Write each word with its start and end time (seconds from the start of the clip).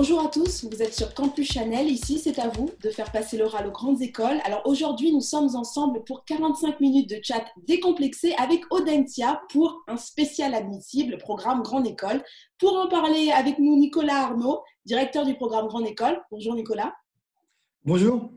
Bonjour 0.00 0.20
à 0.20 0.28
tous, 0.28 0.64
vous 0.64 0.80
êtes 0.80 0.94
sur 0.94 1.12
Campus 1.12 1.50
Chanel. 1.50 1.88
Ici, 1.90 2.20
c'est 2.20 2.38
à 2.38 2.46
vous 2.46 2.70
de 2.84 2.88
faire 2.88 3.10
passer 3.10 3.36
l'oral 3.36 3.66
aux 3.66 3.72
grandes 3.72 4.00
écoles. 4.00 4.38
Alors 4.44 4.62
aujourd'hui, 4.64 5.10
nous 5.12 5.20
sommes 5.20 5.56
ensemble 5.56 6.04
pour 6.04 6.24
45 6.24 6.78
minutes 6.78 7.10
de 7.10 7.18
chat 7.20 7.44
décomplexé 7.66 8.32
avec 8.38 8.60
Audentia 8.70 9.42
pour 9.50 9.82
un 9.88 9.96
spécial 9.96 10.54
admissible, 10.54 11.18
programme 11.18 11.64
Grande 11.64 11.88
École. 11.88 12.22
Pour 12.60 12.74
en 12.78 12.86
parler 12.86 13.32
avec 13.32 13.58
nous, 13.58 13.76
Nicolas 13.76 14.26
Arnaud, 14.26 14.62
directeur 14.84 15.26
du 15.26 15.34
programme 15.34 15.66
Grande 15.66 15.88
École. 15.88 16.22
Bonjour 16.30 16.54
Nicolas. 16.54 16.94
Bonjour. 17.84 18.30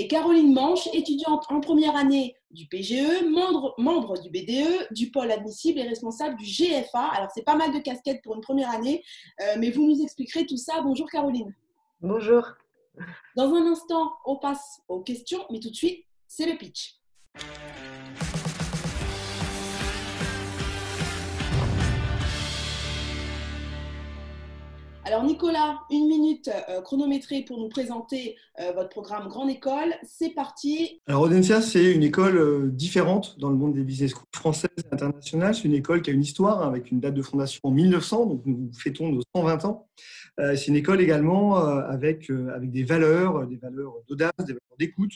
Et 0.00 0.08
Caroline 0.08 0.54
Manche, 0.54 0.88
étudiante 0.94 1.44
en 1.50 1.60
première 1.60 1.94
année 1.94 2.34
du 2.50 2.66
PGE, 2.68 3.22
membre, 3.28 3.74
membre 3.76 4.18
du 4.18 4.30
BDE, 4.30 4.90
du 4.92 5.10
pôle 5.10 5.30
admissible 5.30 5.78
et 5.78 5.82
responsable 5.82 6.38
du 6.38 6.46
GFA. 6.46 7.06
Alors, 7.12 7.28
c'est 7.34 7.44
pas 7.44 7.54
mal 7.54 7.70
de 7.70 7.80
casquettes 7.80 8.22
pour 8.22 8.34
une 8.34 8.40
première 8.40 8.70
année, 8.70 9.04
euh, 9.42 9.56
mais 9.58 9.70
vous 9.70 9.86
nous 9.86 10.02
expliquerez 10.02 10.46
tout 10.46 10.56
ça. 10.56 10.80
Bonjour 10.80 11.06
Caroline. 11.10 11.54
Bonjour. 12.00 12.46
Dans 13.36 13.52
un 13.54 13.66
instant, 13.70 14.12
on 14.24 14.36
passe 14.36 14.80
aux 14.88 15.00
questions, 15.00 15.44
mais 15.50 15.60
tout 15.60 15.68
de 15.68 15.76
suite, 15.76 16.06
c'est 16.26 16.50
le 16.50 16.56
pitch. 16.56 16.94
Alors 25.10 25.24
Nicolas, 25.24 25.80
une 25.90 26.06
minute 26.06 26.48
euh, 26.68 26.82
chronométrée 26.82 27.42
pour 27.42 27.58
nous 27.58 27.68
présenter 27.68 28.36
euh, 28.60 28.70
votre 28.74 28.90
programme 28.90 29.26
Grande 29.26 29.50
École. 29.50 29.92
C'est 30.04 30.30
parti. 30.30 31.00
Alors 31.08 31.22
Audencia, 31.22 31.60
c'est 31.60 31.92
une 31.92 32.04
école 32.04 32.36
euh, 32.36 32.68
différente 32.70 33.36
dans 33.40 33.50
le 33.50 33.56
monde 33.56 33.74
des 33.74 33.82
business 33.82 34.12
schools 34.12 34.22
françaises 34.32 34.70
et 34.78 34.94
internationales. 34.94 35.56
C'est 35.56 35.64
une 35.64 35.74
école 35.74 36.02
qui 36.02 36.10
a 36.10 36.12
une 36.12 36.22
histoire 36.22 36.62
hein, 36.62 36.68
avec 36.68 36.92
une 36.92 37.00
date 37.00 37.14
de 37.14 37.22
fondation 37.22 37.58
en 37.64 37.72
1900, 37.72 38.26
donc 38.26 38.42
nous 38.46 38.70
fêtons 38.72 39.10
nos 39.10 39.22
120 39.34 39.64
ans. 39.64 39.88
c'est 40.38 40.68
une 40.68 40.76
école 40.76 41.00
également 41.00 41.56
avec, 41.56 42.30
avec 42.30 42.70
des 42.70 42.84
valeurs, 42.84 43.48
des 43.48 43.56
valeurs 43.56 43.94
d'audace, 44.08 44.30
des 44.38 44.52
valeurs 44.52 44.76
d'écoute. 44.78 45.12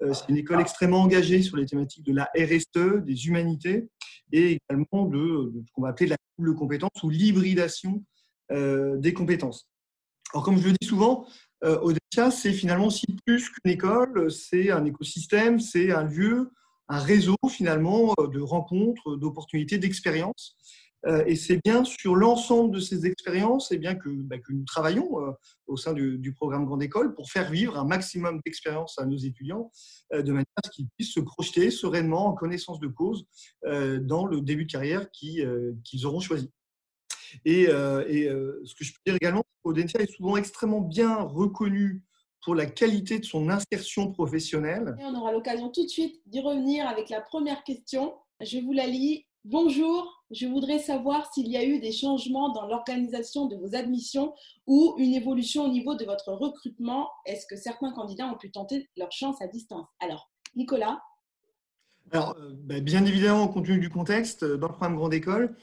c'est 0.00 0.28
une 0.30 0.38
école 0.38 0.62
extrêmement 0.62 1.02
engagée 1.02 1.42
sur 1.42 1.58
les 1.58 1.66
thématiques 1.66 2.06
de 2.06 2.14
la 2.14 2.30
RSE, 2.34 3.04
des 3.04 3.26
humanités 3.26 3.88
et 4.32 4.58
également 4.70 5.04
de, 5.04 5.52
ce 5.66 5.72
qu'on 5.72 5.82
va 5.82 5.88
appeler 5.88 6.08
la 6.08 6.16
double 6.38 6.54
compétence 6.54 7.02
ou 7.02 7.10
l'hybridation 7.10 8.02
des 8.50 9.14
compétences. 9.14 9.68
Alors, 10.34 10.44
comme 10.44 10.58
je 10.58 10.66
le 10.66 10.72
dis 10.72 10.88
souvent, 10.88 11.26
euh, 11.62 11.78
Audencia, 11.78 12.30
c'est 12.30 12.52
finalement 12.52 12.86
aussi 12.86 13.06
plus 13.24 13.48
qu'une 13.48 13.70
école, 13.70 14.32
c'est 14.32 14.72
un 14.72 14.84
écosystème, 14.84 15.60
c'est 15.60 15.92
un 15.92 16.02
lieu, 16.02 16.50
un 16.88 16.98
réseau 16.98 17.36
finalement 17.48 18.12
euh, 18.18 18.26
de 18.26 18.40
rencontres, 18.40 19.16
d'opportunités, 19.16 19.78
d'expériences. 19.78 20.56
Et 21.26 21.36
c'est 21.36 21.60
bien 21.62 21.84
sur 21.84 22.16
l'ensemble 22.16 22.74
de 22.74 22.80
ces 22.80 23.04
expériences 23.04 23.70
et 23.72 23.76
bien 23.76 23.94
que, 23.94 24.08
bah, 24.08 24.38
que, 24.38 24.54
nous 24.54 24.64
travaillons 24.64 25.18
au 25.66 25.76
sein 25.76 25.92
du, 25.92 26.32
programme 26.32 26.64
Grande 26.64 26.82
École 26.82 27.14
pour 27.14 27.30
faire 27.30 27.50
vivre 27.50 27.76
un 27.76 27.84
maximum 27.84 28.40
d'expériences 28.42 28.98
à 28.98 29.04
nos 29.04 29.18
étudiants 29.18 29.70
de 30.10 30.32
manière 30.32 30.46
à 30.56 30.66
ce 30.66 30.70
qu'ils 30.70 30.88
puissent 30.96 31.12
se 31.12 31.20
projeter 31.20 31.70
sereinement 31.70 32.28
en 32.28 32.32
connaissance 32.32 32.80
de 32.80 32.86
cause 32.86 33.26
dans 33.64 34.24
le 34.24 34.40
début 34.40 34.64
de 34.64 34.72
carrière 34.72 35.10
qu'ils 35.10 36.06
auront 36.06 36.20
choisi. 36.20 36.50
Et, 37.44 37.68
euh, 37.68 38.04
euh, 38.08 38.60
ce 38.64 38.74
que 38.74 38.84
je 38.84 38.92
peux 38.92 39.00
dire 39.06 39.16
également, 39.16 39.44
Audencia 39.64 40.00
est 40.00 40.10
souvent 40.10 40.36
extrêmement 40.36 40.80
bien 40.80 41.16
reconnu 41.16 42.02
pour 42.42 42.54
la 42.54 42.66
qualité 42.66 43.18
de 43.18 43.24
son 43.24 43.48
insertion 43.48 44.12
professionnelle. 44.12 44.96
on 45.00 45.14
aura 45.14 45.32
l'occasion 45.32 45.70
tout 45.70 45.84
de 45.84 45.88
suite 45.88 46.20
d'y 46.26 46.40
revenir 46.40 46.86
avec 46.86 47.08
la 47.08 47.20
première 47.20 47.64
question. 47.64 48.14
Je 48.40 48.58
vous 48.58 48.72
la 48.72 48.86
lis. 48.86 49.26
Bonjour, 49.46 50.24
je 50.30 50.46
voudrais 50.46 50.78
savoir 50.78 51.30
s'il 51.32 51.48
y 51.48 51.56
a 51.56 51.64
eu 51.64 51.78
des 51.78 51.92
changements 51.92 52.50
dans 52.52 52.66
l'organisation 52.66 53.46
de 53.46 53.56
vos 53.56 53.74
admissions 53.74 54.34
ou 54.66 54.94
une 54.98 55.14
évolution 55.14 55.64
au 55.64 55.68
niveau 55.68 55.94
de 55.94 56.04
votre 56.04 56.32
recrutement. 56.32 57.08
Est-ce 57.26 57.46
que 57.46 57.56
certains 57.56 57.92
candidats 57.92 58.26
ont 58.26 58.38
pu 58.38 58.50
tenter 58.50 58.88
leur 58.96 59.12
chance 59.12 59.40
à 59.42 59.46
distance? 59.46 59.86
Alors, 60.00 60.30
Nicolas 60.54 61.00
alors, 62.12 62.36
euh, 62.38 62.52
ben, 62.58 62.84
bien 62.84 63.04
évidemment, 63.06 63.48
compte 63.48 63.64
tenu 63.64 63.80
du 63.80 63.88
contexte, 63.88 64.44
dans 64.44 64.66
le 64.66 64.72
programme 64.72 64.94
Grande 64.94 65.14
École, 65.14 65.56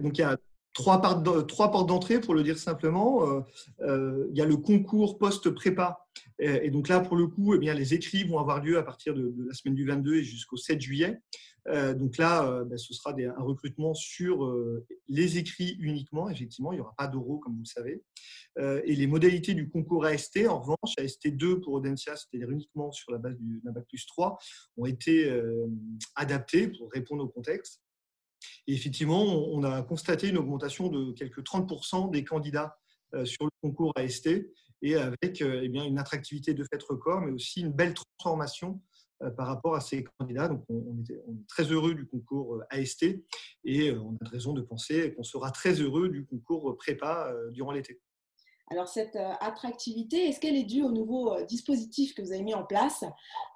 donc 0.00 0.16
il 0.16 0.20
y 0.20 0.22
a 0.22 0.36
trois 0.74 1.00
portes 1.00 1.88
d'entrée, 1.88 2.20
pour 2.20 2.34
le 2.34 2.42
dire 2.42 2.58
simplement. 2.58 3.26
Euh, 3.26 3.40
euh, 3.82 4.26
il 4.30 4.36
y 4.36 4.42
a 4.42 4.44
le 4.44 4.56
concours 4.56 5.18
post-prépa. 5.18 6.00
Et, 6.40 6.70
donc 6.70 6.88
là, 6.88 7.00
pour 7.00 7.16
le 7.16 7.28
coup, 7.28 7.54
eh 7.54 7.58
bien, 7.58 7.74
les 7.74 7.94
écrits 7.94 8.24
vont 8.24 8.38
avoir 8.38 8.62
lieu 8.62 8.76
à 8.76 8.82
partir 8.82 9.14
de, 9.14 9.32
la 9.46 9.54
semaine 9.54 9.76
du 9.76 9.86
22 9.86 10.16
et 10.16 10.24
jusqu'au 10.24 10.56
7 10.56 10.80
juillet. 10.80 11.20
Euh, 11.68 11.94
donc 11.94 12.18
là, 12.18 12.64
ben, 12.64 12.76
ce 12.76 12.92
sera 12.92 13.14
un 13.14 13.42
recrutement 13.42 13.94
sur 13.94 14.52
les 15.08 15.38
écrits 15.38 15.76
uniquement. 15.78 16.28
Effectivement, 16.28 16.72
il 16.72 16.76
n'y 16.76 16.80
aura 16.80 16.94
pas 16.96 17.06
d'euros, 17.06 17.38
comme 17.38 17.54
vous 17.54 17.62
le 17.62 17.64
savez. 17.64 18.02
et 18.84 18.94
les 18.96 19.06
modalités 19.06 19.54
du 19.54 19.68
concours 19.70 20.04
AST, 20.04 20.46
en 20.48 20.60
revanche, 20.60 20.96
AST2 20.98 21.60
pour 21.60 21.74
Audencia, 21.74 22.16
c'est-à-dire 22.16 22.50
uniquement 22.50 22.90
sur 22.90 23.12
la 23.12 23.18
base 23.18 23.36
du 23.38 23.60
Bac 23.64 23.84
plus 23.88 24.04
3, 24.06 24.36
ont 24.76 24.86
été 24.86 25.32
adaptées 26.16 26.68
pour 26.68 26.90
répondre 26.90 27.22
au 27.22 27.28
contexte. 27.28 27.83
Effectivement, 28.66 29.22
on 29.22 29.62
a 29.62 29.82
constaté 29.82 30.28
une 30.28 30.38
augmentation 30.38 30.88
de 30.88 31.12
quelques 31.12 31.42
30% 31.42 32.10
des 32.10 32.24
candidats 32.24 32.76
euh, 33.14 33.24
sur 33.24 33.44
le 33.44 33.50
concours 33.62 33.92
AST 33.96 34.28
et 34.82 34.96
avec 34.96 35.40
euh, 35.40 35.60
eh 35.62 35.68
bien, 35.68 35.84
une 35.84 35.98
attractivité 35.98 36.54
de 36.54 36.64
fait 36.64 36.82
record, 36.82 37.20
mais 37.20 37.32
aussi 37.32 37.60
une 37.60 37.72
belle 37.72 37.94
transformation 37.94 38.80
euh, 39.22 39.30
par 39.30 39.46
rapport 39.46 39.74
à 39.74 39.80
ces 39.80 40.04
candidats. 40.18 40.48
Donc, 40.48 40.64
on, 40.68 41.02
est 41.08 41.46
très 41.48 41.64
heureux 41.64 41.94
du 41.94 42.06
concours 42.06 42.62
AST 42.70 43.04
et 43.64 43.92
on 43.92 44.16
a 44.24 44.28
raison 44.28 44.52
de 44.52 44.62
penser 44.62 45.14
qu'on 45.14 45.22
sera 45.22 45.50
très 45.50 45.74
heureux 45.74 46.08
du 46.08 46.26
concours 46.26 46.76
prépa 46.76 47.32
durant 47.52 47.72
l'été. 47.72 48.00
Alors 48.70 48.88
cette 48.88 49.16
euh, 49.16 49.32
attractivité, 49.40 50.26
est-ce 50.28 50.40
qu'elle 50.40 50.56
est 50.56 50.64
due 50.64 50.82
au 50.82 50.90
nouveau 50.90 51.34
euh, 51.34 51.44
dispositif 51.44 52.14
que 52.14 52.22
vous 52.22 52.32
avez 52.32 52.42
mis 52.42 52.54
en 52.54 52.64
place, 52.64 53.04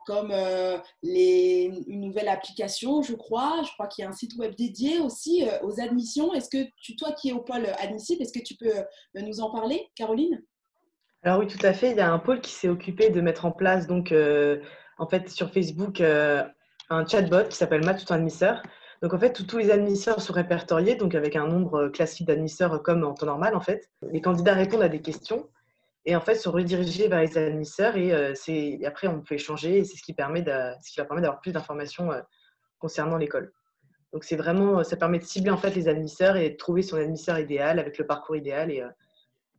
comme 0.07 0.31
euh, 0.33 0.77
une 1.03 2.01
nouvelle 2.01 2.29
application, 2.29 3.01
je 3.01 3.15
crois. 3.15 3.63
Je 3.65 3.73
crois 3.73 3.87
qu'il 3.87 4.03
y 4.03 4.07
a 4.07 4.11
un 4.11 4.15
site 4.15 4.37
web 4.37 4.55
dédié 4.55 5.01
aussi 5.01 5.45
aux 5.63 5.81
admissions. 5.81 6.35
Est-ce 6.35 6.51
que 6.51 6.69
tu, 6.83 6.95
toi 6.95 7.13
qui 7.13 7.31
es 7.31 7.33
au 7.33 7.41
pôle 7.41 7.67
admissible, 7.79 8.23
est-ce 8.23 8.39
que 8.39 8.45
tu 8.45 8.55
peux 8.55 8.73
nous 9.15 9.41
en 9.41 9.51
parler, 9.51 9.89
Caroline? 9.95 10.43
Alors 11.23 11.41
oui, 11.41 11.47
tout 11.47 11.65
à 11.65 11.73
fait. 11.73 11.91
Il 11.91 11.97
y 11.97 12.01
a 12.01 12.11
un 12.11 12.19
pôle 12.19 12.41
qui 12.41 12.53
s'est 12.53 12.69
occupé 12.69 13.11
de 13.11 13.21
mettre 13.21 13.45
en 13.45 13.53
place, 13.53 13.87
donc 13.87 14.15
en 14.99 15.07
fait 15.09 15.29
sur 15.31 15.51
Facebook, 15.51 16.01
un 16.01 17.07
chatbot 17.07 17.49
qui 17.49 17.57
s'appelle 17.57 17.85
Match 17.85 18.05
ton 18.05 18.15
admisseur 18.15 18.63
donc 19.01 19.15
en 19.15 19.19
fait, 19.19 19.33
tous 19.47 19.59
les 19.59 19.71
admisseurs 19.71 20.21
sont 20.21 20.33
répertoriés, 20.33 20.97
donc 20.97 21.15
avec 21.15 21.37
un 21.37 21.47
nombre 21.47 21.75
euh, 21.83 21.89
classique 21.89 22.27
d'admisseurs 22.27 22.75
euh, 22.75 22.79
comme 22.79 23.05
en 23.05 23.15
temps 23.15 23.27
normal 23.27 23.55
en 23.55 23.61
fait. 23.61 23.91
Les 24.11 24.21
candidats 24.21 24.55
répondent 24.55 24.83
à 24.83 24.89
des 24.89 25.01
questions 25.01 25.49
et 26.05 26.17
en 26.17 26.21
fait 26.21 26.35
sont 26.35 26.51
redirigés 26.51 27.07
vers 27.07 27.21
les 27.21 27.39
admisseurs 27.39 27.97
et, 27.97 28.13
euh, 28.13 28.35
après 28.87 29.07
on 29.07 29.21
peut 29.21 29.37
échanger 29.37 29.79
et 29.79 29.85
c'est 29.85 29.97
ce 29.97 30.03
qui 30.03 30.15
permet 30.15 30.43
leur 30.43 31.07
permet 31.07 31.23
d'avoir 31.23 31.41
plus 31.41 31.53
d'informations 31.53 32.11
concernant 32.79 33.17
l'école. 33.17 33.53
Donc 34.13 34.25
c'est 34.25 34.37
vraiment, 34.37 34.83
ça 34.83 34.97
permet 34.97 35.19
de 35.19 35.25
cibler 35.25 35.51
en 35.51 35.59
fait 35.59 35.75
les 35.75 35.87
admisseurs 35.87 36.37
et 36.37 36.51
de 36.51 36.57
trouver 36.57 36.83
son 36.83 36.97
admisseur 36.97 37.39
idéal 37.39 37.79
avec 37.79 37.99
le 37.99 38.07
parcours 38.07 38.37
idéal 38.37 38.73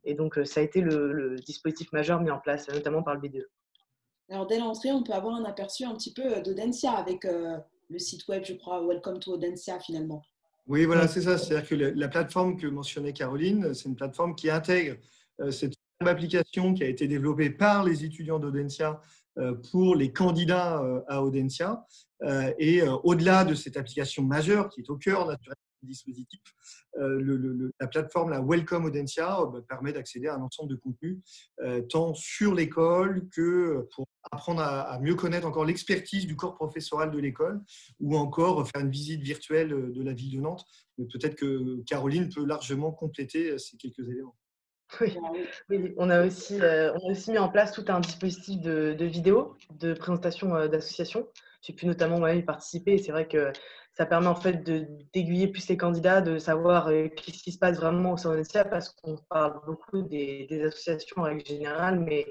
et, 0.04 0.14
donc 0.14 0.40
ça 0.44 0.60
a 0.60 0.62
été 0.62 0.80
le, 0.80 1.36
dispositif 1.36 1.92
majeur 1.92 2.20
mis 2.20 2.30
en 2.30 2.38
place, 2.38 2.68
notamment 2.68 3.02
par 3.02 3.14
le 3.14 3.20
BDE. 3.20 3.48
Alors 4.28 4.46
dès 4.46 4.58
l'entrée, 4.58 4.90
on 4.90 5.02
peut 5.02 5.12
avoir 5.12 5.36
un 5.36 5.44
aperçu 5.44 5.84
un 5.84 5.94
petit 5.94 6.12
peu 6.12 6.40
d'Audencia 6.42 6.92
avec 6.92 7.26
le 7.90 7.98
site 7.98 8.26
web, 8.28 8.44
je 8.46 8.54
crois, 8.54 8.86
Welcome 8.86 9.18
to 9.18 9.32
Audencia 9.32 9.78
finalement. 9.80 10.22
Oui, 10.66 10.84
voilà, 10.84 11.08
c'est 11.08 11.22
ça. 11.22 11.36
C'est-à-dire 11.36 11.68
que 11.68 11.74
la, 11.74 12.08
plateforme 12.08 12.56
que 12.56 12.66
mentionnait 12.66 13.12
Caroline, 13.12 13.74
c'est 13.74 13.88
une 13.88 13.96
plateforme 13.96 14.34
qui 14.36 14.48
intègre 14.48 14.96
euh, 15.40 15.50
cette 15.50 15.74
application 16.00 16.72
qui 16.74 16.84
a 16.84 16.86
été 16.86 17.08
développée 17.08 17.50
par 17.50 17.84
les 17.84 18.04
étudiants 18.04 18.38
d'Audencia 18.38 19.00
euh, 19.38 19.54
pour 19.70 19.96
les 19.96 20.12
candidats 20.12 20.80
euh, 20.80 21.00
à 21.08 21.22
Audencia. 21.22 21.84
Et 22.58 22.82
au-delà 22.82 23.46
de 23.46 23.54
cette 23.54 23.78
application 23.78 24.22
majeure 24.22 24.68
qui 24.68 24.82
est 24.82 24.90
au 24.90 24.98
cœur 24.98 25.26
naturellement 25.26 25.69
dispositif. 25.86 26.40
Euh, 26.98 27.70
la 27.80 27.86
plateforme, 27.86 28.30
la 28.30 28.40
Welcome 28.40 28.84
Audencia, 28.84 29.40
euh, 29.40 29.46
bah, 29.46 29.60
permet 29.68 29.92
d'accéder 29.92 30.28
à 30.28 30.34
un 30.34 30.42
ensemble 30.42 30.70
de 30.70 30.76
contenus, 30.76 31.18
euh, 31.60 31.82
tant 31.82 32.14
sur 32.14 32.54
l'école 32.54 33.28
que 33.30 33.86
pour 33.94 34.06
apprendre 34.30 34.62
à, 34.62 34.98
mieux 35.00 35.14
connaître 35.14 35.46
encore 35.46 35.64
l'expertise 35.64 36.26
du 36.26 36.36
corps 36.36 36.54
professoral 36.54 37.10
de 37.10 37.18
l'école, 37.18 37.60
ou 38.00 38.16
encore 38.16 38.68
faire 38.68 38.80
une 38.80 38.90
visite 38.90 39.22
virtuelle 39.22 39.92
de 39.92 40.02
la 40.02 40.12
ville 40.12 40.36
de 40.36 40.40
Nantes. 40.40 40.64
Peut-être 40.96 41.36
que 41.36 41.82
Caroline 41.84 42.28
peut 42.28 42.44
largement 42.44 42.92
compléter 42.92 43.58
ces 43.58 43.76
quelques 43.76 44.08
éléments. 44.08 44.36
Oui, 45.00 45.94
on, 45.98 46.10
a 46.10 46.26
aussi, 46.26 46.56
on 46.60 46.62
a 46.62 47.10
aussi 47.12 47.30
mis 47.30 47.38
en 47.38 47.48
place 47.48 47.72
tout 47.72 47.84
un 47.88 48.00
dispositif 48.00 48.60
de, 48.60 48.92
de 48.98 49.04
vidéo, 49.04 49.56
de 49.70 49.94
présentation 49.94 50.50
d'associations. 50.66 51.28
J'ai 51.62 51.74
pu 51.74 51.86
notamment 51.86 52.26
y 52.26 52.42
participer 52.42 52.94
et 52.94 52.98
c'est 52.98 53.12
vrai 53.12 53.28
que 53.28 53.52
ça 54.00 54.06
permet 54.06 54.28
en 54.28 54.34
fait 54.34 54.64
d'aiguiller 55.12 55.46
plus 55.48 55.68
les 55.68 55.76
candidats, 55.76 56.22
de 56.22 56.38
savoir 56.38 56.88
euh, 56.88 57.08
qu'est-ce 57.08 57.42
qui 57.42 57.52
se 57.52 57.58
passe 57.58 57.76
vraiment 57.76 58.12
au 58.12 58.16
sein 58.16 58.30
de 58.30 58.36
l'ENSIA 58.36 58.64
parce 58.64 58.88
qu'on 58.88 59.18
parle 59.28 59.60
beaucoup 59.66 60.00
des, 60.00 60.48
associations 60.64 61.20
en 61.20 61.24
règle 61.24 61.44
générale, 61.44 62.00
mais 62.00 62.24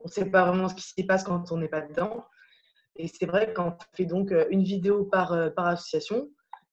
on 0.00 0.04
ne 0.06 0.10
sait 0.10 0.30
pas 0.30 0.46
vraiment 0.46 0.66
ce 0.70 0.74
qui 0.74 0.80
s'y 0.80 1.04
passe 1.04 1.22
quand 1.22 1.52
on 1.52 1.58
n'est 1.58 1.68
pas 1.68 1.82
dedans. 1.82 2.24
Et 2.96 3.06
c'est 3.06 3.26
vrai 3.26 3.52
qu'on 3.52 3.76
fait 3.92 4.06
donc 4.06 4.32
euh, 4.32 4.46
une 4.48 4.62
vidéo 4.62 5.04
par, 5.04 5.34
euh, 5.34 5.50
par 5.50 5.66
association, 5.66 6.30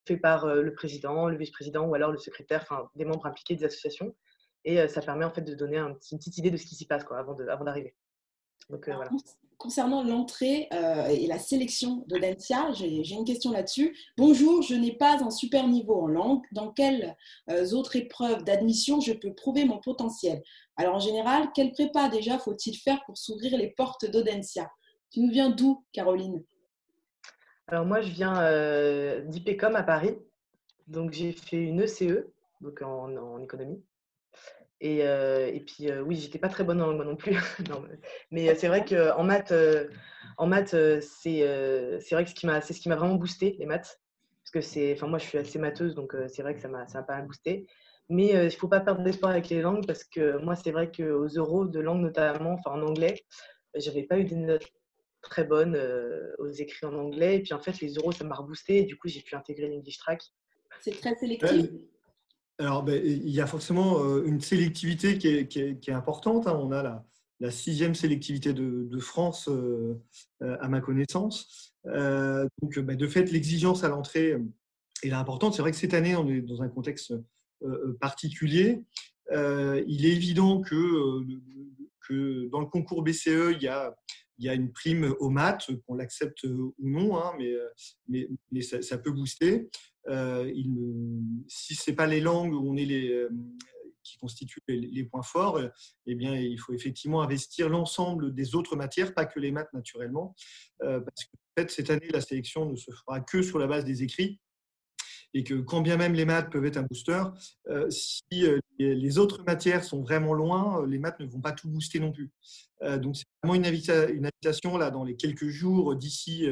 fait 0.08 0.16
par 0.16 0.46
le 0.46 0.74
président, 0.76 1.28
le 1.28 1.36
vice-président 1.36 1.86
ou 1.86 1.94
alors 1.94 2.14
le 2.14 2.18
secrétaire, 2.18 2.62
enfin 2.62 2.90
des 2.96 3.04
membres 3.04 3.26
impliqués 3.26 3.58
des 3.58 3.66
associations. 3.66 4.16
Et 4.64 4.88
ça 4.88 5.02
permet 5.02 5.26
en 5.26 5.32
fait 5.32 5.42
de 5.42 5.56
donner 5.56 5.78
une 5.78 5.96
petite 5.96 6.38
idée 6.38 6.52
de 6.52 6.58
ce 6.58 6.66
qui 6.66 6.76
s'y 6.76 6.88
passe 6.88 7.04
quoi, 7.04 7.18
avant 7.18 7.34
d'arriver. 7.36 7.96
Donc 8.70 8.88
voilà 8.88 9.10
concernant 9.62 10.04
l'entrée 10.04 10.68
euh, 10.74 11.06
et 11.06 11.28
la 11.28 11.38
sélection 11.38 12.04
d'Audencia, 12.08 12.72
j'ai 12.74 13.12
une 13.12 13.26
question 13.26 13.52
là-dessus. 13.52 13.96
Bonjour, 14.18 14.64
je 14.64 14.74
n'ai 14.74 14.94
pas 14.94 15.24
un 15.24 15.30
super 15.30 15.68
niveau 15.68 16.02
en 16.02 16.08
langue. 16.08 16.42
Dans 16.52 16.72
quelles 16.72 17.16
euh, 17.50 17.70
autres 17.74 17.96
épreuves 17.96 18.44
d'admission 18.44 19.00
je 19.00 19.14
peux 19.14 19.34
prouver 19.36 19.66
mon 19.66 19.78
potentiel? 19.78 20.42
Alors 20.78 20.96
en 20.96 21.00
général, 21.00 21.50
quelle 21.54 21.72
prépa 21.74 22.10
déjà 22.10 22.40
faut-il 22.40 22.76
faire 22.76 23.04
pour 23.06 23.18
s'ouvrir 23.18 23.56
les 23.56 23.70
portes 23.70 24.10
d'Audencia 24.10 24.68
Tu 25.12 25.20
nous 25.20 25.32
viens 25.32 25.52
d'où, 25.52 25.86
Caroline? 25.94 26.44
Alors 27.68 27.86
moi, 27.86 28.02
je 28.02 28.10
viens 28.10 28.42
euh, 28.42 29.22
d'IPECOM 29.26 29.76
à 29.76 29.84
Paris. 29.84 30.16
Donc 30.88 31.14
j'ai 31.14 31.32
fait 31.34 31.62
une 31.62 31.84
ECE, 31.84 32.26
donc 32.62 32.82
en 32.82 33.40
économie. 33.40 33.82
Et, 34.82 35.04
euh, 35.04 35.48
et 35.54 35.60
puis, 35.60 35.92
euh, 35.92 36.02
oui, 36.02 36.16
j'étais 36.16 36.40
pas 36.40 36.50
très 36.50 36.64
bonne 36.64 36.82
en 36.82 36.88
langue 36.88 37.06
non 37.06 37.16
plus. 37.16 37.38
mais 38.32 38.50
euh, 38.50 38.56
c'est 38.58 38.68
vrai 38.68 38.84
qu'en 38.84 39.24
maths, 39.24 39.54
en 40.38 40.48
maths 40.48 40.76
c'est 41.02 41.44
vrai 42.12 42.26
que 42.26 42.32
c'est 42.32 42.74
ce 42.74 42.82
qui 42.82 42.90
m'a 42.90 42.96
vraiment 42.96 43.16
boosté, 43.16 43.56
les 43.60 43.68
maths. 43.68 44.02
Parce 44.44 44.52
que 44.52 44.62
c'est, 44.62 44.94
enfin, 44.94 45.08
moi, 45.08 45.20
je 45.20 45.26
suis 45.26 45.38
assez 45.38 45.60
matheuse, 45.60 45.94
donc 45.94 46.16
c'est 46.28 46.42
vrai 46.42 46.56
que 46.56 46.62
ça 46.62 46.68
m'a 46.68 46.86
pas 46.86 47.18
mal 47.18 47.28
boosté. 47.28 47.68
Mais 48.10 48.30
il 48.30 48.46
ne 48.46 48.50
faut 48.50 48.68
pas 48.68 48.82
perdre 48.82 49.04
d'espoir 49.04 49.32
avec 49.32 49.50
les 49.50 49.62
langues 49.62 49.86
parce 49.86 50.04
que 50.04 50.38
moi, 50.40 50.56
c'est 50.56 50.72
vrai 50.72 50.92
qu'aux 50.92 51.28
euros 51.28 51.66
de 51.66 51.80
langue 51.80 52.02
notamment, 52.02 52.54
enfin 52.54 52.72
en 52.72 52.82
anglais, 52.82 53.24
j'avais 53.76 54.04
pas 54.04 54.18
eu 54.18 54.26
des 54.26 54.36
notes 54.36 54.68
très 55.22 55.44
bonnes 55.44 55.80
aux 56.40 56.50
écrits 56.50 56.88
en 56.88 56.96
anglais. 56.96 57.38
Et 57.38 57.44
puis 57.44 57.54
en 57.54 57.60
fait, 57.60 57.80
les 57.80 57.94
euros, 57.94 58.12
ça 58.12 58.24
m'a 58.24 58.36
reboosté. 58.36 58.80
Et 58.80 58.84
du 58.86 58.98
coup, 58.98 59.08
j'ai 59.08 59.22
pu 59.22 59.36
intégrer 59.36 59.70
l'English 59.70 60.00
Track. 60.00 60.24
C'est 60.82 61.00
très 61.00 61.16
sélectif. 61.16 61.70
Alors, 62.62 62.84
ben, 62.84 63.02
il 63.04 63.32
y 63.32 63.42
a 63.42 63.48
forcément 63.48 64.04
euh, 64.04 64.24
une 64.24 64.40
sélectivité 64.40 65.18
qui 65.18 65.28
est, 65.28 65.90
importante. 65.90 66.46
Hein. 66.46 66.60
On 66.62 66.72
a 66.72 67.04
la, 67.40 67.50
sixième 67.50 67.96
sélectivité 67.96 68.54
de, 68.54 69.00
France, 69.00 69.50
euh, 69.50 70.00
euh, 70.44 70.58
à 70.62 70.68
ma 70.68 70.80
connaissance. 70.80 71.74
donc, 71.86 72.78
ben, 72.78 72.96
de 72.96 73.08
fait, 73.08 73.32
l'exigence 73.32 73.84
à 73.84 73.90
l'entrée 73.90 74.38
est 75.02 75.12
importante. 75.12 75.56
C'est 75.56 75.64
vrai 75.64 75.72
que 75.72 75.78
cette 75.78 75.96
année, 75.96 76.16
on 76.16 76.30
est 76.30 76.42
dans 76.42 76.62
un 76.62 76.70
contexte 76.70 77.16
particulier. 78.00 78.84
il 79.32 80.06
est 80.06 80.12
évident 80.12 80.62
que, 80.62 81.26
que, 82.08 82.48
dans 82.52 82.60
le 82.60 82.68
concours 82.68 83.02
BCE, 83.02 83.56
il 83.56 83.64
y 83.64 83.70
a, 83.70 83.96
il 84.42 84.46
y 84.46 84.50
a 84.50 84.56
une 84.56 84.72
prime 84.72 85.14
au 85.20 85.30
maths, 85.30 85.70
qu'on 85.86 85.94
l'accepte 85.94 86.44
ou 86.46 86.74
non, 86.80 87.16
hein, 87.16 87.32
mais, 88.10 88.28
mais 88.52 88.62
ça, 88.62 88.98
peut 88.98 89.12
booster. 89.12 89.70
Euh, 90.08 90.52
si 91.48 91.76
ce 91.76 91.92
n'est 91.92 91.96
pas 91.96 92.08
les 92.08 92.22
langues 92.22 92.56
euh, 92.56 93.30
qui 94.04 94.18
constituent 94.18 94.64
les, 94.68 95.04
points 95.04 95.22
forts, 95.22 95.62
eh 96.08 96.16
bien, 96.16 96.36
il 96.36 96.60
faut 96.60 96.74
effectivement 96.74 97.22
investir 97.22 97.70
l'ensemble 97.70 98.34
des 98.34 98.56
autres 98.56 98.76
matières, 98.76 99.14
pas 99.14 99.26
que 99.26 99.40
les 99.40 99.52
maths 99.52 99.72
naturellement, 99.74 100.36
euh, 100.82 101.00
parce 101.02 101.68
que 101.68 101.72
cette 101.72 101.92
année, 101.92 102.10
la 102.10 102.22
sélection 102.22 102.66
ne 102.66 102.76
se 102.76 102.90
fera 102.90 103.22
que 103.22 103.44
sur 103.44 103.60
la 103.60 103.68
base 103.68 103.86
des 103.86 104.02
écrits 104.02 104.40
et 105.34 105.44
que 105.44 105.56
quand 105.56 105.82
bien 105.82 105.98
même 105.98 106.14
les 106.14 106.26
maths 106.26 106.52
peuvent 106.52 106.66
être 106.66 106.78
un 106.78 106.84
booster, 106.84 107.24
si 107.90 108.46
les 108.80 109.18
autres 109.18 109.44
matières 109.44 109.84
sont 109.84 110.02
vraiment 110.02 110.34
loin, 110.34 110.86
les 110.86 111.00
maths 111.00 111.20
ne 111.20 111.26
vont 111.26 111.42
pas 111.42 111.52
tout 111.52 111.70
booster 111.70 112.00
non 112.00 112.12
plus. 112.12 112.32
donc 113.00 113.16
c'est 113.16 113.26
vraiment 113.42 113.56
une, 113.56 113.66
invitation 113.66 114.78
là 114.78 114.92
dans 114.92 115.04
les 115.04 115.16
quelques 115.16 115.48
jours 115.48 115.96
d'ici, 115.96 116.48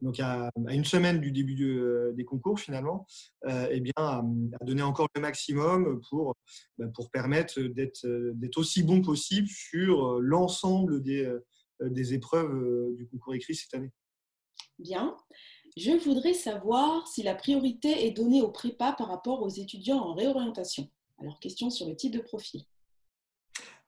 donc 0.00 0.20
à, 0.20 0.50
une 0.68 0.84
semaine 0.84 1.20
du 1.20 1.32
début 1.32 1.56
des 2.14 2.24
concours 2.24 2.60
finalement, 2.60 3.06
eh 3.48 3.80
bien 3.80 3.92
à, 3.96 4.22
donner 4.64 4.82
encore 4.82 5.08
le 5.14 5.20
maximum 5.20 6.00
pour 6.10 6.34
bah, 6.78 6.86
pour 6.94 7.10
permettre 7.10 7.60
d'être 7.60 8.06
d'être 8.34 8.58
aussi 8.58 8.82
bon 8.82 9.00
possible 9.02 9.48
sur 9.48 10.20
l'ensemble 10.20 11.02
des 11.02 11.30
des 11.80 12.14
épreuves 12.14 12.94
du 12.96 13.06
concours 13.08 13.34
écrit 13.34 13.54
cette 13.54 13.74
année. 13.74 13.90
Bien. 14.78 15.16
Je 15.76 15.92
voudrais 15.92 16.34
savoir 16.34 17.06
si 17.08 17.22
la 17.22 17.34
priorité 17.34 18.06
est 18.06 18.10
donnée 18.10 18.42
aux 18.42 18.50
prépas 18.50 18.92
par 18.92 19.08
rapport 19.08 19.42
aux 19.42 19.48
étudiants 19.48 19.98
en 19.98 20.14
réorientation. 20.14 20.88
Alors, 21.18 21.40
question 21.40 21.70
sur 21.70 21.88
le 21.88 21.96
type 21.96 22.12
de 22.12 22.20
profil. 22.20 22.62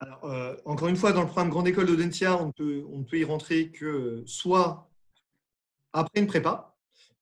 Alors, 0.00 0.24
euh, 0.24 0.56
encore 0.64 0.88
une 0.88 0.96
fois, 0.96 1.12
dans 1.12 1.20
le 1.20 1.26
programme 1.26 1.50
Grande 1.50 1.68
École 1.68 1.86
d'Audencia, 1.86 2.42
on 2.42 2.52
on 2.90 3.04
peut 3.04 3.18
y 3.18 3.24
rentrer 3.24 3.70
que 3.70 4.22
soit 4.26 4.90
après 5.92 6.20
une 6.20 6.26
prépa, 6.26 6.74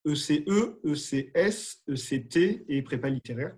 ECE, 0.06 0.78
ECS, 0.84 1.82
ECT 1.88 2.64
et 2.68 2.82
prépa 2.82 3.08
littéraire. 3.08 3.56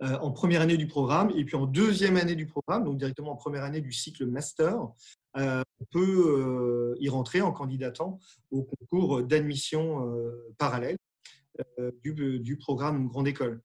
Euh, 0.00 0.16
en 0.20 0.30
première 0.30 0.60
année 0.60 0.76
du 0.76 0.86
programme 0.86 1.32
et 1.34 1.44
puis 1.44 1.56
en 1.56 1.66
deuxième 1.66 2.16
année 2.16 2.36
du 2.36 2.46
programme, 2.46 2.84
donc 2.84 2.98
directement 2.98 3.32
en 3.32 3.36
première 3.36 3.64
année 3.64 3.80
du 3.80 3.90
cycle 3.90 4.26
master, 4.26 4.76
euh, 4.76 4.86
on 5.38 5.84
peut 5.90 6.96
y 7.00 7.08
rentrer 7.08 7.40
en 7.40 7.52
candidatant 7.52 8.18
au 8.50 8.64
concours 8.64 9.22
d'admission 9.22 10.12
parallèle 10.58 10.98
du, 12.02 12.40
du, 12.40 12.56
programme 12.56 13.08
Grande 13.08 13.28
École. 13.28 13.62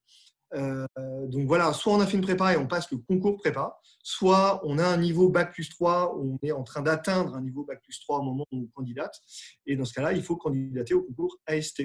Euh, 0.54 0.86
donc 1.26 1.46
voilà, 1.46 1.72
soit 1.72 1.92
on 1.92 2.00
a 2.00 2.06
fait 2.06 2.16
une 2.16 2.22
prépa 2.22 2.52
et 2.52 2.56
on 2.56 2.66
passe 2.66 2.90
le 2.90 2.98
concours 2.98 3.36
prépa, 3.36 3.78
soit 4.02 4.60
on 4.64 4.78
a 4.78 4.86
un 4.86 4.96
niveau 4.96 5.28
Bac 5.28 5.52
plus 5.52 5.68
3, 5.68 6.16
on 6.16 6.38
est 6.42 6.52
en 6.52 6.62
train 6.62 6.82
d'atteindre 6.82 7.34
un 7.34 7.40
niveau 7.40 7.64
Bac 7.64 7.82
plus 7.82 7.98
3 8.00 8.20
au 8.20 8.22
moment 8.22 8.46
où 8.52 8.58
on 8.58 8.66
candidate. 8.66 9.20
Et 9.66 9.76
dans 9.76 9.84
ce 9.84 9.92
cas-là, 9.94 10.12
il 10.12 10.22
faut 10.22 10.36
candidater 10.36 10.94
au 10.94 11.02
concours 11.02 11.38
AST. 11.46 11.82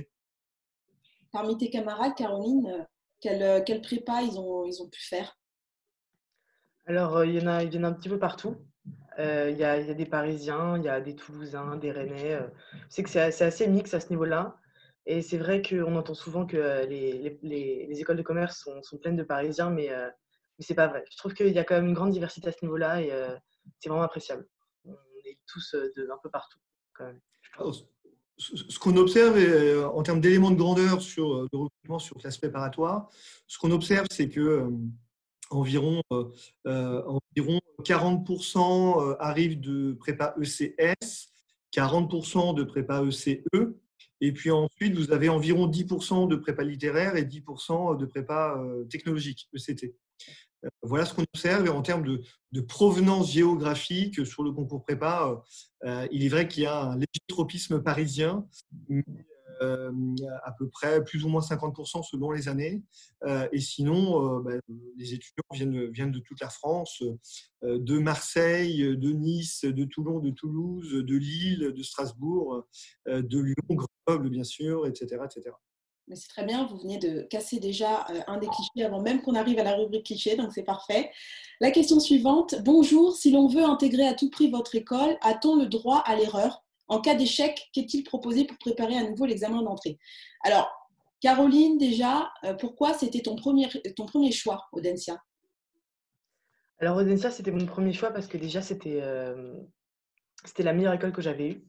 Parmi 1.32 1.58
tes 1.58 1.70
camarades, 1.70 2.16
Caroline, 2.16 2.88
quelle, 3.20 3.64
quelle 3.64 3.82
prépa 3.82 4.22
ils 4.22 4.40
ont, 4.40 4.66
ils 4.66 4.82
ont 4.82 4.90
pu 4.90 5.02
faire? 5.02 5.36
Alors, 6.86 7.18
euh, 7.18 7.26
il 7.26 7.36
y, 7.36 7.42
en 7.42 7.48
a, 7.48 7.64
il 7.64 7.74
y 7.74 7.78
en 7.78 7.84
a 7.84 7.88
un 7.88 7.94
petit 7.94 8.10
peu 8.10 8.20
partout. 8.20 8.56
Euh, 9.20 9.50
il, 9.52 9.58
y 9.58 9.64
a, 9.64 9.80
il, 9.80 9.88
y 9.88 9.92
a, 9.92 9.94
des 9.94 10.06
Parisiens, 10.06 10.78
il 10.78 10.84
y 10.84 10.90
a 10.90 11.02
des 11.02 11.16
Toulousains, 11.16 11.76
des 11.76 11.92
Rennais. 11.92 12.40
Je 12.90 12.96
sais 12.96 13.04
que 13.04 13.10
c'est 13.10 13.42
assez 13.42 13.68
mix 13.68 13.94
à 13.94 14.00
ce 14.00 14.10
niveau-là. 14.10 14.60
Et 15.06 15.24
c'est 15.24 15.40
vrai 15.40 15.64
qu'on 15.64 15.96
entend 15.96 16.14
souvent 16.14 16.46
que 16.46 16.56
euh, 16.56 16.86
les, 16.86 17.40
les, 17.42 17.88
les, 17.88 18.00
écoles 18.00 18.18
de 18.18 18.22
commerce 18.22 18.60
sont, 18.60 18.84
sont 18.84 19.00
pleines 19.00 19.16
de 19.16 19.24
Parisiens, 19.24 19.72
mais, 19.72 19.90
euh, 19.90 20.08
mais 20.58 20.64
ce 20.64 20.72
n'est 20.72 20.76
pas 20.76 20.88
vrai. 20.88 21.04
Je 21.12 21.18
trouve 21.18 21.34
qu'il 21.34 21.50
y 21.50 21.58
a 21.58 21.64
quand 21.64 21.74
même 21.74 21.88
une 21.88 21.96
grande 21.96 22.12
diversité 22.12 22.48
à 22.50 22.52
ce 22.52 22.60
niveau-là 22.62 23.02
et 23.02 23.12
euh, 23.12 23.36
c'est 23.80 23.90
vraiment 23.90 24.04
appréciable. 24.04 24.48
On 24.86 24.94
est 25.26 25.40
tous 25.48 25.74
de, 25.74 26.10
un 26.12 26.18
peu 26.22 26.30
partout. 26.30 26.60
Quand 26.94 27.06
même, 27.06 27.20
ce 28.38 28.78
qu'on 28.78 28.96
observe 28.98 29.36
en 29.94 30.04
termes 30.04 30.22
d'éléments 30.22 30.52
de 30.52 30.58
grandeur 30.58 31.02
sur, 31.02 31.50
de 31.50 31.58
recrutement 31.58 31.98
sur 31.98 32.16
classe 32.18 32.38
préparatoire, 32.38 33.10
ce 33.48 33.58
qu'on 33.58 33.72
observe, 33.72 34.06
c'est 34.12 34.30
que 34.30 34.70
environ, 35.50 36.02
environ 36.66 37.60
40% 37.84 39.18
arrivent 39.20 39.60
de 39.60 39.94
prépa 39.94 40.36
ECS, 40.40 41.30
40% 41.74 42.56
de 42.56 42.64
prépa 42.64 43.04
ECE 43.04 43.44
et 44.22 44.32
puis 44.32 44.52
ensuite, 44.52 44.96
vous 44.96 45.12
avez 45.12 45.30
environ 45.30 45.70
10% 45.70 46.28
de 46.28 46.36
prépa 46.36 46.64
littéraire 46.64 47.16
et 47.16 47.24
10% 47.24 47.98
de 47.98 48.06
prépa 48.06 48.58
euh, 48.58 48.84
technologique, 48.86 49.48
ECT. 49.54 49.96
Euh, 50.66 50.70
voilà 50.82 51.06
ce 51.06 51.14
qu'on 51.14 51.24
observe. 51.34 51.66
Et 51.66 51.70
en 51.70 51.82
termes 51.82 52.04
de, 52.04 52.62
provenance 52.62 53.32
géographique 53.32 54.26
sur 54.26 54.44
le 54.44 54.52
concours 54.52 54.84
prépa, 54.84 55.42
euh, 55.86 56.08
il 56.12 56.26
est 56.26 56.30
vrai 56.30 56.48
qu'il 56.48 56.64
y 56.64 56.66
a 56.66 56.82
un 56.82 56.96
léger 56.96 57.08
tropisme 57.28 57.82
parisien, 57.82 58.46
euh, 59.62 59.92
à 60.44 60.52
peu 60.52 60.70
près 60.70 61.04
plus 61.04 61.26
ou 61.26 61.30
moins 61.30 61.42
50% 61.42 62.04
selon 62.04 62.32
les 62.32 62.48
années. 62.48 62.82
Euh, 63.26 63.48
et 63.52 63.60
sinon, 63.60 64.38
euh, 64.38 64.42
bah, 64.42 64.52
les 64.98 65.14
étudiants 65.14 65.44
viennent, 65.54 65.92
viennent 65.92 66.12
de 66.12 66.20
toute 66.20 66.40
la 66.42 66.50
France, 66.50 67.04
de 67.62 68.00
Marseille, 68.00 68.80
de 68.80 69.12
Nice, 69.12 69.66
de 69.66 69.84
Toulon, 69.84 70.20
de 70.20 70.30
Toulouse, 70.30 70.92
de 70.94 71.16
Lille, 71.16 71.74
de 71.76 71.84
Strasbourg, 71.84 72.66
de 73.06 73.40
Lyon, 73.40 73.56
Grenoble, 73.70 74.30
bien 74.30 74.46
sûr, 74.46 74.88
etc. 74.88 75.22
etc. 75.26 75.52
Mais 76.08 76.16
c'est 76.16 76.30
très 76.30 76.46
bien, 76.46 76.66
vous 76.66 76.78
venez 76.78 76.98
de 76.98 77.22
casser 77.24 77.60
déjà 77.60 78.08
un 78.28 78.38
des 78.40 78.48
clichés 78.48 78.86
avant 78.86 79.02
même 79.02 79.22
qu'on 79.22 79.36
arrive 79.36 79.60
à 79.60 79.64
la 79.64 79.76
rubrique 79.76 80.06
cliché, 80.08 80.36
donc 80.36 80.54
c'est 80.54 80.64
parfait. 80.64 81.12
La 81.60 81.70
question 81.70 82.00
suivante, 82.00 82.56
bonjour, 82.64 83.16
si 83.16 83.30
l'on 83.30 83.48
veut 83.48 83.64
intégrer 83.64 84.08
à 84.08 84.14
tout 84.14 84.30
prix 84.30 84.50
votre 84.50 84.74
école, 84.74 85.18
a-t-on 85.22 85.56
le 85.56 85.68
droit 85.68 86.00
à 86.06 86.16
l'erreur? 86.16 86.64
En 86.90 87.00
cas 87.02 87.16
d'échec, 87.16 87.70
qu'est-il 87.72 88.04
proposé 88.04 88.46
pour 88.46 88.58
préparer 88.58 88.98
à 88.98 89.04
nouveau 89.04 89.26
l'examen 89.26 89.62
d'entrée? 89.62 89.98
Alors, 90.44 90.70
Caroline, 91.22 91.78
déjà, 91.78 92.32
euh, 92.44 92.54
pourquoi 92.54 92.94
c'était 92.94 93.22
ton 93.22 93.36
premier, 93.36 93.68
ton 93.96 94.06
premier 94.06 94.32
choix, 94.32 94.68
Audencia? 94.72 95.22
Alors, 96.80 96.98
Audencia, 96.98 97.30
c'était 97.30 97.52
mon 97.52 97.66
premier 97.66 97.94
choix 97.94 98.12
parce 98.12 98.28
que 98.28 98.38
déjà, 98.38 98.62
c'était 98.62 99.00
euh, 99.02 99.54
la 100.58 100.74
meilleure 100.74 100.94
école 100.94 101.12
que 101.12 101.22
j'avais 101.22 101.50
eue. 101.50 101.66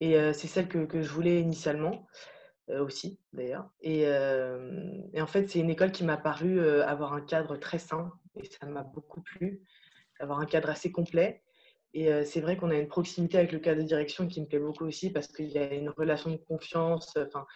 Et 0.00 0.16
euh, 0.16 0.32
c'est 0.34 0.46
celle 0.46 0.68
que, 0.68 1.02
je 1.02 1.08
voulais 1.08 1.40
initialement 1.40 2.06
aussi, 2.80 3.20
d'ailleurs. 3.32 3.70
Et, 3.80 4.00
et, 4.00 5.22
en 5.22 5.26
fait, 5.28 5.48
c'est 5.48 5.60
une 5.60 5.70
école 5.70 5.92
qui 5.92 6.02
m'a 6.02 6.16
paru 6.16 6.60
avoir 6.80 7.12
un 7.12 7.20
cadre 7.20 7.56
très 7.56 7.78
sain 7.78 8.10
et 8.34 8.44
ça 8.44 8.66
m'a 8.66 8.82
beaucoup 8.82 9.20
plu, 9.20 9.62
avoir 10.18 10.40
un 10.40 10.46
cadre 10.46 10.68
assez 10.70 10.90
complet. 10.90 11.44
Et 11.94 12.12
euh, 12.12 12.24
c'est 12.24 12.40
vrai 12.40 12.56
qu'on 12.56 12.70
a 12.70 12.74
une 12.74 12.88
proximité 12.88 13.38
avec 13.38 13.52
le 13.52 13.58
cadre 13.58 13.80
de 13.80 13.86
direction 13.86 14.26
qui 14.26 14.40
me 14.40 14.46
plaît 14.46 14.58
beaucoup 14.58 14.84
aussi 14.84 15.10
parce 15.10 15.28
qu'il 15.28 15.48
y 15.48 15.58
a 15.58 15.72
une 15.72 15.88
relation 15.88 16.30
de 16.30 16.36
confiance. 16.36 17.14
Enfin, 17.16 17.46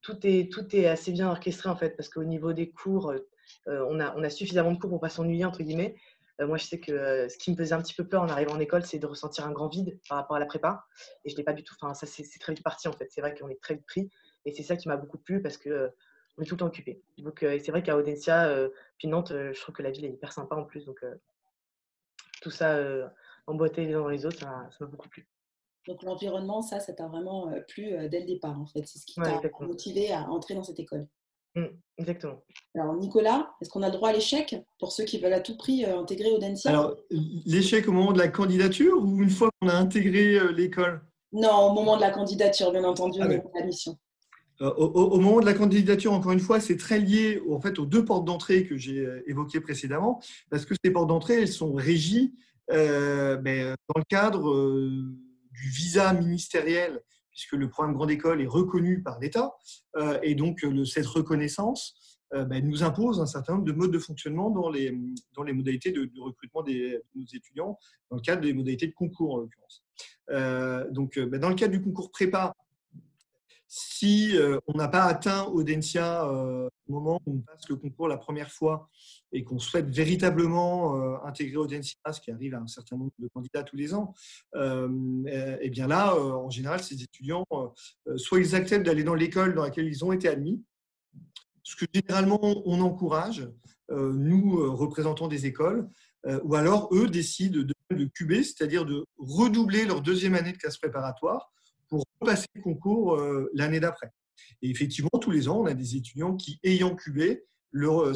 tout 0.00 0.18
est, 0.24 0.50
tout 0.52 0.74
est 0.74 0.86
assez 0.86 1.12
bien 1.12 1.30
orchestré 1.30 1.68
en 1.68 1.76
fait 1.76 1.90
parce 1.96 2.08
qu'au 2.08 2.24
niveau 2.24 2.52
des 2.52 2.70
cours, 2.70 3.12
euh, 3.12 3.86
on, 3.88 4.00
a, 4.00 4.14
on 4.16 4.24
a 4.24 4.30
suffisamment 4.30 4.72
de 4.72 4.78
cours 4.78 4.90
pour 4.90 5.00
pas 5.00 5.08
s'ennuyer, 5.08 5.44
entre 5.44 5.62
guillemets. 5.62 5.94
moi, 6.40 6.56
je 6.56 6.64
sais 6.64 6.80
que 6.80 7.28
ce 7.28 7.38
qui 7.38 7.52
me 7.52 7.56
faisait 7.56 7.74
un 7.74 7.82
petit 7.82 7.94
peu 7.94 8.06
peur 8.06 8.22
en 8.22 8.28
arrivant 8.28 8.54
en 8.54 8.60
école, 8.60 8.84
c'est 8.84 8.98
de 8.98 9.06
ressentir 9.06 9.46
un 9.46 9.52
grand 9.52 9.68
vide 9.68 9.98
par 10.08 10.18
rapport 10.18 10.36
à 10.36 10.40
la 10.40 10.46
prépa. 10.46 10.84
Et 11.24 11.30
je 11.30 11.36
l'ai 11.36 11.44
pas 11.44 11.52
du 11.52 11.62
tout. 11.62 11.74
Enfin, 11.80 11.94
ça, 11.94 12.06
c'est 12.06 12.38
très 12.40 12.52
vite 12.52 12.64
parti, 12.64 12.88
en 12.88 12.92
fait. 12.92 13.06
C'est 13.10 13.20
vrai 13.20 13.34
qu'on 13.34 13.48
est 13.48 13.60
très 13.62 13.74
vite 13.74 13.86
pris. 13.86 14.10
Et 14.44 14.52
c'est 14.52 14.64
ça 14.64 14.76
qui 14.76 14.88
m'a 14.88 14.96
beaucoup 14.96 15.18
plu 15.18 15.40
parce 15.40 15.56
que 15.56 15.90
on 16.36 16.42
est 16.42 16.46
tout 16.46 16.54
le 16.56 16.58
temps 16.58 16.66
occupé. 16.66 17.00
Donc, 17.18 17.38
c'est 17.40 17.70
vrai 17.70 17.84
qu'à 17.84 17.96
Audencia, 17.96 18.52
puis 18.98 19.06
Nantes, 19.06 19.32
je 19.32 19.60
trouve 19.60 19.74
que 19.74 19.82
la 19.82 19.92
ville 19.92 20.04
est 20.04 20.10
hyper 20.10 20.32
sympa 20.32 20.56
en 20.56 20.64
plus. 20.64 20.84
Donc, 20.84 21.04
tout 22.42 22.50
ça 22.50 22.76
emboîté 23.46 23.86
les 23.86 23.94
uns 23.94 24.00
dans 24.00 24.08
les 24.08 24.26
autres, 24.26 24.38
ça 24.38 24.66
m'a 24.80 24.86
beaucoup 24.86 25.08
plu. 25.08 25.26
Donc 25.86 26.02
l'environnement, 26.02 26.62
ça, 26.62 26.80
ça 26.80 26.92
t'a 26.94 27.06
vraiment 27.06 27.52
plu 27.68 27.90
dès 28.08 28.20
le 28.20 28.26
départ, 28.26 28.58
en 28.58 28.66
fait. 28.66 28.86
C'est 28.86 28.98
ce 28.98 29.06
qui 29.06 29.20
t'a 29.20 29.40
motivé 29.60 30.12
à 30.12 30.22
entrer 30.30 30.54
dans 30.54 30.64
cette 30.64 30.80
école. 30.80 31.06
Mmh, 31.56 31.66
exactement. 31.98 32.42
Alors 32.74 32.96
Nicolas, 32.96 33.54
est-ce 33.60 33.70
qu'on 33.70 33.82
a 33.82 33.88
le 33.88 33.92
droit 33.92 34.08
à 34.08 34.12
l'échec 34.12 34.56
pour 34.80 34.90
ceux 34.90 35.04
qui 35.04 35.20
veulent 35.20 35.34
à 35.34 35.40
tout 35.40 35.56
prix 35.56 35.84
intégrer 35.84 36.32
Audencia? 36.32 36.70
Alors 36.70 36.96
l'échec 37.10 37.86
au 37.86 37.92
moment 37.92 38.12
de 38.12 38.18
la 38.18 38.28
candidature 38.28 39.00
ou 39.00 39.22
une 39.22 39.30
fois 39.30 39.50
qu'on 39.60 39.68
a 39.68 39.74
intégré 39.74 40.52
l'école? 40.52 41.00
Non, 41.32 41.70
au 41.70 41.72
moment 41.72 41.96
de 41.96 42.00
la 42.00 42.10
candidature, 42.10 42.72
bien 42.72 42.84
entendu, 42.84 43.20
ah, 43.20 43.26
au 43.26 43.28
moment 43.28 43.50
de 43.54 43.58
l'admission. 43.58 43.96
Au, 44.60 45.20
moment 45.20 45.40
de 45.40 45.46
la 45.46 45.54
candidature, 45.54 46.12
encore 46.12 46.30
une 46.30 46.40
fois, 46.40 46.60
c'est 46.60 46.76
très 46.76 46.98
lié 47.00 47.42
en 47.50 47.60
fait, 47.60 47.78
aux 47.78 47.86
deux 47.86 48.04
portes 48.04 48.24
d'entrée 48.24 48.66
que 48.66 48.76
j'ai 48.76 49.06
évoquées 49.26 49.60
précédemment, 49.60 50.20
parce 50.48 50.64
que 50.64 50.74
ces 50.82 50.90
portes 50.92 51.08
d'entrée, 51.08 51.42
elles 51.42 51.48
sont 51.48 51.72
régies 51.72 52.34
euh, 52.72 53.36
ben, 53.36 53.74
dans 53.88 53.98
le 53.98 54.04
cadre 54.04 54.88
du 55.50 55.68
visa 55.68 56.12
ministériel, 56.12 57.00
puisque 57.34 57.52
le 57.52 57.68
programme 57.68 57.94
Grande 57.94 58.10
École 58.10 58.40
est 58.40 58.46
reconnu 58.46 59.02
par 59.02 59.18
l'État, 59.18 59.52
euh, 59.96 60.18
et 60.22 60.34
donc 60.34 60.64
cette 60.86 61.06
reconnaissance 61.06 62.18
euh, 62.32 62.44
ben, 62.44 62.64
nous 62.64 62.82
impose 62.84 63.20
un 63.20 63.26
certain 63.26 63.54
nombre 63.54 63.64
de 63.64 63.72
modes 63.72 63.90
de 63.90 63.98
fonctionnement 63.98 64.50
dans 64.50 64.70
les, 64.70 64.92
modalités 65.52 65.90
de, 65.90 66.08
recrutement 66.20 66.62
de 66.62 67.02
nos 67.14 67.26
étudiants, 67.26 67.78
dans 68.10 68.16
le 68.16 68.22
cadre 68.22 68.42
des 68.42 68.52
modalités 68.52 68.86
de 68.86 68.94
concours 68.94 69.34
en 69.34 69.38
l'occurrence. 69.38 69.84
Euh, 70.30 70.88
donc, 70.90 71.18
ben, 71.18 71.40
dans 71.40 71.48
le 71.48 71.56
cadre 71.56 71.72
du 71.72 71.82
concours 71.82 72.10
prépa, 72.10 72.54
si 73.76 74.36
on 74.68 74.74
n'a 74.74 74.88
pas 74.88 75.04
atteint 75.04 75.44
Audencia 75.46 76.24
au 76.88 76.92
moment 76.92 77.20
où 77.26 77.36
on 77.36 77.40
passe 77.40 77.68
le 77.68 77.76
concours 77.76 78.08
la 78.08 78.16
première 78.16 78.50
fois 78.50 78.88
et 79.32 79.42
qu'on 79.44 79.58
souhaite 79.58 79.88
véritablement 79.88 80.96
euh, 80.96 81.16
intégrer 81.24 81.56
Audencia, 81.56 81.96
ce 82.12 82.20
qui 82.20 82.30
arrive 82.30 82.54
à 82.54 82.58
un 82.58 82.66
certain 82.66 82.96
nombre 82.96 83.12
de 83.18 83.28
candidats 83.28 83.62
tous 83.62 83.76
les 83.76 83.94
ans, 83.94 84.14
euh, 84.54 84.88
et 85.26 85.58
eh 85.62 85.70
bien 85.70 85.86
là, 85.86 86.14
euh, 86.14 86.32
en 86.32 86.50
général, 86.50 86.82
ces 86.82 87.02
étudiants, 87.02 87.44
soit 88.16 88.40
ils 88.40 88.54
acceptent 88.54 88.86
d'aller 88.86 89.04
dans 89.04 89.14
l'école 89.14 89.54
dans 89.54 89.62
laquelle 89.62 89.86
ils 89.86 90.04
ont 90.04 90.12
été 90.12 90.28
admis, 90.28 90.62
ce 91.62 91.76
que 91.76 91.86
généralement 91.92 92.40
on 92.42 92.80
encourage, 92.80 93.48
nous, 93.90 94.74
représentants 94.74 95.28
des 95.28 95.46
écoles, 95.46 95.88
ou 96.42 96.54
alors 96.54 96.88
eux 96.94 97.08
décident 97.08 97.60
de, 97.60 97.74
de 97.94 98.04
QB, 98.14 98.42
c'est-à-dire 98.42 98.84
de 98.84 99.06
redoubler 99.18 99.84
leur 99.84 100.00
deuxième 100.00 100.34
année 100.34 100.52
de 100.52 100.58
classe 100.58 100.78
préparatoire 100.78 101.52
pour 101.88 102.04
passer 102.20 102.46
le 102.54 102.62
concours 102.62 103.20
l'année 103.54 103.80
d'après. 103.80 104.10
Et 104.62 104.70
effectivement, 104.70 105.10
tous 105.20 105.30
les 105.30 105.48
ans, 105.48 105.60
on 105.60 105.66
a 105.66 105.74
des 105.74 105.96
étudiants 105.96 106.34
qui, 106.36 106.58
ayant 106.64 106.94
QB, 106.94 107.38
le, 107.74 108.12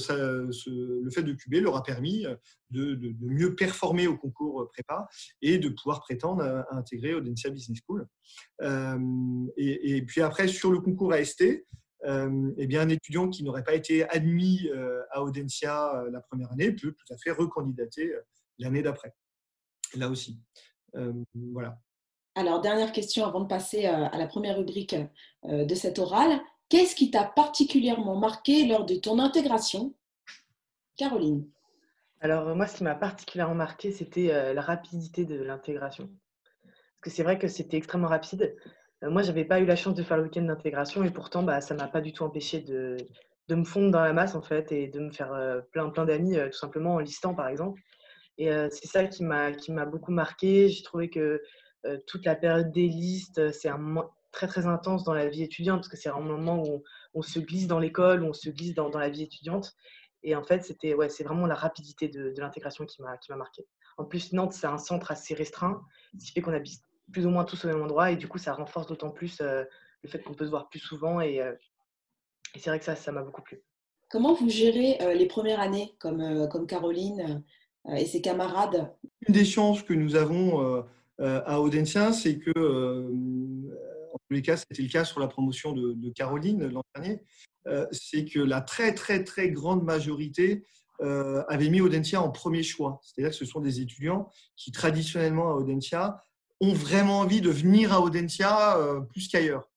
le 1.02 1.10
fait 1.10 1.22
de 1.22 1.32
QB 1.32 1.54
leur 1.54 1.76
a 1.76 1.82
permis 1.82 2.24
de, 2.70 2.94
de, 2.94 3.14
mieux 3.20 3.54
performer 3.56 4.06
au 4.06 4.16
concours 4.16 4.68
prépa 4.70 5.08
et 5.42 5.58
de 5.58 5.68
pouvoir 5.68 6.00
prétendre 6.00 6.42
à, 6.42 6.76
intégrer 6.76 7.14
Audencia 7.14 7.50
Business 7.50 7.78
School. 7.84 8.06
Euh, 8.62 9.46
et, 9.56 10.02
puis 10.02 10.22
après, 10.22 10.46
sur 10.46 10.70
le 10.70 10.80
concours 10.80 11.12
AST, 11.12 11.42
euh, 12.04 12.52
eh 12.56 12.66
bien, 12.68 12.82
un 12.82 12.88
étudiant 12.88 13.28
qui 13.28 13.42
n'aurait 13.42 13.64
pas 13.64 13.74
été 13.74 14.08
admis 14.08 14.68
euh, 14.68 15.02
à 15.10 15.22
Audencia 15.24 16.04
la 16.12 16.20
première 16.20 16.52
année 16.52 16.70
peut 16.70 16.92
tout 16.92 17.12
à 17.12 17.18
fait 17.18 17.32
recandidater 17.32 18.14
l'année 18.58 18.82
d'après. 18.82 19.12
Là 19.96 20.08
aussi. 20.08 20.40
voilà. 21.34 21.80
Alors, 22.38 22.60
dernière 22.60 22.92
question 22.92 23.26
avant 23.26 23.40
de 23.40 23.48
passer 23.48 23.86
à 23.86 24.16
la 24.16 24.28
première 24.28 24.58
rubrique 24.58 24.94
de 25.44 25.74
cette 25.74 25.98
orale. 25.98 26.40
Qu'est-ce 26.68 26.94
qui 26.94 27.10
t'a 27.10 27.24
particulièrement 27.24 28.14
marqué 28.14 28.64
lors 28.64 28.86
de 28.86 28.94
ton 28.94 29.18
intégration 29.18 29.92
Caroline? 30.96 31.48
Alors, 32.20 32.54
moi, 32.54 32.68
ce 32.68 32.76
qui 32.76 32.84
m'a 32.84 32.94
particulièrement 32.94 33.56
marqué, 33.56 33.90
c'était 33.90 34.32
euh, 34.32 34.54
la 34.54 34.60
rapidité 34.60 35.24
de 35.24 35.42
l'intégration. 35.42 36.08
Parce 36.62 37.00
que 37.02 37.10
c'est 37.10 37.24
vrai 37.24 37.40
que 37.40 37.48
c'était 37.48 37.76
extrêmement 37.76 38.06
rapide. 38.06 38.56
Euh, 39.02 39.10
moi, 39.10 39.22
je 39.22 39.28
n'avais 39.28 39.44
pas 39.44 39.58
eu 39.58 39.64
la 39.64 39.74
chance 39.74 39.96
de 39.96 40.04
faire 40.04 40.16
le 40.16 40.22
week-end 40.22 40.42
d'intégration 40.42 41.02
et 41.02 41.10
pourtant, 41.10 41.42
bah, 41.42 41.60
ça 41.60 41.74
ne 41.74 41.80
m'a 41.80 41.88
pas 41.88 42.00
du 42.00 42.12
tout 42.12 42.22
empêché 42.22 42.60
de, 42.60 42.98
me 43.50 43.64
fondre 43.64 43.90
dans 43.90 44.02
la 44.02 44.12
masse, 44.12 44.36
en 44.36 44.42
fait, 44.42 44.70
et 44.70 44.86
de 44.86 45.00
me 45.00 45.10
faire 45.10 45.32
euh, 45.32 45.60
plein, 45.72 45.90
plein 45.90 46.04
d'amis, 46.04 46.36
tout 46.36 46.58
simplement 46.58 46.94
en 46.94 46.98
listant, 47.00 47.34
par 47.34 47.48
exemple. 47.48 47.80
Et 48.40 48.48
c'est 48.70 48.86
ça 48.86 49.04
qui 49.04 49.24
m'a 49.24 49.84
beaucoup 49.84 50.12
marqué. 50.12 50.68
J'ai 50.68 50.84
trouvé 50.84 51.10
que 51.10 51.42
toute 52.06 52.24
la 52.24 52.34
période 52.34 52.72
des 52.72 52.88
listes, 52.88 53.52
c'est 53.52 53.68
un 53.68 53.78
moment 53.78 54.10
très 54.32 54.46
très 54.46 54.66
intense 54.66 55.04
dans 55.04 55.14
la 55.14 55.28
vie 55.28 55.42
étudiante 55.42 55.78
parce 55.78 55.88
que 55.88 55.96
c'est 55.96 56.08
un 56.08 56.20
moment 56.20 56.62
où 56.62 56.82
on, 57.14 57.22
se 57.22 57.38
glisse 57.38 57.66
dans 57.66 57.78
l'école, 57.78 58.22
où 58.22 58.26
on 58.26 58.32
se 58.32 58.50
glisse 58.50 58.74
dans, 58.74 58.88
la 58.90 59.08
vie 59.08 59.22
étudiante. 59.22 59.74
Et 60.22 60.34
en 60.34 60.42
fait, 60.42 60.64
c'était 60.64 60.94
ouais, 60.94 61.08
c'est 61.08 61.24
vraiment 61.24 61.46
la 61.46 61.54
rapidité 61.54 62.08
de, 62.08 62.34
l'intégration 62.36 62.84
qui 62.84 63.02
m'a 63.02 63.16
qui 63.18 63.30
m'a 63.30 63.36
marqué. 63.36 63.64
En 63.96 64.04
plus, 64.04 64.32
Nantes, 64.32 64.52
c'est 64.52 64.66
un 64.66 64.78
centre 64.78 65.10
assez 65.10 65.34
restreint, 65.34 65.82
ce 66.18 66.26
qui 66.26 66.32
fait 66.32 66.40
qu'on 66.40 66.52
habite 66.52 66.82
plus 67.12 67.26
ou 67.26 67.30
moins 67.30 67.44
tous 67.44 67.64
au 67.64 67.68
même 67.68 67.82
endroit 67.82 68.10
et 68.10 68.16
du 68.16 68.28
coup, 68.28 68.38
ça 68.38 68.52
renforce 68.52 68.86
d'autant 68.86 69.10
plus 69.10 69.40
euh, 69.40 69.64
le 70.02 70.08
fait 70.08 70.22
qu'on 70.22 70.34
peut 70.34 70.44
se 70.44 70.50
voir 70.50 70.68
plus 70.68 70.78
souvent 70.78 71.20
et, 71.20 71.40
euh, 71.40 71.52
et 72.54 72.58
c'est 72.58 72.70
vrai 72.70 72.78
que 72.78 72.84
ça, 72.84 72.96
ça 72.96 73.12
m'a 73.12 73.22
beaucoup 73.22 73.42
plu. 73.42 73.62
Comment 74.10 74.34
vous 74.34 74.48
gérez 74.48 74.98
euh, 75.00 75.14
les 75.14 75.26
premières 75.26 75.60
années 75.60 75.94
comme, 75.98 76.48
comme 76.48 76.66
Caroline 76.66 77.44
et 77.90 78.06
ses 78.06 78.20
camarades? 78.20 78.94
Une 79.26 79.34
des 79.34 79.44
chances 79.44 79.82
que 79.82 79.94
nous 79.94 80.16
avons 80.16 80.84
à 81.20 81.60
Audencia, 81.60 82.12
c'est 82.12 82.38
que 82.38 82.52
en 84.12 84.18
tous 84.28 84.34
les 84.34 84.42
cas, 84.42 84.56
c'était 84.56 84.82
le 84.82 84.88
cas 84.88 85.04
sur 85.04 85.20
la 85.20 85.28
promotion 85.28 85.72
de, 85.72 86.10
Caroline 86.10 86.66
l'an 86.66 86.82
dernier, 86.94 87.22
euh, 87.66 87.86
c'est 87.92 88.24
que 88.24 88.40
la 88.40 88.60
très, 88.60 88.94
très, 88.94 89.24
très 89.24 89.50
grande 89.50 89.84
majorité 89.84 90.64
euh, 91.00 91.44
avait 91.48 91.68
mis 91.68 91.80
Audencia 91.80 92.20
en 92.20 92.30
premier 92.30 92.62
choix. 92.62 93.00
C'est-à-dire 93.02 93.30
que 93.30 93.36
ce 93.36 93.44
sont 93.44 93.60
des 93.60 93.80
étudiants 93.80 94.30
qui, 94.56 94.72
traditionnellement 94.72 95.50
à 95.50 95.54
Audencia, 95.54 96.22
ont 96.60 96.72
vraiment 96.72 97.20
envie 97.20 97.40
de 97.40 97.50
venir 97.50 97.92
à 97.92 98.00
Audencia 98.00 98.76
euh, 98.78 99.00
plus 99.00 99.28
qu'ailleurs. 99.28 99.68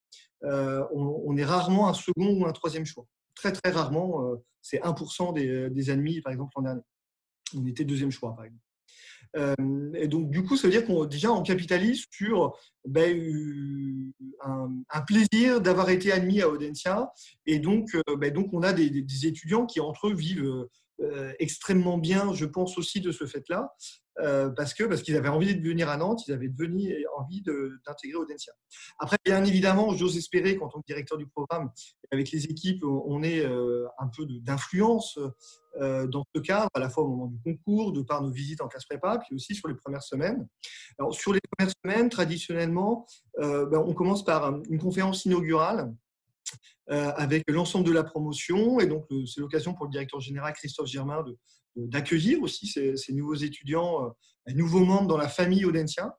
On, 0.43 1.37
est 1.37 1.45
rarement 1.45 1.87
un 1.87 1.93
second 1.93 2.33
ou 2.39 2.45
un 2.47 2.51
troisième 2.51 2.85
choix. 2.85 3.05
Très, 3.35 3.51
très 3.51 3.69
rarement, 3.69 4.33
c'est 4.63 4.81
1% 4.81 5.33
des, 5.35 5.69
des 5.69 5.89
admis, 5.91 6.19
par 6.21 6.33
exemple, 6.33 6.53
l'an 6.55 6.63
dernier. 6.63 6.81
On 7.55 7.65
était 7.67 7.85
deuxième 7.85 8.09
choix, 8.09 8.35
par 8.35 8.45
exemple. 8.45 8.63
Euh, 9.37 9.55
et 9.95 10.07
donc, 10.07 10.29
du 10.29 10.43
coup, 10.43 10.57
ça 10.57 10.67
veut 10.67 10.73
dire 10.73 10.85
qu'on 10.85 11.05
déjà 11.05 11.31
on 11.31 11.41
capitalise 11.41 12.05
sur 12.11 12.57
ben, 12.85 14.13
un, 14.41 15.01
plaisir 15.07 15.61
d'avoir 15.61 15.89
été 15.89 16.11
admis 16.11 16.41
à 16.41 16.49
Audencia. 16.49 17.11
Et 17.45 17.59
donc, 17.59 17.95
euh, 17.95 18.15
ben, 18.17 18.33
donc 18.33 18.53
on 18.53 18.63
a 18.63 18.73
des, 18.73 19.25
étudiants 19.25 19.65
qui, 19.65 19.79
entre 19.79 20.07
eux, 20.07 20.13
vivent 20.13 20.67
euh, 21.01 21.33
extrêmement 21.39 21.97
bien, 21.97 22.33
je 22.33 22.45
pense 22.45 22.77
aussi, 22.77 23.01
de 23.01 23.11
ce 23.11 23.25
fait-là. 23.25 23.73
parce 24.55 24.73
que 24.73 24.83
parce 24.83 25.01
qu'ils 25.01 25.15
avaient 25.15 25.29
envie 25.29 25.55
de 25.55 25.67
venir 25.67 25.89
à 25.89 25.97
Nantes, 25.97 26.21
ils 26.27 26.33
avaient 26.33 26.51
venir, 26.55 26.95
envie 27.17 27.41
d'intégrer 27.41 28.17
Audencia. 28.17 28.53
Après, 28.99 29.17
bien 29.25 29.43
évidemment, 29.43 29.95
j'ose 29.95 30.17
espérer 30.17 30.57
qu'en 30.57 30.67
tant 30.67 30.79
que 30.79 30.85
directeur 30.85 31.17
du 31.17 31.27
programme, 31.27 31.71
avec 32.11 32.31
les 32.31 32.45
équipes, 32.45 32.83
on 32.83 33.23
ait 33.23 33.45
un 33.45 34.07
peu 34.15 34.25
d'influence 34.41 35.17
euh, 35.77 36.05
dans 36.05 36.23
ce 36.35 36.41
cadre, 36.41 36.69
à 36.73 36.79
la 36.79 36.89
fois 36.89 37.03
au 37.03 37.07
moment 37.07 37.27
du 37.27 37.39
concours, 37.39 37.93
de 37.93 38.01
par 38.01 38.21
nos 38.21 38.29
visites 38.29 38.61
en 38.61 38.67
classe 38.67 38.85
prépa, 38.85 39.19
puis 39.19 39.35
aussi 39.35 39.55
sur 39.55 39.69
les 39.69 39.75
premières 39.75 40.03
semaines. 40.03 40.47
Alors, 40.99 41.13
sur 41.13 41.31
les 41.31 41.39
premières 41.57 41.73
semaines, 41.83 42.09
traditionnellement, 42.09 43.05
euh, 43.39 43.65
ben, 43.67 43.79
on 43.79 43.93
commence 43.93 44.25
par 44.25 44.53
une 44.69 44.79
conférence 44.79 45.25
inaugurale 45.25 45.79
euh, 45.79 45.93
avec 46.87 47.43
l'ensemble 47.49 47.85
de 47.85 47.91
la 47.91 48.03
promotion. 48.03 48.79
Et 48.79 48.87
donc, 48.87 49.05
c'est 49.25 49.39
l'occasion 49.39 49.73
pour 49.73 49.85
le 49.85 49.91
directeur 49.91 50.19
général 50.19 50.53
Christophe 50.53 50.87
Germain 50.87 51.23
d'accueillir 51.75 52.41
aussi 52.41 52.67
ces, 52.67 53.13
nouveaux 53.13 53.35
étudiants, 53.35 54.13
un 54.47 54.53
nouveaux 54.53 54.83
membres 54.83 55.07
dans 55.07 55.17
la 55.17 55.29
famille 55.29 55.65
Audencia. 55.65 56.17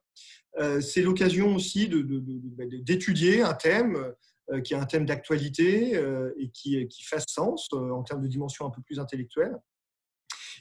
c'est 0.81 1.01
l'occasion 1.01 1.55
aussi 1.55 1.87
ben, 1.87 2.69
d'étudier 2.83 3.41
un 3.41 3.53
thème 3.53 4.13
euh, 4.51 4.59
qui 4.59 4.73
a 4.73 4.81
un 4.81 4.85
thème 4.85 5.05
d'actualité 5.05 5.95
euh, 5.95 6.33
et 6.37 6.49
qui, 6.49 6.85
qui 6.89 7.03
fasse 7.05 7.23
sens 7.29 7.69
euh, 7.71 7.91
en 7.91 8.03
termes 8.03 8.21
de 8.21 8.27
dimension 8.27 8.65
un 8.65 8.71
peu 8.71 8.81
plus 8.81 8.99
intellectuelle. 8.99 9.57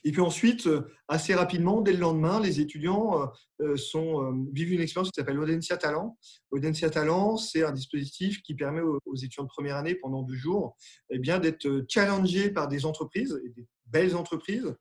Et 0.04 0.12
puis 0.12 0.20
ensuite, 0.20 0.68
assez 1.08 1.34
rapidement, 1.34 1.80
dès 1.80 1.92
le 1.92 1.98
lendemain, 1.98 2.40
les 2.40 2.60
étudiants 2.60 3.30
sont, 3.76 4.46
vivent 4.52 4.72
une 4.72 4.80
expérience 4.80 5.10
qui 5.10 5.20
s'appelle 5.20 5.38
Audencia 5.38 5.76
Talent. 5.76 6.18
Audencia 6.50 6.90
Talent, 6.90 7.36
c'est 7.36 7.62
un 7.62 7.70
dispositif 7.70 8.42
qui 8.42 8.54
permet 8.54 8.80
aux, 8.80 9.14
étudiants 9.14 9.44
de 9.44 9.48
première 9.48 9.76
année, 9.76 9.94
pendant 9.94 10.22
deux 10.22 10.34
jours, 10.34 10.76
eh 11.10 11.18
d'être 11.18 11.84
challengés 11.88 12.50
par 12.50 12.66
des 12.66 12.84
entreprises, 12.84 13.40
et 13.44 13.50
des 13.50 13.66
belles 13.86 14.16
entreprises, 14.16 14.74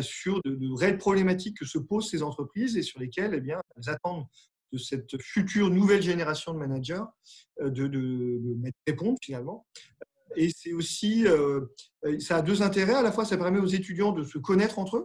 sur 0.00 0.42
de, 0.44 0.56
de, 0.56 0.72
réelles 0.72 0.98
problématiques 0.98 1.58
que 1.58 1.66
se 1.66 1.78
posent 1.78 2.10
ces 2.10 2.24
entreprises 2.24 2.76
et 2.76 2.82
sur 2.82 2.98
lesquelles 2.98 3.34
eh 3.34 3.40
bien, 3.40 3.60
elles 3.76 3.88
attendent 3.88 4.26
de 4.72 4.78
cette 4.78 5.20
future 5.22 5.70
nouvelle 5.70 6.02
génération 6.02 6.52
de 6.52 6.58
managers 6.58 7.04
euh, 7.60 7.70
de, 7.70 7.86
de 7.86 8.40
répondre 8.86 9.18
finalement. 9.22 9.66
Et 10.36 10.50
c'est 10.54 10.72
aussi, 10.72 11.24
ça 12.20 12.36
a 12.36 12.42
deux 12.42 12.62
intérêts. 12.62 12.94
À 12.94 13.02
la 13.02 13.12
fois, 13.12 13.24
ça 13.24 13.36
permet 13.36 13.58
aux 13.58 13.66
étudiants 13.66 14.12
de 14.12 14.24
se 14.24 14.38
connaître 14.38 14.78
entre 14.78 14.96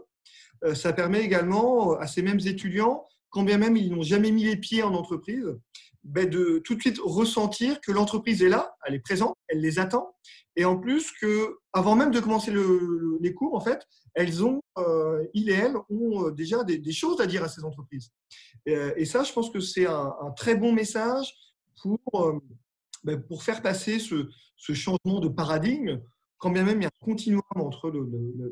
eux. 0.63 0.75
ça 0.75 0.93
permet 0.93 1.21
également 1.21 1.93
à 1.97 2.07
ces 2.07 2.21
mêmes 2.21 2.39
étudiants, 2.39 3.07
quand 3.29 3.43
bien 3.43 3.57
même 3.57 3.77
ils 3.77 3.91
n'ont 3.91 4.03
jamais 4.03 4.31
mis 4.31 4.43
les 4.43 4.57
pieds 4.57 4.83
en 4.83 4.93
entreprise, 4.93 5.55
ben, 6.03 6.27
de 6.27 6.59
tout 6.63 6.75
de 6.75 6.81
suite 6.81 6.99
ressentir 7.03 7.79
que 7.79 7.91
l'entreprise 7.91 8.41
est 8.41 8.49
là, 8.49 8.75
elle 8.85 8.95
est 8.95 8.99
présente, 8.99 9.37
elle 9.47 9.61
les 9.61 9.77
attend, 9.77 10.15
et 10.55 10.65
en 10.65 10.77
plus 10.77 11.11
que 11.11 11.57
avant 11.73 11.95
même 11.95 12.11
de 12.11 12.19
commencer 12.19 12.51
les 13.21 13.33
cours, 13.33 13.55
en 13.55 13.59
fait, 13.61 13.87
elles 14.15 14.43
ont, 14.43 14.61
euh, 14.77 15.23
et 15.33 15.51
elles 15.51 15.75
ont 15.89 16.27
euh, 16.27 16.31
déjà 16.31 16.63
des, 16.63 16.91
choses 16.91 17.21
à 17.21 17.27
dire 17.27 17.43
à 17.43 17.49
ces 17.49 17.63
entreprises. 17.63 18.11
Euh, 18.67 18.93
et, 18.97 19.05
ça, 19.05 19.23
je 19.23 19.31
pense 19.31 19.49
que 19.49 19.59
c'est 19.59 19.85
un, 19.85 20.13
très 20.35 20.55
bon 20.55 20.73
message 20.73 21.33
pour, 21.81 21.99
ben, 23.03 23.21
pour 23.21 23.43
faire 23.43 23.61
passer 23.61 23.99
ce, 23.99 24.27
ce, 24.61 24.73
changement 24.73 25.19
de 25.19 25.27
paradigme, 25.27 26.01
quand 26.37 26.51
bien 26.51 26.63
même 26.63 26.79
il 26.79 26.83
y 26.83 26.85
a 26.85 26.89
un 26.89 27.05
continuum 27.05 27.41
entre 27.55 27.91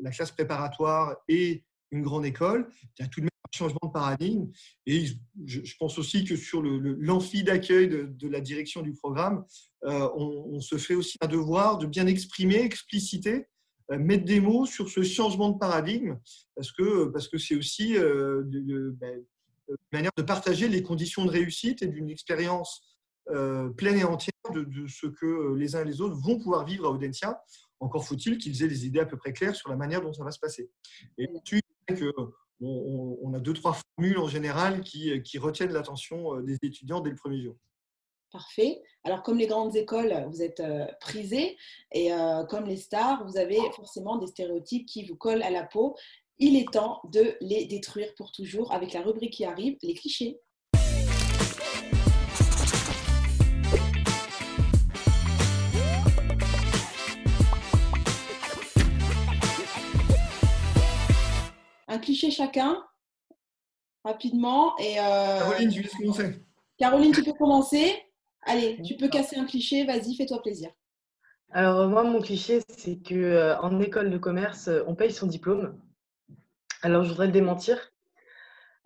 la 0.02 0.10
classe 0.10 0.30
préparatoire 0.30 1.16
et 1.28 1.64
une 1.90 2.02
grande 2.02 2.24
école, 2.24 2.68
il 2.98 3.02
y 3.02 3.04
a 3.04 3.08
tout 3.08 3.20
de 3.20 3.24
même 3.24 3.30
un 3.44 3.56
changement 3.56 3.80
de 3.88 3.92
paradigme. 3.92 4.48
Et 4.86 5.06
je, 5.44 5.74
pense 5.78 5.98
aussi 5.98 6.24
que 6.24 6.36
sur 6.36 6.62
l'amphi 6.62 7.42
d'accueil 7.42 7.88
de, 7.88 8.28
la 8.28 8.40
direction 8.40 8.82
du 8.82 8.92
programme, 8.92 9.44
euh, 9.84 10.08
on, 10.14 10.60
se 10.60 10.76
fait 10.76 10.94
aussi 10.94 11.16
un 11.20 11.26
devoir 11.26 11.78
de 11.78 11.86
bien 11.86 12.06
exprimer, 12.06 12.60
expliciter, 12.60 13.46
euh, 13.90 13.98
mettre 13.98 14.24
des 14.24 14.40
mots 14.40 14.66
sur 14.66 14.88
ce 14.88 15.02
changement 15.02 15.50
de 15.50 15.58
paradigme, 15.58 16.16
parce 16.54 16.70
que 16.70 17.06
parce 17.06 17.28
que 17.28 17.38
c'est 17.38 17.56
aussi 17.56 17.96
euh, 17.96 18.42
ben, 18.44 19.24
une 19.68 19.76
manière 19.92 20.12
de 20.16 20.22
partager 20.22 20.68
les 20.68 20.82
conditions 20.82 21.24
de 21.24 21.30
réussite 21.30 21.82
et 21.82 21.88
d'une 21.88 22.10
expérience 22.10 22.86
pleine 23.76 23.96
et 23.96 24.02
entière 24.02 24.34
de, 24.50 24.86
ce 24.86 25.06
que 25.06 25.54
les 25.54 25.76
uns 25.76 25.82
et 25.82 25.84
les 25.84 26.00
autres 26.00 26.16
vont 26.16 26.38
pouvoir 26.38 26.64
vivre 26.64 26.86
à 26.86 26.90
Audencia. 26.90 27.42
Encore 27.80 28.04
faut-il 28.04 28.38
qu'ils 28.38 28.62
aient 28.62 28.68
des 28.68 28.86
idées 28.86 29.00
à 29.00 29.06
peu 29.06 29.16
près 29.16 29.32
claires 29.32 29.56
sur 29.56 29.70
la 29.70 29.76
manière 29.76 30.02
dont 30.02 30.12
ça 30.12 30.24
va 30.24 30.30
se 30.30 30.38
passer. 30.38 30.70
Et 31.16 31.28
tu 31.44 31.60
que 31.86 32.12
on, 32.62 33.32
a 33.34 33.40
deux, 33.40 33.54
trois 33.54 33.74
formules 33.74 34.18
en 34.18 34.28
général 34.28 34.82
qui, 34.82 35.22
qui 35.22 35.38
retiennent 35.38 35.72
l'attention 35.72 36.36
euh, 36.36 36.42
des 36.42 36.58
étudiants 36.62 37.00
dès 37.00 37.10
le 37.10 37.16
premier 37.16 37.40
jour. 37.40 37.56
Parfait. 38.32 38.80
Alors, 39.02 39.22
comme 39.22 39.38
les 39.38 39.48
grandes 39.48 39.74
écoles, 39.74 40.26
vous 40.28 40.42
êtes 40.42 40.60
euh, 40.60 40.86
prisés 41.00 41.56
et 41.92 42.12
euh, 42.12 42.44
comme 42.44 42.64
les 42.64 42.76
stars, 42.76 43.26
vous 43.26 43.38
avez 43.38 43.58
forcément 43.74 44.18
des 44.18 44.28
stéréotypes 44.28 44.86
qui 44.86 45.04
vous 45.04 45.16
collent 45.16 45.42
à 45.42 45.50
la 45.50 45.64
peau. 45.64 45.96
Il 46.38 46.56
est 46.56 46.70
temps 46.70 47.00
de 47.12 47.34
les 47.40 47.66
détruire 47.66 48.14
pour 48.16 48.30
toujours 48.30 48.72
avec 48.72 48.92
la 48.92 49.02
rubrique 49.02 49.32
qui 49.32 49.44
arrive, 49.44 49.76
les 49.82 49.94
clichés. 49.94 50.40
Cliché 62.00 62.30
chacun, 62.30 62.82
rapidement. 64.04 64.76
Et, 64.78 64.98
euh, 64.98 65.38
Caroline, 65.38 65.70
tu 65.70 65.88
commencer? 65.88 66.46
Caroline, 66.78 67.12
tu 67.12 67.22
peux 67.22 67.32
commencer. 67.32 68.02
Allez, 68.42 68.80
tu 68.82 68.96
peux 68.96 69.08
casser 69.08 69.36
un 69.36 69.44
cliché, 69.44 69.84
vas-y, 69.84 70.16
fais-toi 70.16 70.40
plaisir. 70.42 70.70
Alors 71.52 71.88
moi, 71.88 72.04
mon 72.04 72.20
cliché, 72.20 72.60
c'est 72.76 73.02
que 73.02 73.14
euh, 73.14 73.58
en 73.58 73.80
école 73.80 74.10
de 74.10 74.18
commerce, 74.18 74.70
on 74.86 74.94
paye 74.94 75.12
son 75.12 75.26
diplôme. 75.26 75.80
Alors 76.82 77.04
je 77.04 77.10
voudrais 77.10 77.26
le 77.26 77.32
démentir. 77.32 77.92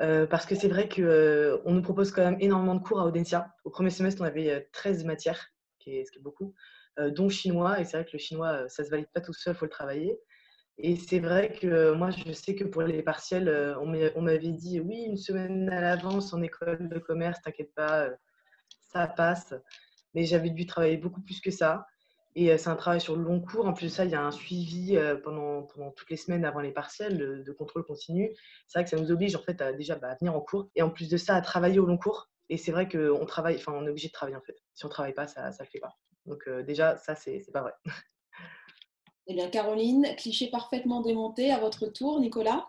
Euh, 0.01 0.27
parce 0.27 0.45
que 0.45 0.57
c'est 0.57 0.67
vrai 0.67 0.89
qu'on 0.89 1.73
nous 1.73 1.83
propose 1.83 2.11
quand 2.11 2.25
même 2.25 2.41
énormément 2.41 2.75
de 2.75 2.83
cours 2.83 3.01
à 3.01 3.07
Audencia. 3.07 3.55
Au 3.63 3.71
premier 3.71 3.91
semestre, 3.91 4.21
on 4.23 4.25
avait 4.25 4.69
13 4.73 5.05
matières, 5.05 5.53
ce 5.79 5.85
qui 5.85 5.97
est 5.99 6.21
beaucoup, 6.21 6.53
dont 6.99 7.29
chinois. 7.29 7.79
Et 7.79 7.85
c'est 7.85 7.99
vrai 7.99 8.05
que 8.05 8.11
le 8.15 8.19
chinois, 8.19 8.69
ça 8.69 8.83
ne 8.83 8.87
se 8.87 8.91
valide 8.91 9.07
pas 9.15 9.21
tout 9.21 9.33
seul, 9.33 9.55
il 9.55 9.57
faut 9.57 9.67
le 9.67 9.71
travailler. 9.71 10.19
Et 10.79 10.97
c'est 10.97 11.21
vrai 11.21 11.53
que 11.53 11.93
moi, 11.93 12.11
je 12.11 12.33
sais 12.33 12.55
que 12.55 12.65
pour 12.65 12.83
les 12.83 13.03
partiels, 13.03 13.49
euh, 13.49 13.79
on 13.79 14.23
m'avait 14.23 14.53
dit 14.53 14.81
oui, 14.81 15.05
une 15.05 15.17
semaine 15.17 15.69
à 15.71 15.81
l'avance 15.81 16.33
en 16.33 16.43
école 16.43 16.89
de 16.89 16.99
commerce, 16.99 17.41
t'inquiète 17.43 17.73
pas, 17.75 18.07
euh, 18.07 18.11
ça 18.93 19.07
passe. 19.07 19.55
Mais 20.15 20.25
j'avais 20.25 20.51
dû 20.51 20.67
travailler 20.67 20.97
beaucoup 20.97 21.21
plus 21.21 21.41
que 21.41 21.51
ça. 21.51 21.87
Et 22.37 22.53
euh, 22.53 22.59
c'est 22.59 22.71
un 22.71 22.77
travail 22.77 23.01
sur 23.01 23.15
le 23.17 23.23
long 23.23 23.41
cours. 23.41 23.67
En 23.67 23.73
plus 23.73 23.87
de 23.87 23.91
ça, 23.91 24.05
il 24.05 24.11
y 24.11 24.17
a 24.17 24.23
un 24.23 24.33
suivi 24.33 24.99
pendant, 25.23 25.63
pendant 25.63 25.93
toutes 25.93 26.11
les 26.11 26.17
semaines 26.17 26.45
avant 26.45 26.61
les 26.61 26.73
partiels 26.73 27.45
de, 27.45 27.53
contrôle 27.53 27.85
continu. 27.85 28.35
C'est 28.67 28.81
vrai 28.81 28.85
que 28.85 28.91
ça 28.91 28.97
nous 28.97 29.13
oblige 29.13 29.37
en 29.37 29.43
fait 29.43 29.61
à 29.61 29.73
déjà 29.73 29.95
bah, 29.97 30.11
à 30.11 30.17
venir 30.17 30.35
en 30.35 30.41
cours 30.41 30.69
et 30.75 30.83
en 30.83 30.91
plus 30.91 31.09
de 31.09 31.17
ça 31.17 31.37
à 31.37 31.41
travailler 31.41 31.79
au 31.79 31.87
long 31.87 31.99
cours. 31.99 32.29
Et 32.51 32.57
c'est 32.57 32.73
vrai 32.73 32.89
qu'on 32.89 33.25
travaille, 33.27 33.57
enfin 33.57 33.73
on 33.73 33.87
est 33.87 33.91
obligé 33.91 34.09
de 34.09 34.13
travailler 34.13 34.37
en 34.37 34.43
fait. 34.43 34.57
Si 34.75 34.85
on 34.85 34.89
travaille 34.89 35.15
pas, 35.15 35.29
ça 35.29 35.51
ne 35.51 35.57
le 35.59 35.65
fait 35.67 35.79
pas. 35.79 35.97
Donc 36.27 36.49
déjà, 36.67 36.97
ça 36.97 37.15
c'est 37.15 37.45
pas 37.53 37.63
vrai. 37.63 37.73
Eh 39.27 39.35
bien, 39.35 39.49
Caroline, 39.49 40.07
cliché 40.19 40.49
parfaitement 40.49 41.01
démonté. 41.01 41.51
À 41.51 41.59
votre 41.59 41.87
tour, 41.87 42.21
Nicolas. 42.21 42.67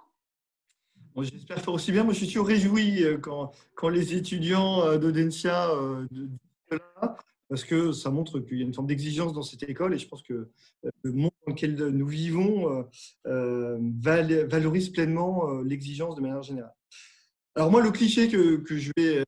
J'espère 1.21 1.59
faire 1.59 1.73
aussi 1.73 1.91
bien. 1.91 2.03
Moi, 2.03 2.13
je 2.13 2.19
suis 2.19 2.27
toujours 2.27 2.47
réjoui 2.47 3.03
euh, 3.03 3.17
quand, 3.17 3.51
quand 3.73 3.89
les 3.89 4.15
étudiants 4.15 4.85
euh, 4.85 4.97
d'Audencia 4.97 5.69
euh, 5.71 6.05
disent 6.11 6.29
cela, 6.69 7.17
parce 7.49 7.63
que 7.63 7.91
ça 7.91 8.09
montre 8.09 8.39
qu'il 8.39 8.57
y 8.57 8.61
a 8.61 8.65
une 8.65 8.73
forme 8.73 8.87
d'exigence 8.87 9.33
dans 9.33 9.41
cette 9.41 9.63
école 9.63 9.93
et 9.93 9.97
je 9.97 10.07
pense 10.07 10.23
que 10.23 10.49
le 11.03 11.11
monde 11.11 11.31
dans 11.45 11.53
lequel 11.53 11.75
nous 11.75 12.07
vivons 12.07 12.85
valorise 13.23 14.89
pleinement 14.89 15.51
l'exigence 15.61 16.15
de 16.15 16.21
manière 16.21 16.41
générale. 16.41 16.73
Alors 17.55 17.69
moi, 17.69 17.83
le 17.83 17.91
cliché 17.91 18.29
que, 18.29 18.55
que 18.57 18.77
je 18.77 18.91
vais 18.97 19.23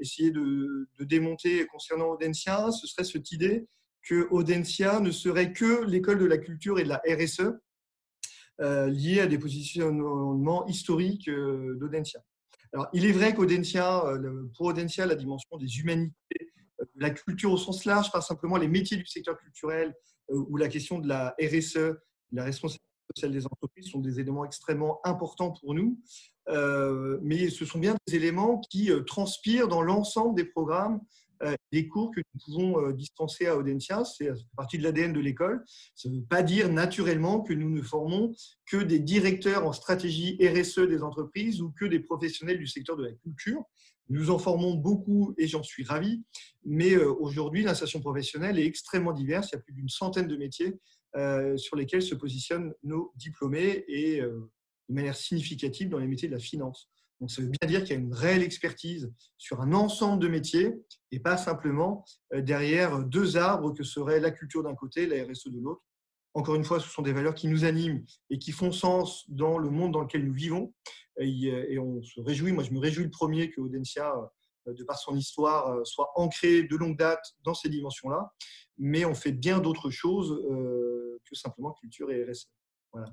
essayer 0.00 0.30
de, 0.30 0.88
de, 0.98 1.04
démonter 1.04 1.66
concernant 1.66 2.06
Audencia, 2.06 2.70
ce 2.72 2.86
serait 2.86 3.04
cette 3.04 3.30
idée 3.30 3.66
que 4.02 4.28
Audencia 4.30 5.00
ne 5.00 5.10
serait 5.10 5.52
que 5.52 5.84
l'école 5.84 6.18
de 6.18 6.26
la 6.26 6.38
culture 6.38 6.78
et 6.78 6.84
de 6.84 6.88
la 6.88 7.02
RSE 7.06 7.52
euh, 8.60 8.88
liée 8.88 9.20
à 9.20 9.26
des 9.26 9.38
positionnements 9.38 10.66
historiques 10.66 11.28
euh, 11.28 11.76
d'Audencia. 11.76 12.20
Alors, 12.72 12.88
il 12.92 13.04
est 13.04 13.12
vrai 13.12 13.34
qu'Audencia, 13.34 14.06
euh, 14.06 14.48
pour 14.56 14.66
Audencia, 14.66 15.06
la 15.06 15.16
dimension 15.16 15.56
des 15.56 15.78
humanités, 15.78 16.52
de 16.78 17.02
la 17.02 17.10
culture 17.10 17.52
au 17.52 17.56
sens 17.56 17.84
large, 17.84 18.10
pas 18.10 18.20
simplement 18.20 18.56
les 18.56 18.68
métiers 18.68 18.96
du 18.96 19.06
secteur 19.06 19.38
culturel 19.38 19.94
ou 20.28 20.56
la 20.56 20.68
question 20.68 20.98
de 20.98 21.08
la 21.08 21.34
RSE, 21.40 21.96
la 22.32 22.44
responsabilité 22.44 22.86
sociale 23.14 23.32
des 23.32 23.44
entreprises 23.44 23.86
sont 23.90 23.98
des 23.98 24.20
éléments 24.20 24.44
extrêmement 24.44 25.00
importants 25.04 25.50
pour 25.50 25.74
nous, 25.74 26.00
mais 27.22 27.50
ce 27.50 27.64
sont 27.64 27.80
bien 27.80 27.96
des 28.06 28.14
éléments 28.14 28.60
qui 28.70 28.90
transpirent 29.06 29.68
dans 29.68 29.82
l'ensemble 29.82 30.36
des 30.36 30.44
programmes 30.44 31.00
euh, 31.00 31.29
des 31.72 31.88
cours 31.88 32.10
que 32.14 32.20
nous 32.20 32.40
pouvons 32.44 32.86
euh, 32.86 32.92
dispenser 32.92 33.46
à 33.46 33.56
Audencia. 33.56 34.04
C'est 34.04 34.30
partie 34.56 34.78
de 34.78 34.82
l'ADN 34.82 35.12
de 35.12 35.20
l'école. 35.20 35.64
Ça 35.94 36.08
ne 36.08 36.16
veut 36.16 36.24
pas 36.24 36.42
dire 36.42 36.70
naturellement 36.70 37.40
que 37.40 37.52
nous 37.52 37.70
ne 37.70 37.82
formons 37.82 38.34
que 38.66 38.76
des 38.76 38.98
directeurs 38.98 39.66
en 39.66 39.72
stratégie 39.72 40.38
RSE 40.40 40.80
des 40.80 41.02
entreprises 41.02 41.60
ou 41.60 41.72
que 41.72 41.84
des 41.84 42.00
professionnels 42.00 42.58
du 42.58 42.66
secteur 42.66 42.96
de 42.96 43.04
la 43.04 43.12
culture. 43.12 43.62
Nous 44.08 44.30
en 44.30 44.38
formons 44.38 44.74
beaucoup 44.74 45.34
et 45.38 45.46
j'en 45.46 45.62
suis 45.62 45.84
ravi. 45.84 46.22
Mais 46.64 46.92
euh, 46.92 47.12
aujourd'hui, 47.12 47.62
l'insertion 47.62 48.00
professionnelle 48.00 48.58
est 48.58 48.66
extrêmement 48.66 49.12
diverse. 49.12 49.50
Il 49.52 49.56
y 49.56 49.58
a 49.58 49.62
plus 49.62 49.74
d'une 49.74 49.88
centaine 49.88 50.28
de 50.28 50.36
métiers 50.36 50.78
sur 51.56 51.74
lesquels 51.74 52.02
se 52.02 52.14
positionnent 52.14 52.72
nos 52.84 53.12
diplômés 53.16 53.84
et 53.88 54.20
de 54.20 54.94
manière 54.94 55.16
significative 55.16 55.88
dans 55.88 55.98
les 55.98 56.06
métiers 56.06 56.28
de 56.28 56.34
la 56.34 56.38
finance. 56.38 56.88
Donc, 57.20 57.30
ça 57.30 57.42
veut 57.42 57.48
bien 57.48 57.68
dire 57.68 57.80
qu'il 57.84 57.90
y 57.90 57.98
a 57.98 58.00
une 58.00 58.14
réelle 58.14 58.42
expertise 58.42 59.12
sur 59.36 59.60
un 59.60 59.72
ensemble 59.72 60.22
de 60.22 60.28
métiers 60.28 60.74
et 61.12 61.20
pas 61.20 61.36
simplement 61.36 62.04
euh, 62.32 62.40
derrière 62.40 63.04
deux 63.04 63.36
arbres 63.36 63.74
que 63.74 63.82
seraient 63.82 64.20
la 64.20 64.30
culture 64.30 64.62
d'un 64.62 64.74
côté, 64.74 65.06
la 65.06 65.24
RSE 65.24 65.48
de 65.48 65.60
l'autre. 65.60 65.82
Encore 66.32 66.54
une 66.54 66.64
fois, 66.64 66.80
ce 66.80 66.88
sont 66.88 67.02
des 67.02 67.12
valeurs 67.12 67.34
qui 67.34 67.48
nous 67.48 67.64
animent 67.64 68.04
et 68.30 68.38
qui 68.38 68.52
font 68.52 68.72
sens 68.72 69.28
dans 69.28 69.58
le 69.58 69.68
monde 69.68 69.92
dans 69.92 70.00
lequel 70.00 70.24
nous 70.24 70.32
vivons. 70.32 70.72
Et 71.18 71.78
on 71.78 72.02
se 72.02 72.20
réjouit, 72.20 72.52
moi 72.52 72.64
je 72.64 72.70
me 72.70 72.78
réjouis 72.78 73.04
le 73.04 73.10
premier 73.10 73.50
que 73.50 73.60
Audencia, 73.60 74.14
euh, 74.68 74.72
de 74.72 74.84
par 74.84 74.98
son 74.98 75.16
histoire, 75.16 75.68
euh, 75.72 75.84
soit 75.84 76.10
ancré 76.14 76.62
de 76.62 76.76
longue 76.76 76.96
date 76.96 77.34
dans 77.44 77.52
ces 77.52 77.68
dimensions-là. 77.68 78.32
Mais 78.78 79.04
on 79.04 79.14
fait 79.14 79.32
bien 79.32 79.58
d'autres 79.58 79.90
choses 79.90 80.40
que 81.24 81.34
simplement 81.34 81.72
culture 81.72 82.10
et 82.10 82.24
RSE. 82.24 82.48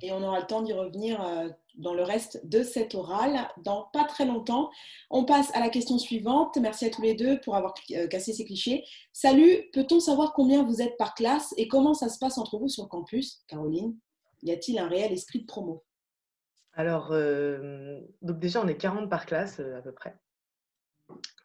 Et 0.01 0.11
on 0.11 0.23
aura 0.23 0.39
le 0.39 0.45
temps 0.45 0.61
d'y 0.61 0.73
revenir 0.73 1.21
euh, 1.21 1.49
dans 1.75 1.93
le 1.93 2.01
reste 2.01 2.45
de 2.47 2.63
cet 2.63 2.95
oral 2.95 3.47
dans 3.63 3.89
pas 3.93 4.05
très 4.05 4.25
longtemps. 4.25 4.71
On 5.11 5.23
passe 5.23 5.55
à 5.55 5.59
la 5.59 5.69
question 5.69 5.99
suivante. 5.99 6.57
Merci 6.59 6.85
à 6.85 6.89
tous 6.89 7.03
les 7.03 7.13
deux 7.13 7.39
pour 7.41 7.55
avoir 7.55 7.73
euh, 7.91 8.07
cassé 8.07 8.33
ces 8.33 8.45
clichés. 8.45 8.83
Salut, 9.13 9.69
peut-on 9.73 9.99
savoir 9.99 10.33
combien 10.33 10.63
vous 10.63 10.81
êtes 10.81 10.97
par 10.97 11.13
classe 11.13 11.53
et 11.57 11.67
comment 11.67 11.93
ça 11.93 12.09
se 12.09 12.17
passe 12.17 12.37
entre 12.37 12.57
vous 12.57 12.69
sur 12.69 12.83
le 12.83 12.89
campus? 12.89 13.43
Caroline, 13.47 13.95
y 14.41 14.51
a-t-il 14.51 14.79
un 14.79 14.87
réel 14.87 15.11
esprit 15.13 15.41
de 15.41 15.45
promo? 15.45 15.83
Alors, 16.73 17.09
euh, 17.11 17.99
donc 18.21 18.39
déjà, 18.39 18.61
on 18.61 18.67
est 18.67 18.77
40 18.77 19.09
par 19.09 19.25
classe 19.25 19.59
à 19.59 19.81
peu 19.81 19.91
près. 19.91 20.15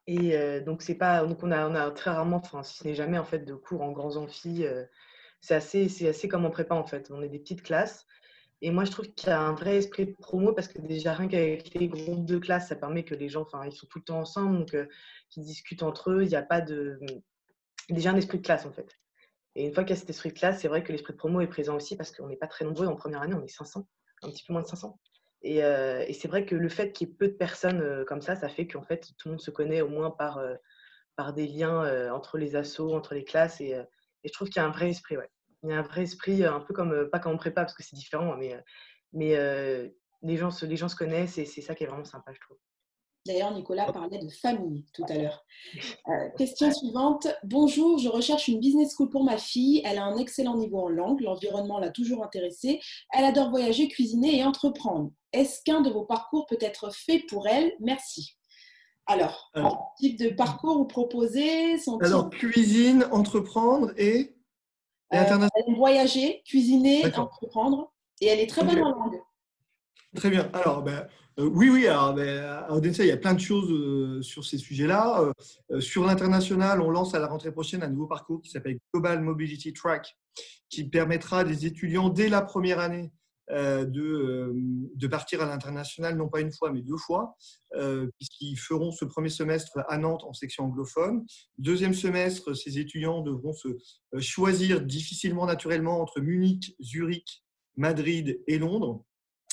Et 0.09 0.61
donc, 0.62 0.83
c'est 0.83 0.97
pas, 0.97 1.25
donc 1.25 1.45
on 1.45 1.53
a, 1.53 1.68
on 1.68 1.77
a 1.77 1.90
très 1.92 2.11
rarement, 2.11 2.38
enfin, 2.38 2.64
si 2.64 2.77
ce 2.79 2.85
n'est 2.85 2.95
jamais 2.95 3.18
en 3.18 3.25
fait 3.25 3.45
de 3.45 3.55
cours 3.55 3.83
en 3.83 3.92
grands 3.92 4.16
amphis. 4.16 4.64
c'est 5.40 5.55
assez, 5.55 5.88
c'est 5.88 6.09
assez 6.09 6.27
comme 6.27 6.45
en 6.45 6.51
prépa 6.51 6.75
en 6.75 6.85
fait. 6.85 7.11
On 7.12 7.23
est 7.23 7.29
des 7.29 7.38
petites 7.38 7.62
classes. 7.62 8.05
Et 8.64 8.70
moi, 8.70 8.85
je 8.85 8.92
trouve 8.92 9.12
qu'il 9.12 9.29
y 9.29 9.33
a 9.33 9.40
un 9.40 9.55
vrai 9.55 9.77
esprit 9.77 10.07
de 10.07 10.12
promo 10.12 10.53
parce 10.53 10.68
que 10.68 10.79
déjà, 10.81 11.14
rien 11.14 11.27
qu'avec 11.27 11.75
les 11.75 11.88
groupes 11.88 12.25
de 12.25 12.38
classe, 12.38 12.68
ça 12.68 12.77
permet 12.77 13.05
que 13.05 13.16
les 13.16 13.29
gens, 13.29 13.42
enfin, 13.42 13.66
ils 13.66 13.72
sont 13.72 13.87
tout 13.88 13.98
le 13.98 14.05
temps 14.05 14.20
ensemble, 14.20 14.61
donc 14.61 14.75
euh, 14.75 14.87
qu'ils 15.31 15.42
discutent 15.42 15.83
entre 15.83 16.12
eux. 16.12 16.22
Il 16.22 16.29
n'y 16.29 16.37
a 16.37 16.42
pas 16.42 16.61
de. 16.61 17.01
Déjà 17.90 18.11
un 18.11 18.16
esprit 18.16 18.38
de 18.38 18.44
classe, 18.44 18.64
en 18.64 18.72
fait. 18.72 18.96
Et 19.57 19.66
une 19.66 19.75
fois 19.75 19.83
qu'il 19.83 19.96
y 19.96 19.98
a 19.98 20.01
cet 20.01 20.11
esprit 20.11 20.29
de 20.29 20.38
classe, 20.38 20.61
c'est 20.61 20.68
vrai 20.68 20.85
que 20.85 20.92
l'esprit 20.92 21.12
de 21.12 21.18
promo 21.18 21.40
est 21.40 21.48
présent 21.48 21.75
aussi 21.75 21.96
parce 21.96 22.12
qu'on 22.12 22.29
n'est 22.29 22.37
pas 22.37 22.46
très 22.46 22.64
nombreux 22.64 22.87
en 22.87 22.94
première 22.94 23.20
année, 23.22 23.35
on 23.35 23.42
est 23.42 23.48
500, 23.48 23.85
un 24.22 24.31
petit 24.31 24.44
peu 24.46 24.53
moins 24.53 24.62
de 24.62 24.68
500. 24.68 24.96
Et, 25.42 25.64
euh, 25.64 26.05
et 26.07 26.12
c'est 26.12 26.29
vrai 26.29 26.46
que 26.46 26.55
le 26.55 26.68
fait 26.68 26.92
qu'il 26.92 27.09
y 27.09 27.11
ait 27.11 27.14
peu 27.14 27.27
de 27.27 27.33
personnes 27.33 27.81
euh, 27.81 28.05
comme 28.05 28.22
ça, 28.22 28.37
ça 28.37 28.48
fait 28.48 28.68
qu'en 28.68 28.83
fait, 28.83 29.12
tout 29.18 29.27
le 29.27 29.33
monde 29.33 29.40
se 29.40 29.51
connaît 29.51 29.83
au 29.83 29.88
moins 29.88 30.12
par, 30.12 30.40
par 31.16 31.33
des 31.35 31.48
liens 31.48 32.12
entre 32.12 32.38
les 32.38 32.55
assos, 32.55 32.94
entre 32.94 33.14
les 33.14 33.25
classes. 33.25 33.61
Et, 33.61 33.70
et 33.70 34.29
je 34.29 34.33
trouve 34.33 34.48
qu'il 34.48 34.62
y 34.62 34.64
a 34.64 34.68
un 34.68 34.70
vrai 34.70 34.90
esprit, 34.90 35.16
ouais. 35.16 35.29
Il 35.62 35.70
y 35.70 35.72
a 35.72 35.79
un 35.79 35.83
vrai 35.83 36.03
esprit, 36.03 36.44
un 36.44 36.61
peu 36.61 36.75
comme, 36.75 37.09
pas 37.11 37.18
comme 37.18 37.33
on 37.33 37.37
prépa 37.37 37.62
parce 37.62 37.75
que 37.75 37.83
c'est 37.83 37.96
différent, 37.96 38.37
mais, 38.37 38.57
mais 39.12 39.37
les, 40.22 40.37
gens 40.37 40.51
se, 40.51 40.66
les 40.66 40.77
gens 40.77 40.88
se 40.88 40.96
connaissent 40.96 41.38
et 41.38 41.44
c'est 41.44 41.61
ça 41.61 41.75
qui 41.75 41.85
est 41.85 41.87
vraiment 41.87 42.05
sympa, 42.05 42.33
je 42.33 42.40
trouve. 42.40 42.59
D'ailleurs, 43.25 43.55
Nicolas 43.55 43.92
parlait 43.92 44.18
de 44.18 44.29
famille 44.29 44.85
tout 44.92 45.05
à 45.09 45.14
l'heure. 45.14 45.44
Euh, 46.09 46.29
question 46.37 46.70
suivante. 46.72 47.29
Bonjour, 47.44 47.96
je 47.98 48.09
recherche 48.09 48.48
une 48.48 48.59
business 48.59 48.92
school 48.94 49.09
pour 49.09 49.22
ma 49.22 49.38
fille. 49.38 49.81
Elle 49.85 49.98
a 49.98 50.05
un 50.05 50.16
excellent 50.18 50.57
niveau 50.57 50.81
en 50.81 50.88
langue. 50.88 51.20
L'environnement 51.20 51.79
l'a 51.79 51.90
toujours 51.90 52.25
intéressée. 52.25 52.81
Elle 53.12 53.25
adore 53.25 53.51
voyager, 53.51 53.87
cuisiner 53.87 54.38
et 54.38 54.44
entreprendre. 54.44 55.12
Est-ce 55.33 55.62
qu'un 55.64 55.81
de 55.81 55.90
vos 55.90 56.05
parcours 56.05 56.46
peut 56.46 56.59
être 56.61 56.92
fait 56.92 57.20
pour 57.29 57.46
elle? 57.46 57.72
Merci. 57.79 58.37
Alors, 59.07 59.51
Alors 59.55 59.94
type 59.98 60.18
de 60.18 60.31
parcours 60.31 60.77
vous 60.77 60.87
proposez? 60.87 61.77
Alors, 62.01 62.31
cuisine, 62.31 63.07
entreprendre 63.12 63.92
et, 63.96 64.35
euh, 65.12 65.48
voyager, 65.77 66.42
cuisiner, 66.46 67.05
entreprendre. 67.16 67.92
Et 68.20 68.27
elle 68.27 68.40
est 68.40 68.46
très 68.46 68.64
bonne 68.64 68.83
en 68.83 68.90
langue. 68.90 69.20
Très 70.14 70.31
bien. 70.31 70.51
Alors, 70.53 70.83
ben, 70.83 71.07
euh, 71.38 71.48
oui, 71.53 71.70
oui, 71.70 71.87
alors, 71.87 72.14
ben, 72.14 72.44
à 72.44 72.72
Odense, 72.72 72.98
il 72.98 73.07
y 73.07 73.12
a 73.12 73.16
plein 73.16 73.35
de 73.35 73.40
choses 73.40 73.70
euh, 73.70 74.22
sur 74.22 74.44
ces 74.44 74.59
sujets-là. 74.59 75.33
Euh, 75.70 75.81
sur 75.81 76.05
l'international, 76.05 76.81
on 76.83 76.90
lance 76.90 77.14
à 77.14 77.18
la 77.18 77.27
rentrée 77.27 77.53
prochaine 77.53 77.83
un 77.83 77.88
nouveau 77.88 78.07
parcours 78.07 78.42
qui 78.42 78.51
s'appelle 78.51 78.79
Global 78.92 79.20
Mobility 79.22 79.72
Track, 79.72 80.16
qui 80.68 80.85
permettra 80.85 81.40
à 81.40 81.44
des 81.44 81.66
étudiants 81.66 82.11
dès 82.11 82.29
la 82.29 82.42
première 82.42 82.81
année 82.81 83.12
de, 83.50 84.52
de, 84.94 85.07
partir 85.07 85.42
à 85.42 85.46
l'international, 85.46 86.16
non 86.16 86.28
pas 86.28 86.40
une 86.40 86.52
fois, 86.52 86.72
mais 86.72 86.81
deux 86.81 86.96
fois, 86.96 87.37
puisqu'ils 88.16 88.57
feront 88.57 88.92
ce 88.92 89.05
premier 89.05 89.28
semestre 89.28 89.81
à 89.88 89.98
Nantes 89.98 90.24
en 90.24 90.33
section 90.33 90.64
anglophone. 90.64 91.24
Deuxième 91.59 91.92
semestre, 91.92 92.55
ces 92.55 92.78
étudiants 92.78 93.20
devront 93.20 93.52
se 93.52 93.68
choisir 94.20 94.81
difficilement, 94.81 95.44
naturellement, 95.44 96.00
entre 96.00 96.20
Munich, 96.20 96.76
Zurich, 96.81 97.44
Madrid 97.76 98.40
et 98.46 98.59
Londres. 98.59 99.05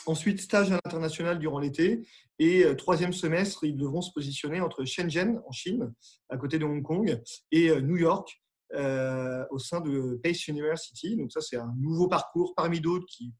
Ensuite, 0.06 0.42
stage 0.42 0.72
à 0.72 0.80
l'international 0.84 1.40
durant 1.40 1.60
l'été. 1.60 2.06
Et 2.40 2.64
euh, 2.64 2.74
troisième 2.74 3.14
semestre, 3.14 3.66
ils 3.66 3.76
devront 3.76 4.02
se 4.02 4.12
positionner 4.12 4.62
entre 4.62 4.86
Shenzhen, 4.86 5.42
en 5.46 5.52
Chine, 5.52 5.94
à 6.30 6.38
côté 6.38 6.58
de 6.58 6.66
Hong 6.66 6.82
Kong, 6.82 7.22
et 7.52 7.70
euh, 7.70 7.82
New 7.82 7.98
York, 7.98 8.42
euh, 8.74 9.46
au 9.52 9.60
sein 9.60 9.82
de 9.82 10.20
Pace 10.24 10.48
University. 10.48 11.18
Donc 11.18 11.32
ça, 11.32 11.42
c'est 11.42 11.58
un 11.58 11.74
nouveau 11.78 12.08
parcours 12.08 12.54
parmi 12.56 12.80
d'autres 12.80 13.06
qui 13.08 13.34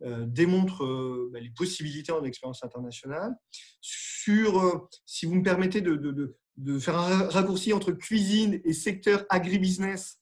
démontre 0.00 1.28
bah, 1.32 1.40
les 1.40 1.50
possibilités 1.50 2.12
en 2.12 2.24
expérience 2.24 2.62
internationale. 2.64 3.32
Sur, 3.80 4.88
si 5.06 5.26
vous 5.26 5.34
me 5.34 5.42
permettez 5.42 5.80
de, 5.80 6.34
faire 6.78 6.98
un 6.98 7.28
raccourci 7.28 7.72
entre 7.72 7.92
cuisine 7.92 8.60
et 8.64 8.72
secteur 8.72 9.24
agribusiness, 9.28 10.18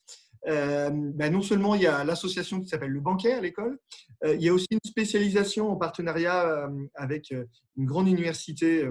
euh, 0.48 0.90
ben, 0.92 1.32
non 1.32 1.42
seulement 1.42 1.74
il 1.74 1.82
y 1.82 1.86
a 1.86 2.04
l'association 2.04 2.60
qui 2.60 2.68
s'appelle 2.68 2.90
Le 2.90 3.00
Banquet 3.00 3.32
à 3.32 3.40
l'école, 3.40 3.78
euh, 4.24 4.34
il 4.34 4.42
y 4.42 4.48
a 4.48 4.54
aussi 4.54 4.68
une 4.70 4.78
spécialisation 4.84 5.70
en 5.70 5.76
partenariat 5.76 6.46
euh, 6.46 6.68
avec 6.94 7.30
une 7.30 7.86
grande 7.86 8.08
université 8.08 8.88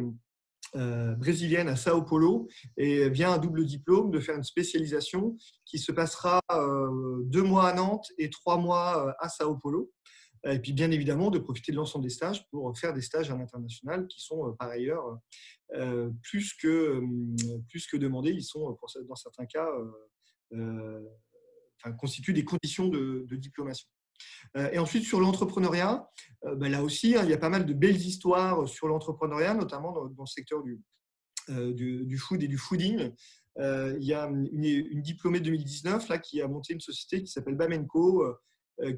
brésilienne 1.17 1.69
à 1.69 1.78
Sao 1.78 2.02
Paulo 2.02 2.50
et 2.76 3.10
vient 3.10 3.32
un 3.32 3.38
double 3.38 3.63
diplôme 3.63 4.12
de 4.12 4.19
faire 4.19 4.36
une 4.36 4.43
spécialisation 4.43 5.38
qui 5.63 5.80
se 5.80 5.93
passera 5.93 6.41
deux 7.28 7.43
mois 7.43 7.69
à 7.69 7.74
Nantes 7.74 8.08
et 8.17 8.30
trois 8.30 8.58
mois 8.58 9.15
à 9.19 9.30
Sao 9.30 9.56
Paulo. 9.56 9.89
Et 10.45 10.60
puis, 10.60 10.73
bien 10.73 10.91
évidemment, 10.91 11.31
de 11.31 11.39
profiter 11.39 11.71
de 11.71 11.77
l'ensemble 11.77 12.03
des 12.03 12.12
stages 12.12 12.47
pour 12.49 12.77
faire 12.77 12.93
des 12.93 13.01
stages 13.01 13.31
à 13.31 13.36
l'international 13.36 14.08
qui 14.08 14.21
sont, 14.21 14.55
par 14.60 14.69
ailleurs, 14.69 15.19
plus, 16.21 16.53
que, 16.53 17.01
plus 17.67 17.88
que 17.88 17.97
demandés. 17.97 18.31
Ils 18.31 18.43
sont, 18.43 18.77
dans 19.08 19.15
certains 19.15 19.45
cas, 19.45 19.67
constituent 21.93 22.34
des 22.34 22.45
conditions 22.45 22.88
de, 22.88 23.36
diplomation. 23.36 23.88
Euh, 24.58 24.69
et 24.71 24.79
ensuite, 24.79 25.03
sur 25.03 25.19
l'entrepreneuriat, 25.19 26.08
euh, 26.45 26.55
ben 26.55 26.71
là 26.71 26.84
aussi, 26.84 27.15
hein, 27.15 27.21
il 27.23 27.29
y 27.29 27.34
a 27.34 27.38
pas 27.38 27.49
mal 27.49 27.65
de 27.65 27.73
belles 27.73 27.97
histoires 27.97 28.67
sur 28.67 28.88
l'entrepreneuriat, 28.88 29.53
notamment 29.53 29.91
dans, 29.91 30.03
le 30.03 30.25
secteur 30.25 30.63
du, 30.63 30.79
euh, 31.49 31.73
du, 31.73 32.17
food 32.17 32.41
et 32.41 32.47
du 32.47 32.58
fooding. 32.58 33.12
il 33.58 34.03
y 34.03 34.13
a 34.13 34.27
une, 34.27 34.63
une, 34.63 35.01
diplômée 35.01 35.39
de 35.39 35.45
2019 35.45 36.08
là, 36.10 36.17
qui 36.17 36.41
a 36.41 36.47
monté 36.47 36.73
une 36.73 36.79
société 36.79 37.23
qui 37.23 37.31
s'appelle 37.31 37.55
Bamenco, 37.55 38.25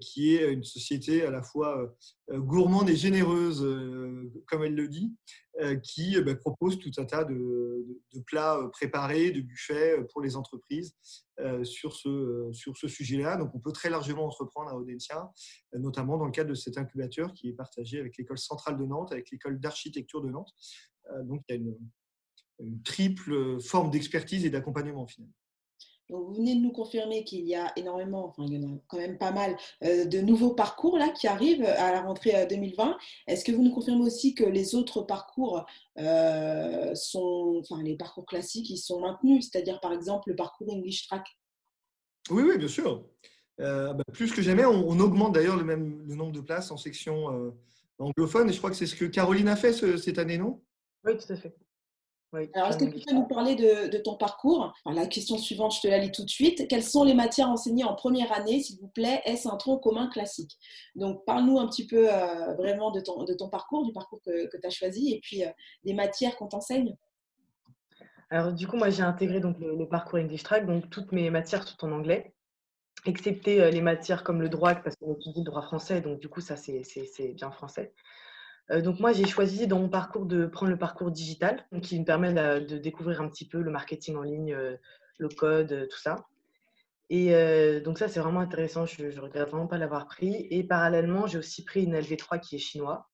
qui 0.01 0.35
est 0.35 0.51
une 0.51 0.63
société 0.63 1.23
à 1.23 1.31
la 1.31 1.43
fois 1.43 1.95
gourmande 2.31 2.89
et 2.89 2.95
généreuse, 2.95 3.61
comme 4.47 4.63
elle 4.63 4.75
le 4.75 4.87
dit, 4.87 5.15
qui 5.83 6.19
ben, 6.21 6.35
propose 6.35 6.79
tout 6.79 6.91
un 6.97 7.05
tas 7.05 7.23
de, 7.23 7.85
de, 8.13 8.19
plats 8.21 8.59
préparés, 8.73 9.31
de 9.31 9.41
buffets 9.41 10.03
pour 10.11 10.21
les 10.21 10.35
entreprises 10.35 10.95
sur 11.63 11.93
ce, 11.93 12.49
sur 12.53 12.75
ce 12.77 12.87
sujet-là. 12.87 13.37
Donc, 13.37 13.53
on 13.53 13.59
peut 13.59 13.71
très 13.71 13.89
largement 13.89 14.25
entreprendre 14.25 14.69
à 14.71 14.75
Audencia, 14.75 15.31
notamment 15.73 16.17
dans 16.17 16.25
le 16.25 16.31
cadre 16.31 16.49
de 16.49 16.55
cet 16.55 16.77
incubateur 16.77 17.33
qui 17.33 17.49
est 17.49 17.53
partagé 17.53 17.99
avec 17.99 18.17
l'école 18.17 18.39
centrale 18.39 18.77
de 18.77 18.85
Nantes, 18.85 19.11
avec 19.11 19.29
l'école 19.31 19.59
d'architecture 19.59 20.21
de 20.21 20.29
Nantes. 20.29 20.51
Donc, 21.23 21.43
il 21.47 21.55
y 21.55 21.57
a 21.57 21.61
une, 21.61 21.77
une 22.59 22.81
triple 22.81 23.59
forme 23.61 23.91
d'expertise 23.91 24.45
et 24.45 24.49
d'accompagnement 24.49 25.07
finalement. 25.07 25.33
Donc, 26.09 26.25
vous 26.25 26.35
venez 26.35 26.55
de 26.55 26.61
nous 26.61 26.71
confirmer 26.71 27.23
qu'il 27.23 27.45
y 27.45 27.55
a 27.55 27.71
énormément, 27.75 28.27
enfin, 28.27 28.45
il 28.47 28.53
y 28.53 28.65
en 28.65 28.69
a 28.69 28.77
quand 28.87 28.97
même 28.97 29.17
pas 29.17 29.31
mal 29.31 29.57
euh, 29.83 30.05
de 30.05 30.19
nouveaux 30.19 30.53
parcours 30.53 30.97
là 30.97 31.09
qui 31.09 31.27
arrivent 31.27 31.65
à 31.65 31.91
la 31.91 32.01
rentrée 32.01 32.47
2020. 32.47 32.89
Euh, 32.89 32.93
Est-ce 33.27 33.43
que 33.43 33.51
vous 33.51 33.63
nous 33.63 33.73
confirmez 33.73 34.05
aussi 34.05 34.33
que 34.33 34.45
les 34.45 34.75
autres 34.75 35.01
parcours 35.01 35.65
euh, 35.99 36.95
sont, 36.95 37.61
enfin, 37.61 37.83
les 37.83 37.97
parcours 37.97 38.25
classiques, 38.25 38.69
ils 38.69 38.77
sont 38.77 39.01
maintenus, 39.01 39.49
c'est-à-dire 39.51 39.81
par 39.81 39.91
exemple 39.91 40.29
le 40.29 40.35
parcours 40.35 40.73
English 40.73 41.07
Track 41.07 41.25
Oui, 42.29 42.43
oui, 42.43 42.57
bien 42.57 42.69
sûr. 42.69 43.05
Bah, 43.59 43.95
plus 44.13 44.31
que 44.31 44.41
jamais, 44.41 44.65
on, 44.65 44.99
augmente 44.99 45.33
d'ailleurs 45.33 45.57
le 45.57 45.63
même 45.63 46.05
le 46.07 46.15
nombre 46.15 46.31
de 46.31 46.41
places 46.41 46.71
en 46.71 46.77
section 46.77 47.53
anglophone, 47.97 48.49
et 48.49 48.53
je 48.53 48.59
crois 48.59 48.69
que 48.69 48.75
c'est 48.75 48.85
ce 48.85 48.95
que 48.95 49.05
Caroline 49.05 49.47
a 49.47 49.55
fait 49.55 49.73
cette 49.73 50.19
année, 50.19 50.37
non? 50.37 50.61
Oui, 51.03 51.17
tout 51.17 51.33
à 51.33 51.35
fait. 51.35 51.55
Alors, 52.33 52.69
est-ce 52.69 52.77
que 52.77 52.85
tu 52.85 53.05
peux 53.05 53.15
nous 53.15 53.25
parler 53.25 53.55
de, 53.55 53.97
ton 53.97 54.15
parcours? 54.15 54.73
La 54.85 55.07
question 55.07 55.37
suivante, 55.37 55.73
je 55.75 55.81
te 55.81 55.87
la 55.87 55.97
lis 55.97 56.11
tout 56.11 56.23
de 56.23 56.29
suite. 56.29 56.67
Quelles 56.67 56.83
sont 56.83 57.03
les 57.03 57.13
matières 57.13 57.49
enseignées 57.49 57.85
en 57.85 57.95
première 57.95 58.31
année, 58.33 58.61
s'il 58.61 58.79
vous 58.79 58.89
plaît? 58.89 59.21
Est-ce 59.25 59.47
un 59.47 59.55
tronc 59.55 59.77
commun 59.77 60.07
classique? 60.07 60.57
Donc, 60.95 61.23
parle-nous 61.25 61.57
un 61.57 61.67
petit 61.67 61.87
peu 61.87 62.11
euh, 62.11 62.53
vraiment 62.55 62.91
de 62.91 62.99
ton, 62.99 63.23
de 63.23 63.33
ton 63.33 63.49
parcours, 63.49 63.85
du 63.85 63.93
parcours 63.93 64.21
que, 64.25 64.49
tu 64.49 64.67
as 64.67 64.69
choisi, 64.69 65.13
et 65.13 65.19
puis 65.21 65.45
euh, 65.45 65.49
des 65.85 65.93
matières 65.93 66.35
qu'on 66.35 66.47
t'enseigne. 66.47 66.95
Alors, 68.29 68.51
du 68.51 68.67
coup, 68.67 68.75
moi, 68.75 68.89
j'ai 68.89 69.03
intégré 69.03 69.39
donc, 69.39 69.57
le, 69.59 69.87
parcours 69.87 70.19
English 70.19 70.43
Track, 70.43 70.65
donc 70.65 70.89
toutes 70.89 71.13
mes 71.13 71.29
matières 71.29 71.65
sont 71.65 71.85
en 71.85 71.93
anglais, 71.93 72.33
excepté 73.05 73.61
euh, 73.61 73.69
les 73.69 73.81
matières 73.81 74.25
comme 74.25 74.41
le 74.41 74.49
droit, 74.49 74.75
parce 74.75 74.97
qu'on 74.97 75.13
étudie 75.13 75.39
le 75.39 75.45
droit 75.45 75.61
français, 75.61 76.01
donc 76.01 76.19
du 76.19 76.27
coup, 76.27 76.41
ça, 76.41 76.57
c'est 76.57 77.33
bien 77.35 77.51
français. 77.51 77.93
Euh, 78.71 78.81
donc 78.81 78.99
moi, 78.99 79.13
j'ai 79.13 79.25
choisi 79.25 79.67
dans 79.67 79.79
mon 79.79 79.89
parcours 79.89 80.25
de 80.25 80.45
prendre 80.45 80.71
le 80.71 80.77
parcours 80.77 81.11
digital, 81.11 81.65
qui 81.81 81.99
me 81.99 82.05
permet 82.05 82.33
de 82.33 82.77
découvrir 82.77 83.21
un 83.21 83.29
petit 83.29 83.47
peu 83.47 83.61
le 83.61 83.71
marketing 83.71 84.15
en 84.15 84.23
ligne, 84.23 84.53
euh, 84.53 84.75
le 85.19 85.29
code, 85.29 85.71
euh, 85.71 85.87
tout 85.87 85.97
ça. 85.97 86.27
Et 87.09 87.31
donc 87.85 87.99
ça, 87.99 88.09
c'est 88.09 88.19
vraiment 88.19 88.41
intéressant. 88.41 88.85
Je 88.85 89.05
ne 89.05 89.19
regrette 89.21 89.47
vraiment 89.47 89.67
pas 89.67 89.77
l'avoir 89.77 90.07
pris. 90.07 90.45
Et 90.51 90.61
parallèlement, 90.65 91.25
j'ai 91.25 91.37
aussi 91.37 91.63
pris 91.63 91.85
une 91.85 91.95
LV3 91.95 92.41
qui 92.41 92.57
est 92.57 92.59
chinois. 92.59 93.07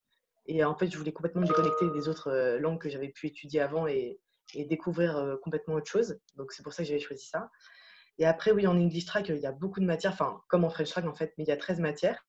Et 0.46 0.64
en 0.64 0.74
fait, 0.76 0.90
je 0.90 0.98
voulais 0.98 1.12
complètement 1.12 1.42
me 1.42 1.46
déconnecter 1.46 1.88
des 1.94 2.08
autres 2.08 2.58
langues 2.58 2.80
que 2.80 2.88
j'avais 2.88 3.10
pu 3.10 3.28
étudier 3.28 3.60
avant 3.60 3.86
et, 3.86 4.18
et 4.54 4.64
découvrir 4.64 5.38
complètement 5.44 5.74
autre 5.74 5.88
chose. 5.88 6.18
Donc 6.34 6.50
c'est 6.50 6.64
pour 6.64 6.72
ça 6.72 6.82
que 6.82 6.88
j'avais 6.88 6.98
choisi 6.98 7.24
ça. 7.24 7.52
Et 8.18 8.26
après, 8.26 8.50
oui, 8.50 8.66
en 8.66 8.76
English 8.76 9.06
Track, 9.06 9.28
il 9.28 9.36
y 9.36 9.46
a 9.46 9.52
beaucoup 9.52 9.78
de 9.78 9.86
matières, 9.86 10.12
enfin, 10.12 10.40
comme 10.48 10.64
en 10.64 10.70
French 10.70 10.90
Track 10.90 11.06
en 11.06 11.14
fait, 11.14 11.32
mais 11.38 11.44
il 11.44 11.48
y 11.48 11.52
a 11.52 11.56
13 11.56 11.78
matières. 11.78 12.24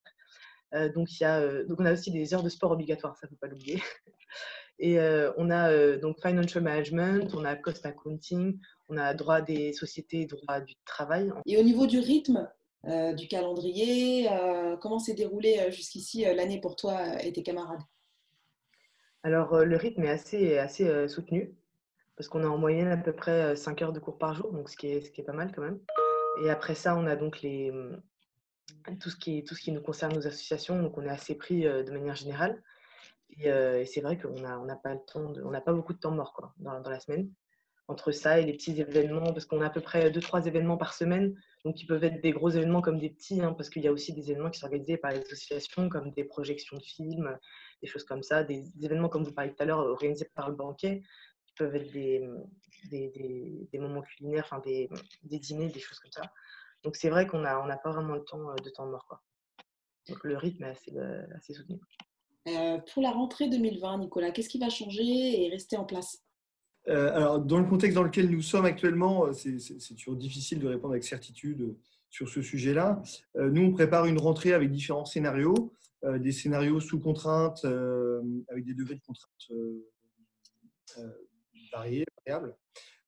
Donc, 0.72 1.12
il 1.12 1.22
y 1.22 1.26
a, 1.26 1.64
donc, 1.64 1.80
on 1.80 1.84
a 1.84 1.92
aussi 1.92 2.10
des 2.10 2.34
heures 2.34 2.42
de 2.42 2.48
sport 2.48 2.72
obligatoires, 2.72 3.16
ça 3.16 3.26
ne 3.26 3.30
faut 3.30 3.36
pas 3.36 3.46
l'oublier. 3.46 3.82
Et 4.78 4.98
on 5.38 5.50
a 5.50 5.96
donc 5.96 6.20
financial 6.20 6.62
management, 6.62 7.34
on 7.34 7.46
a 7.46 7.56
cost 7.56 7.86
accounting, 7.86 8.58
on 8.90 8.98
a 8.98 9.14
droit 9.14 9.40
des 9.40 9.72
sociétés, 9.72 10.26
droit 10.26 10.60
du 10.60 10.74
travail. 10.84 11.32
Et 11.46 11.56
au 11.56 11.62
niveau 11.62 11.86
du 11.86 11.98
rythme, 11.98 12.46
du 12.84 13.26
calendrier, 13.26 14.28
comment 14.82 14.98
s'est 14.98 15.14
déroulé 15.14 15.70
jusqu'ici 15.70 16.24
l'année 16.24 16.60
pour 16.60 16.76
toi 16.76 17.22
et 17.24 17.32
tes 17.32 17.42
camarades? 17.42 17.80
Alors, 19.22 19.64
le 19.64 19.76
rythme 19.78 20.04
est 20.04 20.10
assez, 20.10 20.58
assez 20.58 21.08
soutenu 21.08 21.56
parce 22.16 22.28
qu'on 22.28 22.44
a 22.44 22.48
en 22.48 22.58
moyenne 22.58 22.88
à 22.88 22.96
peu 22.96 23.12
près 23.12 23.54
5 23.56 23.82
heures 23.82 23.92
de 23.92 23.98
cours 23.98 24.18
par 24.18 24.34
jour, 24.34 24.52
donc 24.52 24.68
ce 24.68 24.76
qui 24.76 24.88
est, 24.88 25.00
ce 25.02 25.10
qui 25.10 25.20
est 25.20 25.24
pas 25.24 25.32
mal 25.32 25.52
quand 25.54 25.62
même. 25.62 25.78
Et 26.42 26.50
après 26.50 26.74
ça, 26.74 26.96
on 26.96 27.06
a 27.06 27.14
donc 27.16 27.42
les, 27.42 27.72
tout 29.00 29.10
ce, 29.10 29.16
qui, 29.16 29.44
tout 29.44 29.54
ce 29.54 29.60
qui 29.60 29.72
nous 29.72 29.80
concerne 29.80 30.14
nos 30.14 30.26
associations, 30.26 30.80
donc 30.80 30.96
on 30.98 31.02
est 31.02 31.10
assez 31.10 31.34
pris 31.34 31.66
euh, 31.66 31.82
de 31.82 31.90
manière 31.90 32.14
générale. 32.14 32.62
Et, 33.38 33.50
euh, 33.50 33.84
c'est 33.84 34.00
vrai 34.00 34.18
qu'on 34.18 34.40
n'a 34.40 34.58
on 34.58 34.66
pas, 34.76 34.94
le 34.94 35.00
temps 35.00 35.32
on 35.44 35.50
n'a 35.50 35.60
pas 35.60 35.72
beaucoup 35.72 35.92
de 35.92 35.98
temps 35.98 36.12
mort 36.12 36.32
quoi, 36.32 36.54
dans, 36.58 36.80
la 36.88 37.00
semaine. 37.00 37.30
entre 37.88 38.12
ça 38.12 38.40
et 38.40 38.44
les 38.44 38.52
petits 38.52 38.80
événements, 38.80 39.32
parce 39.32 39.44
qu'on 39.44 39.60
a 39.60 39.66
à 39.66 39.70
peu 39.70 39.80
près 39.80 40.10
2-3 40.10 40.46
événements 40.46 40.76
par 40.76 40.94
semaine, 40.94 41.34
donc 41.64 41.80
ils 41.82 41.86
peuvent 41.86 42.04
être 42.04 42.20
des 42.20 42.30
gros 42.30 42.50
événements 42.50 42.80
comme 42.82 42.98
des 42.98 43.10
petits, 43.10 43.42
hein, 43.42 43.52
parce 43.52 43.70
qu'il 43.70 43.82
y 43.82 43.88
a 43.88 43.92
aussi 43.92 44.12
des 44.12 44.30
événements 44.30 44.50
qui 44.50 44.60
sont 44.60 44.66
organisés 44.66 44.96
par 44.96 45.10
les 45.10 45.18
associations, 45.18 45.88
comme 45.88 46.10
des 46.12 46.24
projections 46.24 46.76
de 46.76 46.82
films, 46.82 47.36
des 47.82 47.88
choses 47.88 48.04
comme 48.04 48.22
ça, 48.22 48.44
des, 48.44 48.64
événements 48.80 49.08
comme 49.08 49.24
vous 49.24 49.32
parliez 49.32 49.52
tout 49.52 49.62
à 49.62 49.66
l'heure, 49.66 49.80
organisés 49.80 50.30
par 50.34 50.48
le 50.48 50.54
banquet, 50.54 51.02
qui 51.46 51.54
peuvent 51.54 51.74
être 51.74 51.92
des, 51.92 52.22
des, 52.90 53.78
moments 53.78 54.02
culinaires, 54.02 54.44
enfin 54.46 54.60
des, 54.64 54.88
dîners, 55.24 55.68
des 55.68 55.80
choses 55.80 55.98
comme 55.98 56.12
ça. 56.12 56.22
Donc 56.86 56.94
c'est 56.94 57.10
vrai 57.10 57.26
qu'on 57.26 57.40
n'a 57.40 57.60
on 57.60 57.66
pas 57.66 57.90
vraiment 57.90 58.14
le 58.14 58.22
temps 58.22 58.54
de 58.54 58.70
temps 58.70 58.86
mort. 58.86 59.04
Quoi. 59.08 59.20
Donc 60.08 60.22
le 60.22 60.36
rythme 60.36 60.62
est 60.62 60.68
assez, 60.68 60.92
assez 61.34 61.52
soutenu. 61.52 61.80
Euh, 62.46 62.78
pour 62.94 63.02
la 63.02 63.10
rentrée 63.10 63.48
2020, 63.48 63.98
Nicolas, 63.98 64.30
qu'est-ce 64.30 64.48
qui 64.48 64.60
va 64.60 64.68
changer 64.68 65.02
et 65.02 65.50
rester 65.50 65.76
en 65.76 65.84
place? 65.84 66.22
Euh, 66.86 67.12
alors, 67.12 67.40
dans 67.40 67.58
le 67.58 67.64
contexte 67.64 67.96
dans 67.96 68.04
lequel 68.04 68.30
nous 68.30 68.40
sommes 68.40 68.66
actuellement, 68.66 69.32
c'est 69.32 69.58
toujours 69.96 70.14
difficile 70.14 70.60
de 70.60 70.68
répondre 70.68 70.92
avec 70.92 71.02
certitude 71.02 71.74
sur 72.08 72.28
ce 72.28 72.40
sujet-là. 72.40 73.02
Euh, 73.36 73.50
nous, 73.50 73.62
on 73.62 73.72
prépare 73.72 74.06
une 74.06 74.18
rentrée 74.18 74.52
avec 74.52 74.70
différents 74.70 75.06
scénarios, 75.06 75.72
des 76.04 76.30
scénarios 76.30 76.78
sous 76.78 77.00
contrainte, 77.00 77.64
avec 77.64 78.64
des 78.64 78.74
degrés 78.74 78.94
de 78.94 79.00
contrainte 79.00 79.50
variés, 81.72 82.04
variables. 82.24 82.56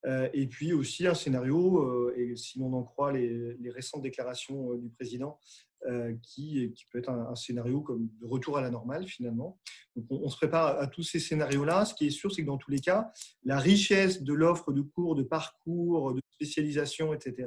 Et 0.06 0.46
puis 0.46 0.72
aussi 0.72 1.06
un 1.06 1.14
scénario, 1.14 2.12
et 2.14 2.37
si 2.37 2.58
l'on 2.58 2.72
en 2.72 2.82
croit 2.82 3.12
les, 3.12 3.70
récentes 3.70 4.02
déclarations 4.02 4.74
du 4.74 4.88
président, 4.90 5.38
euh, 5.87 6.12
qui, 6.22 6.74
peut 6.90 6.98
être 6.98 7.08
un, 7.08 7.37
scénario 7.37 7.84
de 8.20 8.26
retour 8.26 8.58
à 8.58 8.61
la 8.61 8.68
normale 8.68 9.06
finalement. 9.06 9.61
Donc 9.94 10.06
on, 10.11 10.28
se 10.28 10.37
prépare 10.37 10.76
à, 10.76 10.88
tous 10.88 11.04
ces 11.04 11.20
scénarios-là. 11.20 11.84
Ce 11.84 11.94
qui 11.94 12.08
est 12.08 12.11
sûr, 12.11 12.32
c'est 12.32 12.42
que 12.42 12.48
dans 12.48 12.58
tous 12.58 12.72
les 12.72 12.80
cas, 12.80 13.12
la 13.44 13.61
richesse 13.61 14.24
de 14.24 14.32
l'offre 14.32 14.72
de 14.72 14.80
cours, 14.82 15.14
de 15.14 15.22
parcours, 15.22 16.14
de 16.14 16.20
spécialisation, 16.32 17.14
etc., 17.14 17.46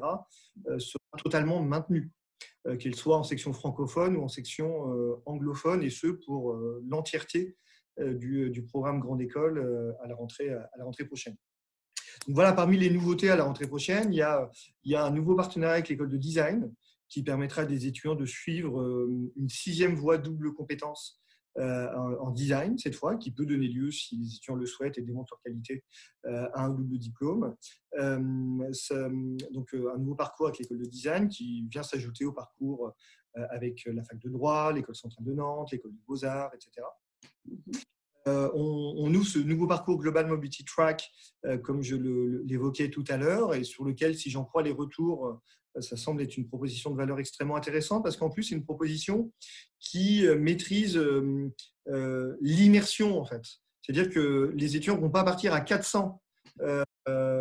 euh, 0.68 0.80
sera 0.80 1.00
totalement 1.18 1.62
maintenue, 1.62 2.10
euh, 2.68 2.78
qu'elle 2.78 2.96
soit 2.96 3.18
en 3.18 3.24
section 3.24 3.52
francophone 3.52 4.16
ou 4.16 4.24
en 4.24 4.30
section 4.30 5.22
anglophone, 5.26 5.84
et 5.84 5.90
ce 5.90 6.08
pour 6.08 6.54
l'entièreté 6.88 7.58
du, 8.00 8.66
programme 8.70 9.02
Grande 9.02 9.22
École 9.22 9.60
à 10.02 10.08
la 10.08 10.16
rentrée 10.16 11.06
prochaine. 11.06 11.36
Voilà, 12.28 12.54
parmi 12.54 12.78
les 12.78 12.90
nouveautés 12.90 13.30
à 13.30 13.36
la 13.36 13.44
rentrée 13.44 13.68
prochaine, 13.68 14.14
il 14.14 14.18
y 14.18 14.22
a, 14.22 14.50
il 14.84 14.92
y 14.92 14.96
a 14.96 15.06
un 15.06 15.12
nouveau 15.12 15.36
partenariat 15.36 15.76
avec 15.76 15.90
l'école 15.90 16.10
de 16.10 16.18
design 16.18 16.72
qui 17.12 17.24
permettra 17.24 17.64
à 17.64 17.66
des 17.66 17.88
étudiants 17.88 18.16
de 18.16 18.26
suivre 18.26 18.80
euh, 18.82 19.32
une 19.36 19.50
sixième 19.50 19.96
voie 19.96 20.18
double 20.18 20.54
compétence 20.54 21.22
euh, 21.58 22.18
en 22.20 22.32
design 22.32 22.78
cette 22.78 22.96
fois, 22.96 23.18
qui 23.18 23.32
peut 23.32 23.46
donner 23.46 23.68
lieu, 23.68 23.92
si 23.92 24.16
les 24.16 24.36
étudiants 24.36 24.56
le 24.56 24.66
souhaitent 24.66 24.98
et 24.98 25.02
démontrent 25.02 25.34
leur 25.34 25.42
qualité, 25.42 25.84
euh, 26.26 26.48
à 26.54 26.64
un 26.64 26.70
double 26.70 26.98
diplôme. 26.98 27.54
donc 27.98 29.74
un 29.74 29.98
nouveau 29.98 30.16
parcours 30.16 30.48
avec 30.48 30.60
l'école 30.60 30.80
de 30.80 30.86
design 30.86 31.28
qui 31.28 31.68
vient 31.68 31.84
s'ajouter 31.84 32.24
au 32.24 32.32
parcours 32.32 32.94
avec 33.36 33.84
la 33.86 34.04
fac 34.04 34.18
de 34.20 34.30
droit, 34.30 34.72
l'école 34.72 34.96
centrale 34.96 35.26
de 35.26 35.34
Nantes, 35.34 35.72
l'école 35.72 35.92
des 35.92 36.02
beaux-arts, 36.08 36.52
etc. 36.56 36.86
on, 38.26 38.94
on, 38.98 39.14
ouvre 39.14 39.26
ce 39.26 39.40
nouveau 39.40 39.68
parcours 39.68 39.98
Global 39.98 40.28
Mobility 40.28 40.64
Track, 40.64 41.10
comme 41.64 41.82
je 41.82 41.96
l'évoquais 42.46 42.90
tout 42.90 43.04
à 43.08 43.18
l'heure, 43.18 43.56
et 43.56 43.64
sur 43.64 43.84
lequel, 43.84 44.16
si 44.16 44.30
j'en 44.30 44.44
crois 44.44 44.64
les 44.64 44.72
retours 44.72 45.42
ça 45.80 45.96
semble 45.96 46.22
être 46.22 46.38
une 46.38 46.48
proposition 46.48 46.92
de 46.92 46.98
valeur 46.98 47.20
extrêmement 47.20 47.56
intéressante 47.56 48.04
parce 48.04 48.18
qu'en 48.18 48.30
plus, 48.30 48.44
c'est 48.44 48.56
une 48.56 48.66
proposition 48.66 49.32
qui 49.80 50.28
euh, 50.28 50.36
maîtrise 50.36 50.98
euh, 50.98 51.50
euh, 51.88 52.36
l'immersion, 52.42 53.20
en 53.20 53.26
fait. 53.26 53.44
C'est-à-dire 53.82 54.12
que 54.12 54.54
les 54.56 54.76
étudiants 54.76 54.98
ne 54.98 55.02
vont 55.02 55.10
pas 55.10 55.24
partir 55.24 55.54
à 55.54 55.62
400 55.62 56.22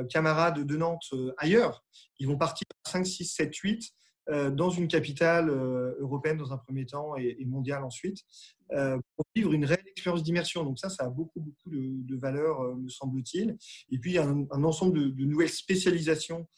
camarades 0.09 0.65
de 0.65 0.77
Nantes 0.77 1.13
ailleurs. 1.37 1.85
Ils 2.19 2.27
vont 2.27 2.39
partir 2.39 2.65
à 2.87 2.91
5, 2.91 3.07
6, 3.07 3.25
7, 3.27 3.55
8 3.55 3.93
euh, 4.31 4.51
dans 4.51 4.71
une 4.71 4.87
capitale 4.87 5.51
euh, 5.51 5.97
européenne 5.99 6.37
dans 6.37 6.53
un 6.53 6.59
premier 6.59 6.87
temps 6.87 7.17
et, 7.17 7.45
mondiale 7.47 7.83
ensuite, 7.83 8.19
euh, 8.19 8.60
pour 8.71 9.25
vivre 9.35 9.53
une 9.53 9.65
réelle 9.65 9.87
expérience 9.87 10.23
d'immersion. 10.23 10.65
Donc 10.65 10.79
ça, 10.79 10.89
ça 10.89 11.05
a 11.05 11.09
beaucoup, 11.09 11.41
beaucoup 11.41 11.71
de, 11.71 12.17
valeur, 12.17 12.77
me 12.77 12.89
semble-t-il. 12.89 13.57
Et 13.91 13.99
puis, 13.99 14.19
a 14.19 14.25
un, 14.25 14.65
ensemble 14.65 15.15
de, 15.15 15.25
nouvelles 15.25 15.49
spécialisations 15.49 16.49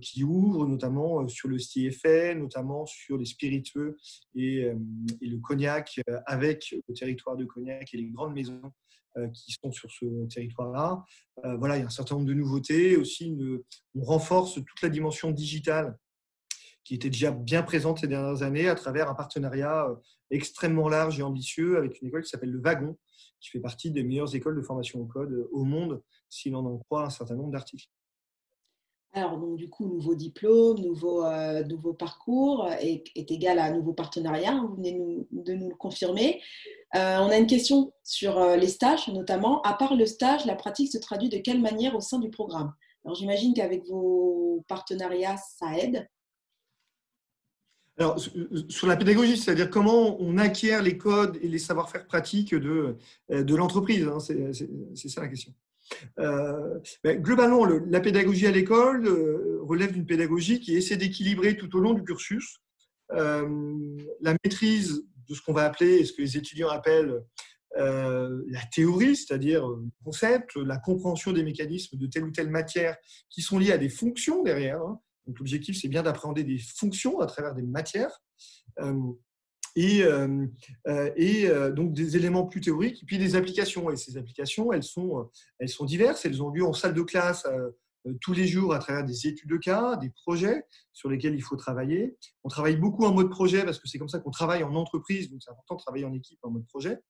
qui 0.00 0.24
ouvrent, 0.24 0.66
notamment 0.66 1.26
sur 1.28 1.48
le 1.48 1.58
CFA, 1.58 2.34
notamment 2.34 2.86
sur 2.86 3.18
les 3.18 3.26
spiritueux 3.26 3.96
et, 4.34 4.70
le 5.20 5.38
cognac, 5.38 6.00
avec 6.26 6.74
le 6.88 6.94
territoire 6.94 7.36
de 7.36 7.44
cognac 7.44 7.92
et 7.92 7.96
les 7.96 8.06
grandes 8.06 8.34
maisons 8.34 8.72
qui 9.32 9.52
sont 9.52 9.72
sur 9.72 9.90
ce 9.90 10.26
territoire-là. 10.26 11.04
voilà, 11.58 11.76
il 11.76 11.80
y 11.80 11.82
a 11.82 11.86
un 11.86 11.90
certain 11.90 12.16
nombre 12.16 12.26
de 12.26 12.34
nouveautés. 12.34 12.96
Aussi, 12.96 13.36
on 13.94 14.02
renforce 14.02 14.54
toute 14.54 14.82
la 14.82 14.88
dimension 14.88 15.30
digitale 15.30 15.96
qui 16.86 16.94
était 16.94 17.10
déjà 17.10 17.32
bien 17.32 17.64
présente 17.64 17.98
ces 17.98 18.06
dernières 18.06 18.44
années 18.44 18.68
à 18.68 18.76
travers 18.76 19.10
un 19.10 19.14
partenariat 19.14 19.88
euh, 19.90 19.96
extrêmement 20.30 20.88
large 20.88 21.18
et 21.18 21.22
ambitieux 21.24 21.78
avec 21.78 22.00
une 22.00 22.06
école 22.06 22.22
qui 22.22 22.28
s'appelle 22.28 22.52
le 22.52 22.60
Wagon, 22.60 22.96
qui 23.40 23.50
fait 23.50 23.58
partie 23.58 23.90
des 23.90 24.04
meilleures 24.04 24.32
écoles 24.36 24.54
de 24.54 24.62
formation 24.62 25.00
au 25.00 25.04
code 25.04 25.32
euh, 25.32 25.48
au 25.50 25.64
monde, 25.64 26.00
si 26.28 26.48
l'on 26.48 26.64
en 26.64 26.78
croit 26.78 27.04
un 27.04 27.10
certain 27.10 27.34
nombre 27.34 27.50
d'articles. 27.50 27.88
Alors, 29.14 29.36
donc, 29.36 29.56
du 29.56 29.68
coup, 29.68 29.88
nouveau 29.88 30.14
diplôme, 30.14 30.78
nouveau, 30.78 31.24
euh, 31.24 31.64
nouveau 31.64 31.92
parcours 31.92 32.68
est, 32.78 33.02
égal 33.16 33.58
à 33.58 33.64
un 33.64 33.72
nouveau 33.72 33.92
partenariat. 33.92 34.52
Hein, 34.52 34.68
vous 34.68 34.76
venez 34.76 34.92
de 35.32 35.54
nous 35.54 35.70
le 35.70 35.74
confirmer. 35.74 36.40
on 36.92 36.98
a 37.30 37.36
une 37.36 37.46
question 37.48 37.92
sur 38.04 38.38
les 38.56 38.68
stages, 38.68 39.08
notamment. 39.08 39.62
À 39.62 39.72
part 39.72 39.96
le 39.96 40.06
stage, 40.06 40.44
la 40.44 40.54
pratique 40.54 40.92
se 40.92 40.98
traduit 40.98 41.30
de 41.30 41.38
quelle 41.38 41.62
manière 41.62 41.96
au 41.96 42.00
sein 42.00 42.18
du 42.18 42.30
programme? 42.30 42.74
Alors, 43.04 43.16
j'imagine 43.16 43.54
qu'avec 43.54 43.86
vos 43.86 44.62
partenariats, 44.68 45.38
ça 45.38 45.76
aide. 45.78 46.06
Alors, 47.98 48.20
sur 48.68 48.86
la 48.86 48.96
pédagogie, 48.96 49.38
c'est-à-dire 49.38 49.70
comment 49.70 50.20
on 50.20 50.36
acquiert 50.36 50.82
les 50.82 50.98
codes 50.98 51.38
et 51.40 51.48
les 51.48 51.58
savoir-faire 51.58 52.06
pratiques 52.06 52.54
de, 52.54 52.96
de 53.30 53.56
l'entreprise, 53.56 54.06
hein, 54.06 54.18
c'est 54.20 55.08
ça 55.08 55.22
la 55.22 55.28
question. 55.28 55.54
Euh, 56.18 56.78
ben, 57.04 57.20
globalement, 57.20 57.64
la 57.64 58.00
pédagogie 58.00 58.46
à 58.46 58.50
l'école 58.50 59.06
euh, 59.06 59.58
relève 59.62 59.92
d'une 59.92 60.06
pédagogie 60.06 60.60
qui 60.60 60.74
essaie 60.74 60.96
d'équilibrer 60.96 61.56
tout 61.56 61.74
au 61.76 61.80
long 61.80 61.94
du 61.94 62.02
cursus 62.02 62.58
euh, 63.12 63.96
la 64.20 64.34
maîtrise 64.44 65.02
de 65.28 65.34
ce 65.34 65.42
qu'on 65.42 65.52
va 65.52 65.64
appeler, 65.64 66.04
ce 66.04 66.12
que 66.12 66.22
les 66.22 66.36
étudiants 66.36 66.68
appellent 66.68 67.22
la 67.78 68.62
théorie, 68.72 69.16
c'est-à-dire 69.16 69.68
le 69.68 69.90
concept, 70.02 70.56
la 70.56 70.78
compréhension 70.78 71.32
des 71.32 71.42
mécanismes 71.42 71.98
de 71.98 72.06
telle 72.06 72.24
ou 72.24 72.30
telle 72.30 72.48
matière 72.48 72.96
qui 73.28 73.42
sont 73.42 73.58
liés 73.58 73.72
à 73.72 73.76
des 73.76 73.90
fonctions 73.90 74.42
derrière. 74.42 74.80
Hein, 74.80 74.98
l'objectif, 75.26 75.78
c'est 75.80 75.88
bien 75.88 76.02
d'appréhender 76.02 76.44
des 76.44 76.58
fonctions 76.58 77.20
à 77.20 77.26
travers 77.26 77.54
des 77.54 77.62
matières. 77.62 78.22
Euh, 78.80 79.12
et, 79.74 80.02
euh, 80.04 80.46
euh, 80.88 81.70
donc 81.70 81.92
des 81.92 82.16
éléments 82.16 82.46
plus 82.46 82.60
théoriques, 82.60 83.04
puis 83.06 83.18
des 83.18 83.36
applications. 83.36 83.90
Et 83.90 83.96
ces 83.96 84.16
applications, 84.16 84.72
elles 84.72 84.82
sont, 84.82 85.28
elles 85.58 85.68
sont 85.68 85.84
diverses. 85.84 86.24
Elles 86.24 86.42
ont 86.42 86.50
lieu 86.50 86.64
en 86.64 86.72
salle 86.72 86.94
de 86.94 87.02
classe 87.02 87.46
tous 88.20 88.32
les 88.32 88.46
jours 88.46 88.72
à 88.72 88.78
travers 88.78 89.04
des 89.04 89.26
études 89.26 89.50
de 89.50 89.56
cas, 89.56 89.96
des 89.96 90.10
projets 90.10 90.64
sur 90.92 91.08
lesquels 91.08 91.34
il 91.34 91.42
faut 91.42 91.56
travailler. 91.56 92.16
On 92.44 92.48
travaille 92.48 92.76
beaucoup 92.76 93.04
en 93.04 93.12
mode 93.12 93.30
projet 93.30 93.64
parce 93.64 93.80
que 93.80 93.88
c'est 93.88 93.98
comme 93.98 94.08
ça 94.08 94.20
qu'on 94.20 94.30
travaille 94.30 94.62
en 94.62 94.74
entreprise, 94.76 95.28
donc 95.28 95.42
c'est 95.42 95.50
important 95.50 95.74
de 95.74 95.80
travailler 95.80 96.04
en 96.04 96.14
équipe 96.14 96.38
en 96.42 96.50
mode 96.50 96.66
projet. 96.66 97.00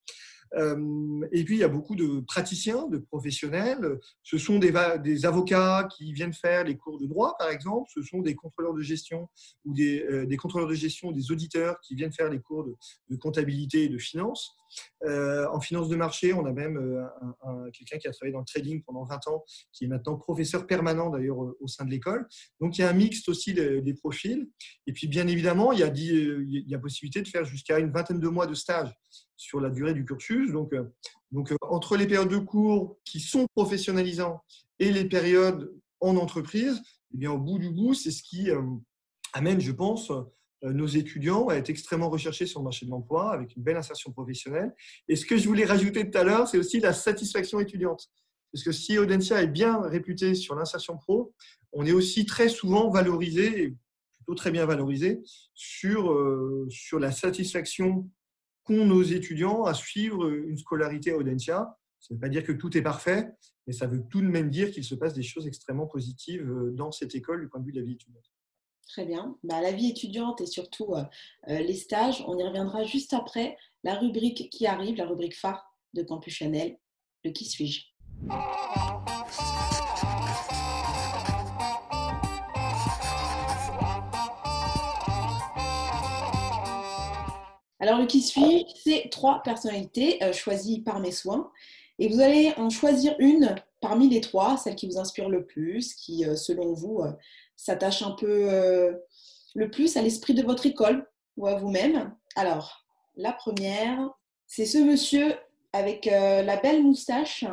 Euh, 0.54 1.26
et 1.32 1.44
puis, 1.44 1.56
il 1.56 1.61
y 1.61 1.64
a 1.64 1.68
beaucoup 1.68 1.96
de 1.96 2.20
praticiens, 2.20 2.87
de 2.88 2.98
professionnels. 2.98 3.98
Ce 4.22 4.38
sont 4.38 4.59
des, 4.59 5.26
avocats 5.26 5.88
qui 5.96 6.12
viennent 6.12 6.32
faire 6.32 6.64
les 6.64 6.76
cours 6.76 6.98
de 6.98 7.06
droit, 7.06 7.37
par 7.38 7.50
exemple. 7.50 7.90
Ce 7.94 8.02
sont 8.02 8.20
des 8.20 8.35
contrôleurs 8.35 8.74
de 8.74 8.82
gestion 8.82 9.28
ou 9.64 9.74
des, 9.74 10.02
euh, 10.02 10.37
contrôleurs 10.37 10.68
de 10.68 10.74
gestion, 10.74 11.12
des 11.12 11.30
auditeurs 11.30 11.80
qui 11.80 11.94
viennent 11.94 12.12
faire 12.12 12.30
les 12.30 12.40
cours 12.40 12.64
de, 12.64 13.16
comptabilité 13.16 13.85
et 13.85 13.88
de 13.88 13.98
finance. 13.98 14.52
Euh, 15.04 15.46
en 15.50 15.61
finance 15.61 15.88
de 15.88 15.96
marché, 15.96 16.32
on 16.32 16.44
a 16.44 16.52
même 16.52 16.76
un, 17.42 17.70
quelqu'un 17.70 17.98
qui 17.98 18.09
a 18.09 18.12
travaillé 18.12 18.32
dans 18.32 18.40
le 18.40 18.44
trading 18.44 18.82
pendant 18.82 19.04
20 19.04 19.28
ans, 19.28 19.44
qui 19.72 19.85
est 19.85 19.88
maintenant 19.88 20.16
professeur 20.16 20.66
permanent 20.66 21.11
d'ailleurs 21.11 21.38
au 21.38 21.66
sein 21.66 21.85
de 21.85 21.90
l'école. 21.90 22.28
Donc 22.61 22.76
il 22.76 22.82
y 22.82 22.85
a 22.85 22.90
un 22.90 22.92
mixte 22.92 23.28
aussi 23.28 23.54
des, 23.54 23.94
profils. 23.94 24.46
Et 24.87 24.92
puis 24.92 25.09
bien 25.09 25.26
évidemment, 25.26 25.72
il 25.72 25.78
y 25.78 25.82
a, 25.82 25.88
il 25.88 26.64
y 26.68 26.74
a 26.74 26.78
possibilité 26.78 27.22
de 27.22 27.28
faire 27.28 27.44
jusqu'à 27.44 27.78
une 27.78 27.90
vingtaine 27.90 28.20
de 28.20 28.28
mois 28.28 28.46
de 28.46 28.54
stage 28.54 28.94
sur 29.37 29.61
la 29.61 29.70
durée 29.70 29.94
du 29.94 30.05
cursus. 30.05 30.53
Donc, 30.53 30.72
euh, 30.72 30.85
donc 31.31 31.53
euh, 31.53 31.57
entre 31.62 31.96
les 31.96 32.07
périodes 32.07 32.29
de 32.29 32.38
cours 32.38 32.99
qui 33.05 33.20
sont 33.20 33.46
professionnalisants 33.55 34.42
et 34.79 34.90
les 34.90 35.05
périodes 35.05 35.72
en 36.01 36.16
entreprise, 36.16 36.81
eh 37.14 37.18
bien, 37.18 37.33
au 37.33 37.38
bout 37.38 37.59
du 37.59 37.70
bout, 37.70 37.94
c'est 37.94 38.11
ce 38.11 38.22
qui 38.22 38.51
euh, 38.51 38.62
amène, 39.33 39.61
je 39.61 39.72
pense, 39.72 40.11
nos 40.62 40.87
étudiants 40.87 41.49
à 41.49 41.55
être 41.57 41.68
extrêmement 41.68 42.09
recherchés 42.09 42.46
sur 42.46 42.61
le 42.61 42.64
marché 42.64 42.87
de 42.87 42.90
l'emploi 42.90 43.31
avec 43.31 43.55
une 43.57 43.62
belle 43.62 43.77
insertion 43.77 44.11
professionnelle. 44.11 44.75
Et 45.07 45.14
ce 45.14 45.27
que 45.27 45.37
je 45.37 45.46
voulais 45.46 45.66
rajouter 45.66 46.11
tout 46.11 46.18
à 46.18 46.25
l'heure, 46.25 46.49
c'est 46.49 46.59
aussi 46.59 46.81
la 46.81 46.92
satisfaction 46.92 47.61
étudiante. 47.61 48.09
Parce 48.53 48.64
que 48.64 48.72
si 48.72 48.99
Audencia 48.99 49.42
est 49.42 49.49
bien 49.49 49.81
réputé 49.83 50.35
sur 50.35 50.55
l'insertion 50.55 50.96
pro, 50.96 51.35
on 51.72 51.85
est 51.85 51.92
aussi 51.92 52.25
très 52.25 52.49
souvent 52.49 52.90
valorisé, 52.90 53.77
plutôt 54.14 54.35
très 54.35 54.51
bien 54.51 54.64
valorisé, 54.64 55.20
sur, 55.53 56.16
sur 56.70 56.99
la 56.99 57.12
satisfaction 57.12 58.09
qu'ont 58.66 58.85
nos 58.85 59.02
étudiants 59.02 59.64
à 59.64 59.74
suivre 59.74 60.29
une 60.29 60.59
scolarité 60.59 61.12
à 61.12 61.16
Audencia. 61.16 61.76
Ça 62.00 62.12
ne 62.12 62.16
veut 62.16 62.20
pas 62.20 62.29
dire 62.29 62.44
que 62.44 62.52
tout 62.52 62.76
est 62.76 62.83
parfait, 62.83 63.29
mais 63.66 63.72
ça 63.72 63.87
veut 63.87 64.05
tout 64.11 64.20
de 64.20 64.26
même 64.26 64.50
dire 64.50 64.70
qu'il 64.70 64.85
se 64.85 64.94
passe 64.94 65.14
des 65.14 65.22
choses 65.22 65.46
extrêmement 65.46 65.87
positives 65.87 66.46
dans 66.72 66.92
cette 66.92 67.14
école 67.14 67.40
du 67.40 67.48
point 67.48 67.61
de 67.61 67.66
vue 67.66 67.72
de 67.72 67.81
la 67.81 67.87
vie 67.87 67.94
étudiante. 67.94 68.24
Très 68.88 69.05
bien. 69.05 69.37
Bah, 69.42 69.61
la 69.61 69.72
vie 69.72 69.90
étudiante 69.90 70.40
et 70.40 70.46
surtout 70.46 70.94
les 71.46 71.74
stages, 71.74 72.22
on 72.26 72.38
y 72.38 72.44
reviendra 72.44 72.85
juste 72.85 73.12
après 73.14 73.57
la 73.83 73.94
rubrique 73.94 74.50
qui 74.50 74.66
arrive, 74.66 74.96
la 74.96 75.07
rubrique 75.07 75.37
phare 75.37 75.64
de 75.94 76.02
Campus 76.02 76.35
Chanel, 76.35 76.76
le 77.24 77.31
qui 77.31 77.44
suis-je? 77.44 77.87
Alors, 87.87 88.01
le 88.01 88.07
qui 88.07 88.20
suis, 88.20 88.66
c'est 88.75 89.09
trois 89.12 89.44
personnalités 89.44 90.20
euh, 90.25 90.33
choisies 90.33 90.81
par 90.81 90.99
mes 90.99 91.12
soins. 91.12 91.53
Et 92.01 92.09
vous 92.09 92.20
allez 92.20 92.53
en 92.57 92.68
choisir 92.68 93.14
une 93.20 93.55
parmi 93.81 94.09
les 94.09 94.20
trois, 94.20 94.57
celle 94.57 94.75
qui 94.75 94.88
vous 94.88 94.99
inspire 94.99 95.29
le 95.29 95.46
plus, 95.46 95.94
qui, 95.94 96.25
euh, 96.25 96.35
selon 96.35 96.72
vous, 96.72 97.03
euh, 97.03 97.12
s'attache 97.55 98.03
un 98.03 98.11
peu 98.11 98.51
le 99.55 99.70
plus 99.70 99.96
à 99.96 100.03
l'esprit 100.03 100.35
de 100.35 100.42
votre 100.42 100.66
école 100.66 101.09
ou 101.37 101.46
à 101.46 101.55
vous-même. 101.55 102.12
Alors, 102.35 102.85
la 103.16 103.33
première, 103.33 104.11
c'est 104.49 104.66
ce 104.66 104.79
monsieur 104.79 105.37
avec 105.72 106.07
la 106.07 106.57
belle 106.57 106.83
moustache. 106.83 107.44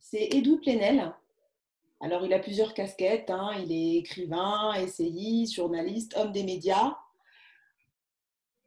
C'est 0.00 0.34
Edou 0.34 0.58
Plenel. 0.58 1.12
Alors, 2.00 2.24
il 2.24 2.32
a 2.32 2.40
plusieurs 2.40 2.74
casquettes. 2.74 3.30
Hein. 3.30 3.52
Il 3.62 3.70
est 3.70 3.98
écrivain, 3.98 4.72
essayiste, 4.74 5.54
journaliste, 5.54 6.16
homme 6.16 6.32
des 6.32 6.42
médias. 6.42 6.96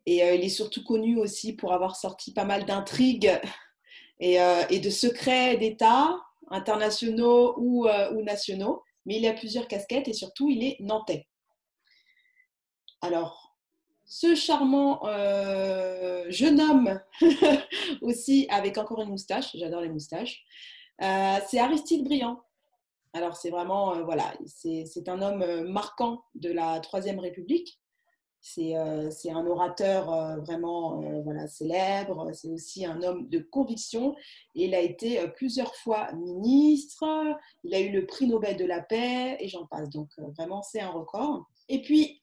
Et 0.08 0.24
euh, 0.24 0.36
il 0.36 0.44
est 0.44 0.50
surtout 0.50 0.86
connu 0.86 1.20
aussi 1.20 1.54
pour 1.54 1.74
avoir 1.74 1.98
sorti 1.98 2.34
pas 2.34 2.46
mal 2.46 2.66
d'intrigues 2.66 3.40
et, 4.22 4.42
euh, 4.42 4.64
de 4.64 4.90
secrets 4.90 5.58
d'État, 5.58 6.18
internationaux 6.50 7.86
euh, 7.88 8.14
ou, 8.14 8.24
nationaux. 8.24 8.84
Mais 9.06 9.18
il 9.18 9.28
a 9.28 9.34
plusieurs 9.34 9.68
casquettes 9.68 10.08
et 10.08 10.14
surtout, 10.14 10.50
il 10.50 10.64
est 10.64 10.78
nantais. 10.80 11.28
Alors, 13.02 13.58
ce 14.06 14.34
charmant 14.34 15.02
jeune 16.30 16.62
homme 16.62 17.00
aussi 18.02 18.48
avec 18.50 18.78
encore 18.78 19.02
une 19.02 19.10
moustache, 19.10 19.56
j'adore 19.56 19.82
les 19.82 19.90
moustaches, 19.90 20.44
c'est 21.00 21.60
Aristide 21.60 22.06
Briand. 22.06 22.42
Alors 23.14 23.36
c'est 23.36 23.50
vraiment, 23.50 24.04
voilà, 24.04 24.34
c'est 24.46 25.10
un 25.10 25.22
homme 25.22 25.70
marquant 25.70 26.24
de 26.36 26.52
la 26.52 26.80
Troisième 26.80 27.20
République. 27.20 27.80
Euh, 28.58 29.12
c'est 29.12 29.32
un 29.32 29.46
orateur 29.46 30.12
euh, 30.12 30.38
vraiment 30.38 31.02
euh, 31.02 31.48
célèbre, 31.48 32.32
c'est 32.34 32.50
aussi 32.50 32.86
un 32.86 33.02
homme 33.04 33.28
de 33.30 33.40
conviction 33.40 34.16
il 34.56 34.74
a 34.74 34.80
été 34.80 35.28
plusieurs 35.36 35.76
fois 35.76 36.12
ministre, 36.14 37.06
il 37.64 37.74
a 37.76 37.80
eu 37.80 37.92
le 37.92 38.06
prix 38.06 38.28
Nobel 38.28 38.58
de 38.58 38.66
la 38.66 38.82
paix 38.82 39.38
et 39.40 39.48
j'en 39.48 39.66
passe. 39.68 39.90
Donc 39.90 40.10
vraiment, 40.36 40.64
c'est 40.64 40.80
un 40.80 40.90
record. 40.90 41.48
Et 41.70 41.82
puis, 41.82 42.22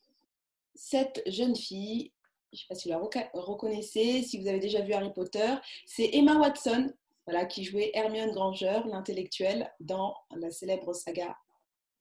cette 0.74 1.22
jeune 1.26 1.54
fille, 1.54 2.10
je 2.52 2.56
ne 2.56 2.60
sais 2.60 2.66
pas 2.68 2.74
si 2.74 2.88
vous 2.88 2.94
la 2.94 3.30
reconnaissez, 3.34 4.22
si 4.22 4.40
vous 4.40 4.48
avez 4.48 4.58
déjà 4.58 4.80
vu 4.80 4.92
Harry 4.92 5.12
Potter, 5.12 5.54
c'est 5.86 6.10
Emma 6.12 6.36
Watson, 6.38 6.92
voilà, 7.26 7.44
qui 7.46 7.62
jouait 7.62 7.92
Hermione 7.94 8.32
Granger, 8.32 8.80
l'intellectuelle, 8.86 9.72
dans 9.80 10.16
la 10.36 10.50
célèbre 10.50 10.92
saga 10.92 11.36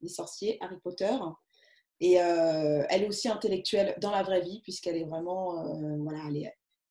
des 0.01 0.09
sorciers 0.09 0.57
Harry 0.61 0.77
Potter. 0.83 1.15
Et 2.03 2.19
euh, 2.19 2.83
elle 2.89 3.03
est 3.03 3.07
aussi 3.07 3.29
intellectuelle 3.29 3.95
dans 4.01 4.11
la 4.11 4.23
vraie 4.23 4.41
vie, 4.41 4.59
puisqu'elle 4.61 4.97
est 4.97 5.05
vraiment, 5.05 5.57
euh, 5.65 5.95
voilà, 5.99 6.19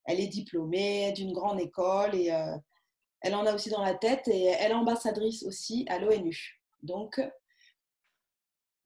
elle 0.07 0.21
est, 0.21 0.27
diplômée 0.27 1.13
d'une 1.13 1.35
grande 1.35 1.61
école 1.61 2.15
et 2.15 2.33
euh, 2.33 2.57
elle 3.21 3.35
en 3.35 3.45
a 3.45 3.55
aussi 3.55 3.69
dans 3.69 3.85
la 3.85 3.93
tête 3.93 4.27
et 4.29 4.45
elle 4.45 4.71
est 4.71 4.75
ambassadrice 4.75 5.43
aussi 5.43 5.85
à 5.91 5.99
l'ONU. 5.99 6.59
Donc, 6.83 7.21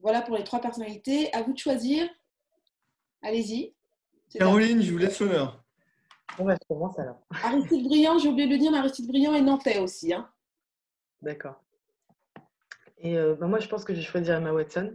voilà 0.01 0.21
pour 0.21 0.37
les 0.37 0.43
trois 0.43 0.61
personnalités. 0.61 1.33
À 1.33 1.43
vous 1.43 1.53
de 1.53 1.59
choisir. 1.59 2.09
Allez-y. 3.23 3.77
Caroline, 4.37 4.83
je 4.83 4.91
vous 4.91 4.99
laisse 4.99 5.21
l'honneur. 5.21 5.63
On 6.41 6.45
va 6.45 6.57
commencer 6.69 7.03
alors. 7.03 7.21
Aristide 7.45 7.85
Briand, 7.85 8.19
j'ai 8.19 8.31
oublié 8.31 8.49
de 8.49 8.53
le 8.53 8.59
dire, 8.59 8.73
mais 8.73 8.79
Aristide 8.79 9.07
Briand 9.07 9.33
est 9.33 9.43
nantais 9.43 9.79
aussi. 9.79 10.13
Hein. 10.13 10.29
D'accord. 11.23 11.63
Et 12.99 13.15
bah, 13.15 13.47
moi, 13.47 13.61
je 13.61 13.69
pense 13.69 13.85
que 13.85 13.95
je 13.95 14.01
vais 14.01 14.05
choisir 14.05 14.35
Emma 14.35 14.53
Watson 14.53 14.93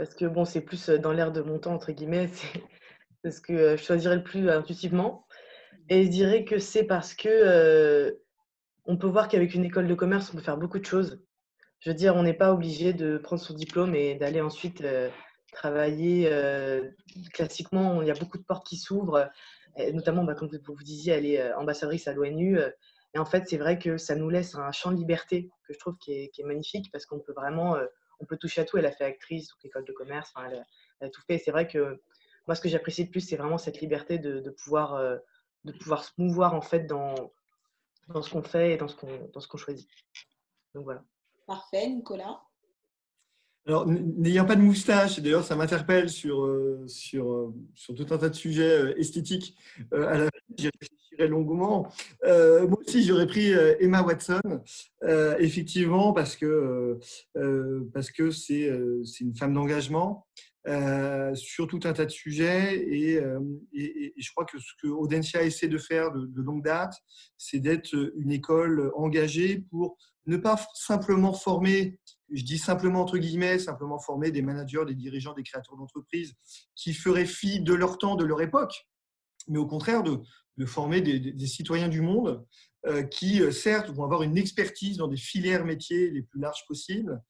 parce 0.00 0.14
que 0.14 0.24
bon, 0.24 0.46
c'est 0.46 0.62
plus 0.62 0.88
dans 0.88 1.12
l'air 1.12 1.30
de 1.30 1.42
mon 1.42 1.58
temps, 1.58 1.74
entre 1.74 1.92
guillemets, 1.92 2.30
c'est 3.22 3.30
ce 3.30 3.42
que 3.42 3.76
je 3.76 3.82
choisirais 3.82 4.16
le 4.16 4.22
plus 4.22 4.48
intuitivement. 4.48 5.26
Et 5.90 6.04
je 6.04 6.08
dirais 6.08 6.46
que 6.46 6.58
c'est 6.58 6.84
parce 6.84 7.12
que 7.12 8.18
on 8.86 8.96
peut 8.96 9.08
voir 9.08 9.28
qu'avec 9.28 9.52
une 9.52 9.66
école 9.66 9.86
de 9.86 9.94
commerce, 9.94 10.30
on 10.32 10.38
peut 10.38 10.42
faire 10.42 10.56
beaucoup 10.56 10.78
de 10.78 10.86
choses. 10.86 11.22
Je 11.80 11.90
veux 11.90 11.94
dire, 11.94 12.16
on 12.16 12.22
n'est 12.22 12.32
pas 12.32 12.50
obligé 12.50 12.94
de 12.94 13.18
prendre 13.18 13.42
son 13.42 13.52
diplôme 13.52 13.94
et 13.94 14.14
d'aller 14.14 14.40
ensuite 14.40 14.82
travailler. 15.52 16.30
classiquement, 17.34 18.00
il 18.00 18.08
y 18.08 18.10
a 18.10 18.14
beaucoup 18.14 18.38
de 18.38 18.42
portes 18.42 18.66
qui 18.66 18.78
s'ouvrent, 18.78 19.28
notamment, 19.92 20.24
bah, 20.24 20.34
comme 20.34 20.48
vous, 20.48 20.74
vous 20.74 20.82
disiez, 20.82 21.12
elle 21.12 21.26
est 21.26 21.52
ambassadrice 21.52 22.08
à 22.08 22.14
l'ONU. 22.14 22.58
Et 23.12 23.18
en 23.18 23.26
fait, 23.26 23.44
c'est 23.46 23.58
vrai 23.58 23.78
que 23.78 23.98
ça 23.98 24.14
nous 24.14 24.30
laisse 24.30 24.54
un 24.54 24.72
champ 24.72 24.92
de 24.92 24.96
liberté 24.96 25.50
que 25.68 25.74
je 25.74 25.78
trouve 25.78 25.98
qui 25.98 26.12
est 26.14 26.44
magnifique 26.44 26.90
parce 26.90 27.04
qu'on 27.04 27.20
peut 27.20 27.34
vraiment 27.34 27.76
on 28.20 28.26
peut 28.26 28.36
toucher 28.36 28.60
à 28.60 28.64
tout. 28.64 28.78
Elle 28.78 28.86
a 28.86 28.92
fait 28.92 29.04
actrice, 29.04 29.48
donc 29.48 29.64
école 29.64 29.84
de 29.84 29.92
commerce, 29.92 30.32
elle, 30.46 30.64
a, 31.00 31.08
tout 31.10 31.22
fait. 31.22 31.38
C'est 31.38 31.50
vrai 31.50 31.66
que 31.66 32.00
moi, 32.46 32.54
ce 32.54 32.60
que 32.60 32.68
j'apprécie 32.68 33.04
le 33.04 33.10
plus, 33.10 33.20
c'est 33.20 33.36
vraiment 33.36 33.58
cette 33.58 33.80
liberté 33.80 34.18
de, 34.18 34.50
pouvoir, 34.50 34.94
euh, 34.94 35.16
de 35.64 35.72
pouvoir 35.72 36.04
se 36.04 36.12
mouvoir 36.18 36.54
en 36.54 36.62
fait 36.62 36.80
dans, 36.80 37.14
dans 38.08 38.22
ce 38.22 38.30
qu'on 38.30 38.42
fait 38.42 38.72
et 38.72 38.76
dans 38.76 38.88
ce 38.88 38.96
qu'on 39.48 39.58
choisit. 39.58 39.88
Donc 40.74 40.84
voilà. 40.84 41.02
Parfait, 41.46 41.88
Nicolas. 41.88 42.40
Alors, 43.66 43.86
n'ayant 43.86 44.46
pas 44.46 44.56
de 44.56 44.62
moustache, 44.62 45.20
d'ailleurs, 45.20 45.44
ça 45.44 45.54
m'interpelle 45.54 46.08
sur, 46.08 46.44
euh, 46.44 46.82
sur, 46.86 47.30
euh, 47.30 47.54
sur 47.74 47.94
tout 47.94 48.06
un 48.10 48.18
tas 48.18 48.30
de 48.30 48.34
sujets 48.34 48.94
esthétiques. 48.98 49.54
à 49.92 50.18
la 50.18 50.30
j'y 50.56 50.70
réfléchirai 50.80 51.28
longuement. 51.28 51.92
moi 52.24 52.78
aussi, 52.80 53.04
j'aurais 53.04 53.26
pris 53.26 53.52
Emma 53.78 54.02
Watson, 54.02 54.40
effectivement, 55.38 56.12
parce 56.12 56.36
que 56.36 56.98
parce 57.92 58.10
que 58.10 58.30
c'est 58.30 58.70
une 59.20 59.36
femme 59.36 59.52
d'engagement. 59.52 60.26
sur 61.34 61.66
tout 61.66 61.80
un 61.84 61.92
tas 61.92 62.06
de 62.06 62.10
sujets 62.10 62.76
et, 62.76 63.20
et, 63.74 64.14
je 64.16 64.30
crois 64.32 64.46
que 64.46 64.58
ce 64.58 64.72
que 64.82 64.88
Audencia 64.88 65.42
essaie 65.42 65.68
de 65.68 65.78
faire 65.78 66.12
de 66.12 66.42
longue 66.42 66.64
date, 66.64 66.94
c'est 67.36 67.60
d'être 67.60 67.94
une 68.16 68.32
école 68.32 68.90
engagée 68.94 69.64
pour 69.70 69.98
ne 70.26 70.36
pas 70.36 70.56
simplement 70.74 71.32
former 71.32 71.98
je 72.32 72.44
dis 72.44 72.58
simplement 72.58 73.02
entre 73.02 73.18
guillemets, 73.18 73.58
simplement 73.58 73.98
former 73.98 74.30
des 74.30 74.42
managers, 74.42 74.84
des 74.86 74.94
dirigeants, 74.94 75.34
des 75.34 75.42
créateurs 75.42 75.76
d'entreprises 75.76 76.34
qui 76.74 76.94
feraient 76.94 77.26
fi 77.26 77.60
de 77.60 77.74
leur 77.74 77.98
temps, 77.98 78.16
de 78.16 78.24
leur 78.24 78.40
époque, 78.40 78.86
mais 79.48 79.58
au 79.58 79.66
contraire 79.66 80.02
de, 80.02 80.20
former 80.66 81.00
des, 81.00 81.46
citoyens 81.46 81.88
du 81.88 82.02
monde 82.02 82.44
euh, 82.86 83.02
qui, 83.02 83.40
euh, 83.40 83.50
certes, 83.50 83.88
vont 83.88 84.04
avoir 84.04 84.22
une 84.22 84.36
expertise 84.36 84.98
dans 84.98 85.08
des 85.08 85.16
filières 85.16 85.64
métiers 85.64 86.10
les 86.10 86.22
plus 86.22 86.38
larges 86.38 86.66
possibles, 86.68 87.22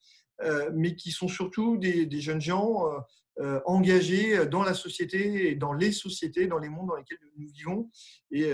euh, 0.43 0.69
mais 0.73 0.95
qui 0.95 1.11
sont 1.11 1.29
surtout 1.29 1.77
des, 1.77 2.09
jeunes 2.19 2.41
gens 2.41 2.85
engagés 3.65 4.45
dans 4.45 4.63
la 4.63 4.73
société 4.73 5.49
et 5.49 5.55
dans 5.55 5.73
les 5.73 5.91
sociétés, 5.91 6.45
dans 6.45 6.59
les 6.59 6.69
mondes 6.69 6.89
dans 6.89 6.95
lesquels 6.95 7.17
nous 7.37 7.47
vivons. 7.47 7.89
Et, 8.31 8.51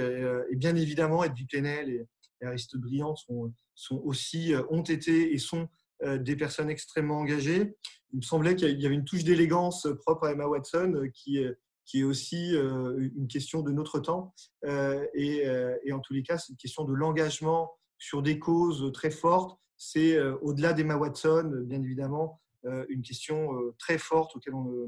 bien 0.55 0.75
évidemment, 0.75 1.23
Edwy 1.23 1.45
Plenel 1.45 1.89
et, 1.89 2.05
et 2.41 2.45
Aristide 2.45 2.79
Briand 2.79 3.15
sont, 3.15 3.51
aussi, 3.91 4.53
ont 4.69 4.83
été 4.83 5.33
et 5.33 5.39
sont 5.39 5.67
des 6.03 6.35
personnes 6.35 6.69
extrêmement 6.69 7.19
engagées. 7.19 7.75
Il 8.13 8.17
me 8.17 8.21
semblait 8.21 8.55
qu'il 8.55 8.79
y 8.79 8.85
avait 8.85 8.95
une 8.95 9.05
touche 9.05 9.23
d'élégance 9.23 9.87
propre 9.99 10.25
à 10.25 10.31
Emma 10.31 10.47
Watson 10.47 10.93
euh, 10.95 11.09
qui, 11.09 11.37
est 11.37 12.03
aussi 12.03 12.55
euh, 12.55 13.09
une 13.15 13.27
question 13.27 13.61
de 13.61 13.71
notre 13.71 13.99
temps. 13.99 14.33
Et, 14.63 15.91
en 15.91 15.99
tous 15.99 16.13
les 16.13 16.23
cas, 16.23 16.37
c'est 16.37 16.51
une 16.51 16.57
question 16.57 16.83
de 16.83 16.93
l'engagement 16.93 17.71
sur 17.97 18.21
des 18.21 18.39
causes 18.39 18.91
très 18.93 19.11
fortes. 19.11 19.59
C'est 19.77 20.19
au-delà 20.41 20.73
d'Emma 20.73 20.97
Watson, 20.97 21.63
bien 21.65 21.81
évidemment, 21.81 22.41
une 22.89 23.03
question 23.03 23.51
très 23.77 23.97
forte 23.97 24.35
auquel 24.35 24.55
on, 24.55 24.87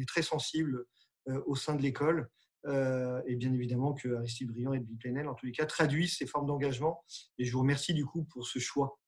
est 0.00 0.08
très 0.08 0.22
sensible 0.22 0.86
au 1.46 1.56
sein 1.56 1.74
de 1.74 1.82
l'école. 1.82 2.30
et 2.64 3.36
bien 3.36 3.52
évidemment 3.52 3.94
que 3.94 4.14
Aristide 4.14 4.48
Briand 4.48 4.72
et 4.72 4.80
Bill 4.80 4.96
Plenel, 4.96 5.28
en 5.28 5.34
tous 5.34 5.46
les 5.46 5.52
cas, 5.52 5.66
traduisent 5.66 6.16
ces 6.16 6.26
formes 6.26 6.46
d'engagement. 6.46 7.04
Et 7.38 7.44
je 7.44 7.52
vous 7.52 7.60
remercie 7.60 7.94
du 7.94 8.06
coup 8.06 8.24
pour 8.24 8.46
ce 8.46 8.58
choix. 8.58 8.98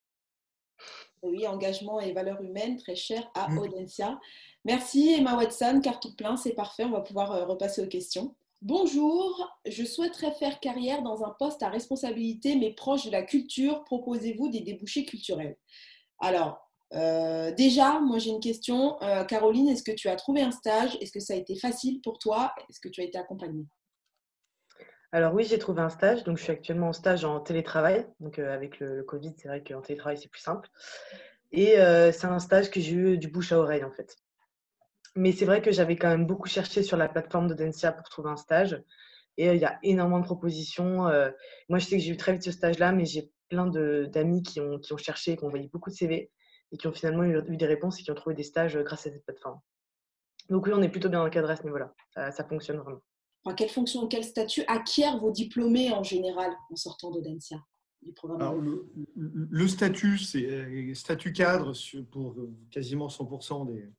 Oui, 1.22 1.46
engagement 1.46 2.00
et 2.00 2.12
valeurs 2.12 2.40
humaines, 2.40 2.76
très 2.76 2.96
cher 2.96 3.30
à 3.34 3.48
mm. 3.48 3.58
Audencia. 3.58 4.20
Merci 4.64 5.12
Emma 5.12 5.36
Watson, 5.36 5.80
carte 5.82 6.16
plein, 6.16 6.36
c'est 6.36 6.54
parfait, 6.54 6.84
on 6.84 6.90
va 6.90 7.00
pouvoir 7.00 7.32
euh, 7.32 7.44
repasser 7.44 7.82
aux 7.82 7.88
questions. 7.88 8.34
Bonjour, 8.62 9.48
je 9.66 9.84
souhaiterais 9.84 10.32
faire 10.32 10.60
carrière 10.60 11.02
dans 11.02 11.24
un 11.24 11.34
poste 11.38 11.62
à 11.62 11.70
responsabilité 11.70 12.56
mais 12.56 12.72
proche 12.72 13.06
de 13.06 13.10
la 13.10 13.22
culture. 13.22 13.84
Proposez-vous 13.84 14.50
des 14.50 14.60
débouchés 14.60 15.06
culturels? 15.06 15.56
Alors, 16.18 16.58
euh, 16.92 17.52
déjà, 17.52 18.00
moi 18.00 18.18
j'ai 18.18 18.30
une 18.30 18.40
question. 18.40 19.00
Euh, 19.02 19.24
Caroline, 19.24 19.68
est-ce 19.68 19.82
que 19.82 19.92
tu 19.92 20.08
as 20.08 20.16
trouvé 20.16 20.42
un 20.42 20.50
stage? 20.50 20.98
Est-ce 21.00 21.12
que 21.12 21.20
ça 21.20 21.32
a 21.34 21.36
été 21.36 21.54
facile 21.54 22.02
pour 22.02 22.18
toi? 22.18 22.52
Est-ce 22.68 22.80
que 22.80 22.88
tu 22.88 23.00
as 23.00 23.04
été 23.04 23.16
accompagnée? 23.16 23.64
Alors 25.12 25.34
oui, 25.34 25.44
j'ai 25.44 25.58
trouvé 25.58 25.82
un 25.82 25.88
stage. 25.88 26.24
Donc 26.24 26.38
je 26.38 26.42
suis 26.44 26.52
actuellement 26.52 26.88
en 26.88 26.92
stage 26.92 27.24
en 27.24 27.40
télétravail. 27.40 28.06
Donc 28.20 28.38
avec 28.38 28.80
le, 28.80 29.02
Covid, 29.02 29.34
c'est 29.36 29.48
vrai 29.48 29.62
qu'en 29.62 29.80
télétravail, 29.80 30.18
c'est 30.18 30.30
plus 30.30 30.40
simple. 30.40 30.68
Et 31.52 31.74
c'est 32.12 32.26
un 32.26 32.38
stage 32.38 32.70
que 32.70 32.80
j'ai 32.80 32.94
eu 32.94 33.18
du 33.18 33.28
bouche 33.28 33.52
à 33.52 33.58
oreille 33.58 33.84
en 33.84 33.90
fait. 33.90 34.16
Mais 35.16 35.32
c'est 35.32 35.44
vrai 35.44 35.60
que 35.60 35.72
j'avais 35.72 35.96
quand 35.96 36.08
même 36.08 36.26
beaucoup 36.26 36.46
cherché 36.46 36.82
sur 36.84 36.96
la 36.96 37.08
plateforme 37.08 37.48
d'Audencia 37.48 37.90
pour 37.92 38.08
trouver 38.08 38.30
un 38.30 38.36
stage. 38.36 38.80
Et 39.36 39.48
il 39.48 39.58
y 39.58 39.64
a 39.64 39.78
énormément 39.82 40.20
de 40.20 40.24
propositions. 40.24 41.10
moi, 41.68 41.78
je 41.78 41.84
sais 41.86 41.96
que 41.96 42.02
j'ai 42.02 42.12
eu 42.12 42.16
très 42.16 42.32
vite 42.32 42.44
ce 42.44 42.52
stage-là, 42.52 42.92
mais 42.92 43.04
j'ai 43.04 43.32
plein 43.48 43.66
d'amis 43.66 44.42
qui 44.42 44.60
ont, 44.60 44.78
qui 44.78 44.92
ont 44.92 44.96
cherché, 44.96 45.36
qui 45.36 45.44
ont 45.44 45.48
envoyé 45.48 45.68
beaucoup 45.68 45.90
de 45.90 45.94
CV 45.94 46.30
et 46.72 46.76
qui 46.76 46.86
ont 46.86 46.92
finalement 46.92 47.24
eu, 47.24 47.56
des 47.56 47.66
réponses 47.66 48.00
et 48.00 48.02
qui 48.02 48.10
ont 48.10 48.14
trouvé 48.14 48.34
des 48.34 48.44
stages 48.44 48.78
grâce 48.78 49.06
à 49.06 49.10
cette 49.10 49.24
plateforme. 49.24 49.60
Donc 50.48 50.66
oui, 50.66 50.72
on 50.74 50.82
est 50.82 50.88
plutôt 50.88 51.08
bien 51.08 51.22
encadré 51.22 51.52
à 51.52 51.56
ce 51.56 51.64
niveau-là. 51.64 51.92
Ça, 52.14 52.44
fonctionne 52.44 52.78
vraiment. 52.78 53.00
Quelle 53.56 53.68
fonction, 53.68 54.06
quel 54.06 54.24
statut 54.24 54.62
acquièrent 54.66 55.18
vos 55.18 55.30
diplômés 55.30 55.90
en 55.92 56.02
général 56.02 56.52
en 56.70 56.76
sortant 56.76 57.10
d'Audencia 57.10 57.58
le, 58.02 58.90
le, 59.14 59.68
statut, 59.68 60.16
c'est 60.18 60.94
statut 60.94 61.32
cadre 61.32 61.74
pour 62.10 62.34
quasiment 62.70 63.08
100% 63.08 63.66
des, 63.66 63.82
euh, 63.82 63.92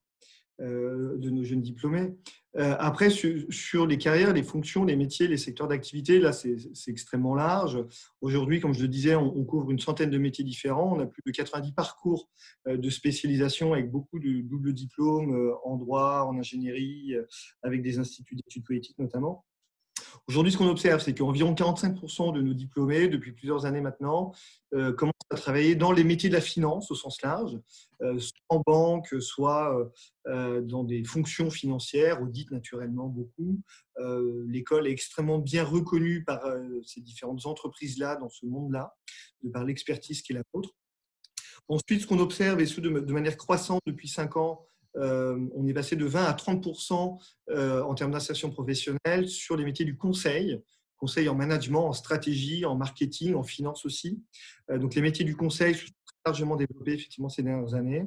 de 0.58 1.30
nos 1.30 1.44
jeunes 1.44 1.62
diplômés. 1.62 2.14
Euh, 2.56 2.76
après, 2.78 3.08
sur, 3.08 3.86
les 3.86 3.98
carrières, 3.98 4.32
les 4.32 4.42
fonctions, 4.42 4.84
les 4.84 4.96
métiers, 4.96 5.26
les 5.26 5.38
secteurs 5.38 5.68
d'activité, 5.68 6.18
là, 6.18 6.32
c'est 6.32 6.56
extrêmement 6.88 7.34
large. 7.34 7.78
Aujourd'hui, 8.20 8.60
comme 8.60 8.74
je 8.74 8.82
le 8.82 8.88
disais, 8.88 9.14
on, 9.14 9.44
couvre 9.44 9.70
une 9.70 9.78
centaine 9.78 10.10
de 10.10 10.18
métiers 10.18 10.44
différents. 10.44 10.94
On 10.94 11.00
a 11.00 11.06
plus 11.06 11.22
de 11.24 11.30
90 11.30 11.72
parcours 11.72 12.28
euh, 12.68 12.76
de 12.76 12.90
spécialisation 12.90 13.72
avec 13.72 13.90
beaucoup 13.90 14.18
de 14.18 14.42
doubles 14.42 14.74
diplômes 14.74 15.54
en 15.64 15.76
droit, 15.76 16.26
en 16.28 16.38
ingénierie, 16.38 17.14
avec 17.62 17.82
des 17.82 17.98
instituts 17.98 18.34
d'études 18.34 18.64
politiques 18.64 18.98
notamment. 18.98 19.44
Aujourd'hui, 20.28 20.52
ce 20.52 20.58
qu'on 20.58 20.68
observe, 20.68 21.02
c'est 21.02 21.14
qu'environ 21.14 21.52
45% 21.52 22.32
de 22.32 22.40
nos 22.40 22.54
diplômés, 22.54 23.08
depuis 23.08 23.32
plusieurs 23.32 23.66
années 23.66 23.80
maintenant, 23.80 24.32
euh, 24.72 24.92
commencent 24.92 25.14
à 25.30 25.36
travailler 25.36 25.74
dans 25.74 25.90
les 25.90 26.04
métiers 26.04 26.28
de 26.28 26.34
la 26.34 26.40
finance 26.40 26.92
au 26.92 26.94
sens 26.94 27.20
large, 27.22 27.58
euh, 28.02 28.20
soit 28.20 28.38
en 28.48 28.62
banque, 28.64 29.08
soit 29.20 29.92
euh, 30.28 30.60
dans 30.60 30.84
des 30.84 31.02
fonctions 31.02 31.50
financières, 31.50 32.22
audit 32.22 32.50
naturellement 32.52 33.08
beaucoup. 33.08 33.60
L'école 34.46 34.86
est 34.86 34.92
extrêmement 34.92 35.38
bien 35.38 35.64
reconnue 35.64 36.24
par 36.24 36.40
ces 36.84 37.00
différentes 37.00 37.44
entreprises-là, 37.44 38.16
dans 38.16 38.30
ce 38.30 38.46
monde-là, 38.46 38.94
de 39.42 39.50
par 39.50 39.64
l'expertise 39.64 40.22
qui 40.22 40.32
est 40.32 40.36
la 40.36 40.42
nôtre. 40.54 40.70
Ensuite, 41.68 42.02
ce 42.02 42.06
qu'on 42.06 42.18
observe, 42.18 42.60
et 42.60 42.66
ce 42.66 42.80
de, 42.80 42.88
manière 43.12 43.36
croissante 43.36 43.82
depuis 43.86 44.08
cinq 44.08 44.36
ans, 44.36 44.64
on 44.94 45.66
est 45.66 45.72
passé 45.72 45.96
de 45.96 46.04
20 46.04 46.24
à 46.24 46.32
30% 46.32 47.18
euh, 47.50 47.82
en 47.82 47.94
termes 47.94 48.12
d'insertion 48.12 48.50
professionnelle 48.50 49.28
sur 49.28 49.56
les 49.56 49.64
métiers 49.64 49.84
du 49.84 49.96
conseil, 49.96 50.60
conseil 50.96 51.28
en 51.28 51.34
management, 51.34 51.88
en 51.88 51.92
stratégie, 51.92 52.64
en 52.64 52.76
marketing, 52.76 53.34
en 53.34 53.42
finance 53.42 53.84
aussi. 53.84 54.22
Euh, 54.70 54.78
donc 54.78 54.94
les 54.94 55.02
métiers 55.02 55.24
du 55.24 55.36
conseil 55.36 55.74
sont 55.74 55.86
largement 56.26 56.56
développés 56.56 56.92
effectivement 56.92 57.28
ces 57.28 57.42
dernières 57.42 57.74
années. 57.74 58.04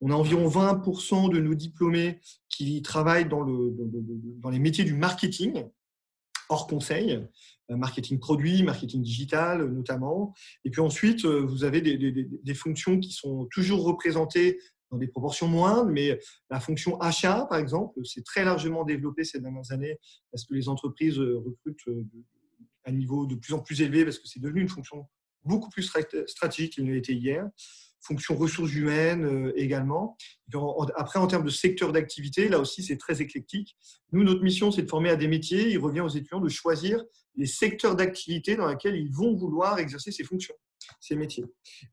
On 0.00 0.10
a 0.10 0.14
environ 0.14 0.48
20% 0.48 1.32
de 1.32 1.38
nos 1.38 1.54
diplômés 1.54 2.18
qui 2.48 2.82
travaillent 2.82 3.28
dans, 3.28 3.44
les 4.50 4.58
métiers 4.58 4.82
du 4.82 4.94
marketing, 4.94 5.64
hors 6.48 6.66
conseil, 6.66 7.24
marketing 7.68 8.18
produit, 8.18 8.64
marketing 8.64 9.00
digital 9.00 9.64
notamment. 9.64 10.34
Et 10.64 10.70
puis 10.70 10.80
ensuite, 10.80 11.24
vous 11.24 11.62
avez 11.62 11.80
des, 11.80 12.54
fonctions 12.54 12.98
qui 12.98 13.12
sont 13.12 13.46
toujours 13.52 13.84
représentées 13.84 14.58
dans 14.92 14.98
des 14.98 15.08
proportions 15.08 15.48
moindres, 15.48 15.90
mais 15.90 16.20
la 16.50 16.60
fonction 16.60 17.00
achat, 17.00 17.46
par 17.48 17.58
exemple, 17.58 17.98
c'est 18.04 18.24
très 18.24 18.44
largement 18.44 18.84
développé 18.84 19.24
ces 19.24 19.40
dernières 19.40 19.72
années 19.72 19.98
parce 20.30 20.44
que 20.44 20.54
les 20.54 20.68
entreprises 20.68 21.18
euh, 21.18 21.38
recrutent 21.38 21.88
euh, 21.88 22.04
à 22.84 22.90
un 22.90 22.92
niveau 22.92 23.26
de 23.26 23.34
plus 23.34 23.54
en 23.54 23.60
plus 23.60 23.80
élevé 23.80 24.04
parce 24.04 24.18
que 24.18 24.28
c'est 24.28 24.40
devenu 24.40 24.60
une 24.60 24.68
fonction 24.68 25.08
beaucoup 25.44 25.70
plus 25.70 25.90
stratégique 26.26 26.74
qu'il 26.74 26.84
ne 26.84 26.92
l'était 26.92 27.14
hier. 27.14 27.48
Fonction 28.02 28.36
ressources 28.36 28.74
humaines 28.74 29.24
euh, 29.24 29.52
également. 29.56 30.16
Après, 30.96 31.18
en 31.18 31.26
termes 31.26 31.44
de 31.44 31.50
secteur 31.50 31.92
d'activité, 31.92 32.48
là 32.48 32.58
aussi, 32.58 32.82
c'est 32.82 32.98
très 32.98 33.22
éclectique. 33.22 33.76
Nous, 34.12 34.24
notre 34.24 34.42
mission, 34.42 34.70
c'est 34.70 34.82
de 34.82 34.90
former 34.90 35.08
à 35.08 35.16
des 35.16 35.28
métiers. 35.28 35.70
Il 35.70 35.78
revient 35.78 36.00
aux 36.00 36.08
étudiants 36.08 36.40
de 36.40 36.50
choisir 36.50 37.02
les 37.36 37.46
secteurs 37.46 37.96
d'activité 37.96 38.56
dans 38.56 38.68
lesquels 38.68 38.96
ils 38.96 39.10
vont 39.10 39.34
vouloir 39.34 39.78
exercer 39.78 40.12
ces 40.12 40.24
fonctions 40.24 40.54
ces 41.00 41.16
métiers. 41.16 41.44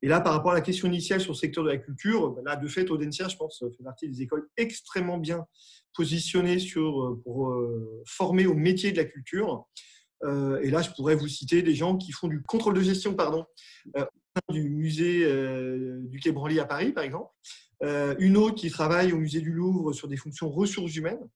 Et 0.02 0.08
là, 0.08 0.22
par 0.22 0.34
rapport 0.34 0.52
à 0.52 0.56
la 0.56 0.62
question 0.62 0.88
initiale 0.88 1.22
sur 1.22 1.34
le 1.34 1.38
secteur 1.38 1.64
de 1.64 1.70
la 1.70 1.78
culture, 1.78 2.32
bah 2.32 2.42
là, 2.46 2.56
de 2.56 2.68
fait, 2.68 2.90
Audencia, 2.90 3.28
je 3.28 3.38
pense, 3.38 3.60
fait 3.60 3.84
partie 3.84 4.10
des 4.10 4.22
écoles 4.22 4.48
extrêmement 4.58 5.18
bien 5.18 5.46
positionnées 6.00 6.58
euh, 6.78 7.16
pour 7.24 7.50
euh, 7.50 8.04
former 8.06 8.46
au 8.46 8.54
métier 8.54 8.92
de 8.92 8.98
la 8.98 9.06
culture. 9.06 9.68
Euh, 10.24 10.60
et 10.62 10.70
là, 10.70 10.82
je 10.82 10.92
pourrais 10.92 11.16
vous 11.16 11.28
citer 11.28 11.62
des 11.62 11.76
gens 11.76 11.98
qui 11.98 12.12
font 12.12 12.28
du 12.28 12.42
contrôle 12.42 12.74
de 12.76 12.82
gestion, 12.82 13.16
pardon, 13.16 13.46
du 14.50 14.70
musée 14.70 15.26
du 16.04 16.20
Quai 16.20 16.32
Branly 16.32 16.60
à 16.60 16.66
Paris, 16.66 16.94
par 16.94 17.04
exemple. 17.04 17.30
une 18.20 18.38
autre 18.38 18.56
qui 18.56 18.70
travaille 18.70 19.12
au 19.12 19.18
musée 19.18 19.42
du 19.42 19.52
Louvre 19.52 19.92
sur 19.92 20.08
des 20.08 20.18
fonctions 20.18 20.50
ressources 20.50 20.96
humaines. 20.96 21.28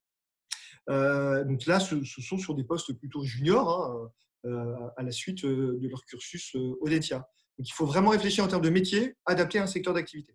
donc 0.87 1.65
là, 1.65 1.79
ce, 1.79 2.03
sont 2.03 2.37
sur 2.37 2.55
des 2.55 2.63
postes 2.63 2.93
plutôt 2.93 3.23
juniors 3.23 4.11
hein, 4.45 4.91
à 4.97 5.03
la 5.03 5.11
suite 5.11 5.45
de 5.45 5.87
leur 5.87 6.05
cursus 6.05 6.55
Audencia. 6.81 7.27
Donc, 7.57 7.67
il 7.67 7.73
faut 7.73 7.85
vraiment 7.85 8.09
réfléchir 8.09 8.43
en 8.43 8.47
termes 8.47 8.63
de 8.63 8.69
métier 8.69 9.15
adapté 9.25 9.59
à 9.59 9.63
un 9.63 9.67
secteur 9.67 9.93
d'activité. 9.93 10.33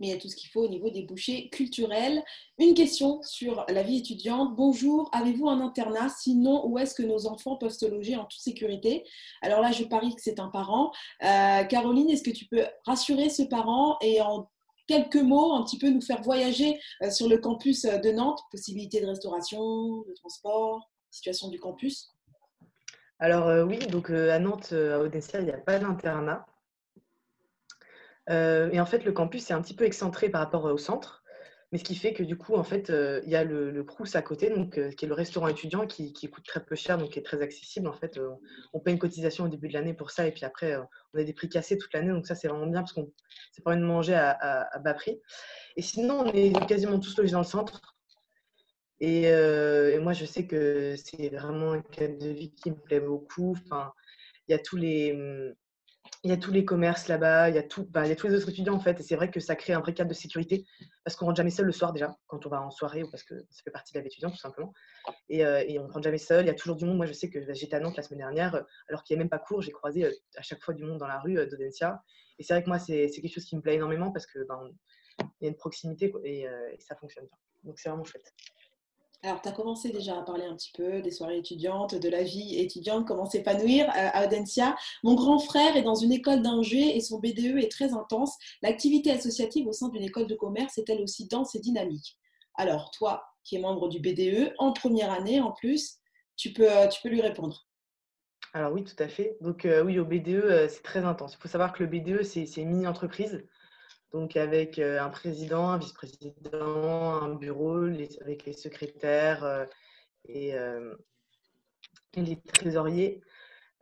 Mais 0.00 0.08
il 0.08 0.10
y 0.10 0.14
a 0.14 0.18
tout 0.18 0.28
ce 0.28 0.36
qu'il 0.36 0.50
faut 0.50 0.62
au 0.62 0.68
niveau 0.68 0.90
des 0.90 1.02
bouchées 1.02 1.48
culturels. 1.50 2.22
Une 2.58 2.74
question 2.74 3.22
sur 3.22 3.64
la 3.68 3.82
vie 3.82 3.98
étudiante. 3.98 4.56
Bonjour, 4.56 5.08
avez-vous 5.12 5.48
un 5.48 5.60
internat? 5.60 6.08
Sinon, 6.08 6.66
où 6.66 6.78
est-ce 6.78 6.94
que 6.94 7.02
nos 7.02 7.26
enfants 7.26 7.56
peuvent 7.56 7.70
se 7.70 7.86
loger 7.86 8.16
en 8.16 8.24
toute 8.24 8.40
sécurité? 8.40 9.04
Alors 9.42 9.60
là, 9.60 9.70
je 9.70 9.84
parie 9.84 10.14
que 10.14 10.22
c'est 10.22 10.40
un 10.40 10.48
parent. 10.48 10.90
Euh, 11.22 11.64
Caroline, 11.64 12.10
est-ce 12.10 12.22
que 12.22 12.30
tu 12.30 12.46
peux 12.46 12.64
rassurer 12.84 13.28
ce 13.28 13.42
parent 13.42 13.98
et 14.00 14.20
en 14.20 14.50
quelques 14.88 15.16
mots, 15.16 15.52
un 15.52 15.62
petit 15.62 15.78
peu 15.78 15.90
nous 15.90 16.02
faire 16.02 16.22
voyager 16.22 16.80
euh, 17.02 17.10
sur 17.10 17.28
le 17.28 17.38
campus 17.38 17.82
de 17.82 18.10
Nantes? 18.10 18.40
Possibilité 18.50 19.00
de 19.00 19.06
restauration, 19.06 20.02
de 20.02 20.14
transport, 20.14 20.90
situation 21.10 21.48
du 21.48 21.60
campus 21.60 22.11
alors 23.22 23.46
euh, 23.46 23.62
oui, 23.62 23.78
donc 23.78 24.10
euh, 24.10 24.32
à 24.32 24.40
Nantes, 24.40 24.70
euh, 24.72 24.96
à 24.96 24.98
Odessa, 24.98 25.38
il 25.38 25.44
n'y 25.44 25.52
a 25.52 25.56
pas 25.56 25.78
d'internat. 25.78 26.44
et 28.28 28.80
en 28.80 28.86
fait, 28.86 29.04
le 29.04 29.12
campus 29.12 29.48
est 29.48 29.54
un 29.54 29.62
petit 29.62 29.76
peu 29.76 29.84
excentré 29.84 30.28
par 30.28 30.40
rapport 30.40 30.64
au 30.64 30.76
centre. 30.76 31.22
Mais 31.70 31.78
ce 31.78 31.84
qui 31.84 31.94
fait 31.94 32.12
que 32.14 32.24
du 32.24 32.36
coup, 32.36 32.54
en 32.56 32.64
fait, 32.64 32.92
il 33.24 33.30
y 33.30 33.36
a 33.36 33.44
le, 33.44 33.70
le 33.70 33.86
à 34.14 34.22
côté, 34.22 34.50
donc, 34.50 34.72
qui 34.96 35.04
est 35.04 35.08
le 35.08 35.14
restaurant 35.14 35.46
étudiant 35.48 35.86
qui, 35.86 36.12
coûte 36.30 36.44
très 36.44 36.64
peu 36.64 36.74
cher, 36.74 36.98
donc 36.98 37.10
qui 37.10 37.18
est 37.20 37.22
très 37.22 37.40
accessible. 37.40 37.88
En 37.88 37.94
fait, 37.94 38.20
on 38.72 38.80
paie 38.80 38.90
une 38.90 38.98
cotisation 38.98 39.44
au 39.44 39.48
début 39.48 39.68
de 39.68 39.74
l'année 39.74 39.94
pour 39.94 40.10
ça, 40.10 40.26
et 40.26 40.32
puis 40.32 40.44
après, 40.44 40.76
on 41.14 41.18
a 41.18 41.22
des 41.22 41.32
prix 41.32 41.48
cassés 41.48 41.78
toute 41.78 41.94
l'année, 41.94 42.10
donc 42.10 42.26
ça, 42.26 42.34
c'est 42.34 42.48
vraiment 42.48 42.66
bien 42.66 42.80
parce 42.80 42.92
qu'on 42.92 43.10
ça 43.52 43.62
permet 43.64 43.80
de 43.80 43.86
manger 43.86 44.14
à, 44.14 44.68
bas 44.84 44.94
prix. 44.94 45.22
Et 45.76 45.82
sinon, 45.82 46.24
on 46.26 46.32
est 46.32 46.52
quasiment 46.66 46.98
tous 46.98 47.16
logés 47.16 47.32
dans 47.32 47.38
le 47.38 47.44
centre. 47.44 47.91
Euh, 49.02 49.90
et, 49.92 49.98
moi, 49.98 50.12
je 50.12 50.24
sais 50.24 50.46
que 50.46 50.94
c'est 50.96 51.28
vraiment 51.30 51.72
un 51.72 51.82
cadre 51.82 52.18
de 52.18 52.28
vie 52.28 52.54
qui 52.54 52.70
me 52.70 52.76
plaît 52.76 53.00
beaucoup. 53.00 53.52
Enfin, 53.52 53.92
il 54.48 54.52
y 54.52 54.54
a 54.54 54.58
tous 54.58 54.76
les, 54.76 55.12
il 56.24 56.30
y 56.30 56.32
a 56.32 56.36
tous 56.36 56.52
les 56.52 56.64
commerces 56.64 57.08
là-bas, 57.08 57.48
il 57.48 57.56
y 57.56 57.58
a 57.58 57.64
tout, 57.64 57.84
bah, 57.90 58.06
il 58.06 58.08
y 58.08 58.12
a 58.12 58.16
tous 58.16 58.28
les 58.28 58.34
autres 58.34 58.48
étudiants 58.48 58.74
en 58.74 58.80
fait. 58.80 59.00
Et 59.00 59.02
c'est 59.02 59.16
vrai 59.16 59.30
que 59.30 59.40
ça 59.40 59.56
crée 59.56 59.72
un 59.72 59.80
vrai 59.80 59.92
cadre 59.92 60.08
de 60.10 60.14
sécurité 60.14 60.64
parce 61.04 61.16
qu'on 61.16 61.26
rentre 61.26 61.38
jamais 61.38 61.50
seul 61.50 61.66
le 61.66 61.72
soir 61.72 61.92
déjà 61.92 62.16
quand 62.28 62.46
on 62.46 62.48
va 62.48 62.62
en 62.62 62.70
soirée 62.70 63.02
ou 63.02 63.10
parce 63.10 63.24
que 63.24 63.34
ça 63.50 63.62
fait 63.64 63.72
partie 63.72 63.92
de 63.92 63.98
la 63.98 64.02
vie 64.02 64.08
étudiante 64.08 64.32
tout 64.32 64.38
simplement. 64.38 64.72
Et, 65.28 65.44
euh, 65.44 65.64
et 65.66 65.80
on 65.80 65.88
rentre 65.88 66.02
jamais 66.02 66.18
seul. 66.18 66.44
Il 66.44 66.46
y 66.46 66.50
a 66.50 66.54
toujours 66.54 66.76
du 66.76 66.84
monde. 66.84 66.96
Moi, 66.96 67.06
je 67.06 67.12
sais 67.12 67.28
que 67.28 67.40
bah, 67.40 67.54
j'étais 67.54 67.74
à 67.74 67.80
Nantes 67.80 67.96
la 67.96 68.04
semaine 68.04 68.20
dernière, 68.20 68.64
alors 68.88 69.02
qu'il 69.02 69.16
n'y 69.16 69.20
a 69.20 69.24
même 69.24 69.30
pas 69.30 69.40
cours, 69.40 69.62
j'ai 69.62 69.72
croisé 69.72 70.04
euh, 70.04 70.12
à 70.36 70.42
chaque 70.42 70.62
fois 70.62 70.74
du 70.74 70.84
monde 70.84 70.98
dans 70.98 71.08
la 71.08 71.18
rue 71.18 71.34
d'Odencia. 71.34 72.02
Et 72.38 72.44
c'est 72.44 72.54
vrai 72.54 72.62
que 72.62 72.68
moi, 72.68 72.78
c'est 72.78 73.10
quelque 73.10 73.34
chose 73.34 73.44
qui 73.44 73.56
me 73.56 73.60
plaît 73.60 73.74
énormément 73.74 74.12
parce 74.12 74.26
que 74.26 74.44
ben, 74.46 74.70
il 75.40 75.44
y 75.44 75.46
a 75.46 75.48
une 75.48 75.56
proximité 75.56 76.12
et, 76.24 76.42
et 76.42 76.80
ça 76.80 76.96
fonctionne 76.96 77.26
bien. 77.26 77.36
Donc 77.64 77.78
c'est 77.78 77.88
vraiment 77.88 78.04
chouette. 78.04 78.32
Alors, 79.24 79.40
tu 79.40 79.48
as 79.48 79.52
commencé 79.52 79.90
déjà 79.90 80.18
à 80.18 80.22
parler 80.22 80.44
un 80.44 80.56
petit 80.56 80.72
peu 80.74 81.00
des 81.00 81.12
soirées 81.12 81.38
étudiantes, 81.38 81.94
de 81.94 82.08
la 82.08 82.24
vie 82.24 82.58
étudiante, 82.58 83.06
comment 83.06 83.24
s'épanouir 83.24 83.88
euh, 83.88 84.08
à 84.12 84.26
Audencia. 84.26 84.74
Mon 85.04 85.14
grand 85.14 85.38
frère 85.38 85.76
est 85.76 85.82
dans 85.82 85.94
une 85.94 86.10
école 86.10 86.42
d'ingé 86.42 86.96
et 86.96 87.00
son 87.00 87.20
BDE 87.20 87.58
est 87.58 87.70
très 87.70 87.92
intense. 87.92 88.36
L'activité 88.62 89.12
associative 89.12 89.68
au 89.68 89.72
sein 89.72 89.90
d'une 89.90 90.02
école 90.02 90.26
de 90.26 90.34
commerce 90.34 90.76
est 90.78 90.90
elle 90.90 91.02
aussi 91.02 91.28
dense 91.28 91.54
et 91.54 91.60
dynamique. 91.60 92.18
Alors, 92.56 92.90
toi, 92.90 93.22
qui 93.44 93.54
es 93.54 93.60
membre 93.60 93.88
du 93.88 94.00
BDE, 94.00 94.54
en 94.58 94.72
première 94.72 95.12
année 95.12 95.40
en 95.40 95.52
plus, 95.52 95.98
tu 96.36 96.52
peux, 96.52 96.68
tu 96.90 97.00
peux 97.00 97.08
lui 97.08 97.20
répondre. 97.20 97.68
Alors 98.54 98.72
oui, 98.72 98.84
tout 98.84 99.00
à 99.02 99.08
fait. 99.08 99.36
Donc 99.40 99.64
euh, 99.64 99.82
oui, 99.82 99.98
au 99.98 100.04
BDE, 100.04 100.28
euh, 100.28 100.68
c'est 100.68 100.82
très 100.82 101.04
intense. 101.04 101.34
Il 101.34 101.42
faut 101.42 101.48
savoir 101.48 101.72
que 101.72 101.82
le 101.82 101.88
BDE, 101.88 102.22
c'est 102.22 102.44
une 102.56 102.68
mini-entreprise 102.68 103.44
donc 104.12 104.36
avec 104.36 104.78
euh, 104.78 105.00
un 105.00 105.08
président, 105.08 105.70
un 105.70 105.78
vice-président, 105.78 107.22
un 107.22 107.34
bureau, 107.34 107.84
avec 108.20 108.44
les 108.44 108.52
secrétaires 108.52 109.44
euh, 109.44 109.64
euh, 110.30 110.94
et, 112.14 112.22
les 112.22 112.36
trésoriers. 112.36 113.22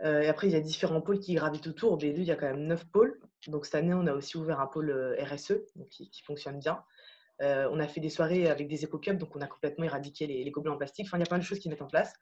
et 0.03 0.29
après, 0.29 0.47
il 0.47 0.53
y 0.53 0.57
a 0.57 0.61
différents 0.61 1.01
pôles 1.01 1.19
qui 1.19 1.35
gravitent 1.35 1.67
autour. 1.67 1.93
Au 1.93 1.99
B2, 1.99 2.15
il 2.19 2.25
y 2.25 2.31
a 2.31 2.37
quand 2.37 2.47
même 2.47 2.67
neuf 2.67 2.85
pôles. 2.87 3.21
Donc 3.49 3.65
cette 3.65 3.75
année, 3.75 3.95
on 3.95 4.07
a 4.07 4.13
aussi 4.13 4.37
ouvert 4.37 4.61
un 4.61 4.67
pôle 4.67 5.17
RSE 5.21 5.55
qui, 5.91 6.23
fonctionne 6.25 6.59
bien. 6.59 6.85
on 7.41 7.81
a 7.81 7.89
fait 7.89 8.01
des 8.01 8.11
soirées 8.11 8.49
avec 8.49 8.69
des 8.69 8.85
éco-cups, 8.85 9.19
donc 9.19 9.35
on 9.35 9.41
a 9.41 9.47
complètement 9.47 9.85
éradiqué 9.85 10.27
les, 10.27 10.45
les, 10.45 10.51
gobelets 10.51 10.73
en 10.73 10.77
plastique. 10.77 11.07
Enfin, 11.07 11.17
il 11.19 11.21
y 11.21 11.25
a 11.25 11.27
plein 11.27 11.39
de 11.39 11.43
choses 11.43 11.59
qui 11.59 11.69
mettent 11.69 11.83
en 11.83 11.89
place. 11.89 12.13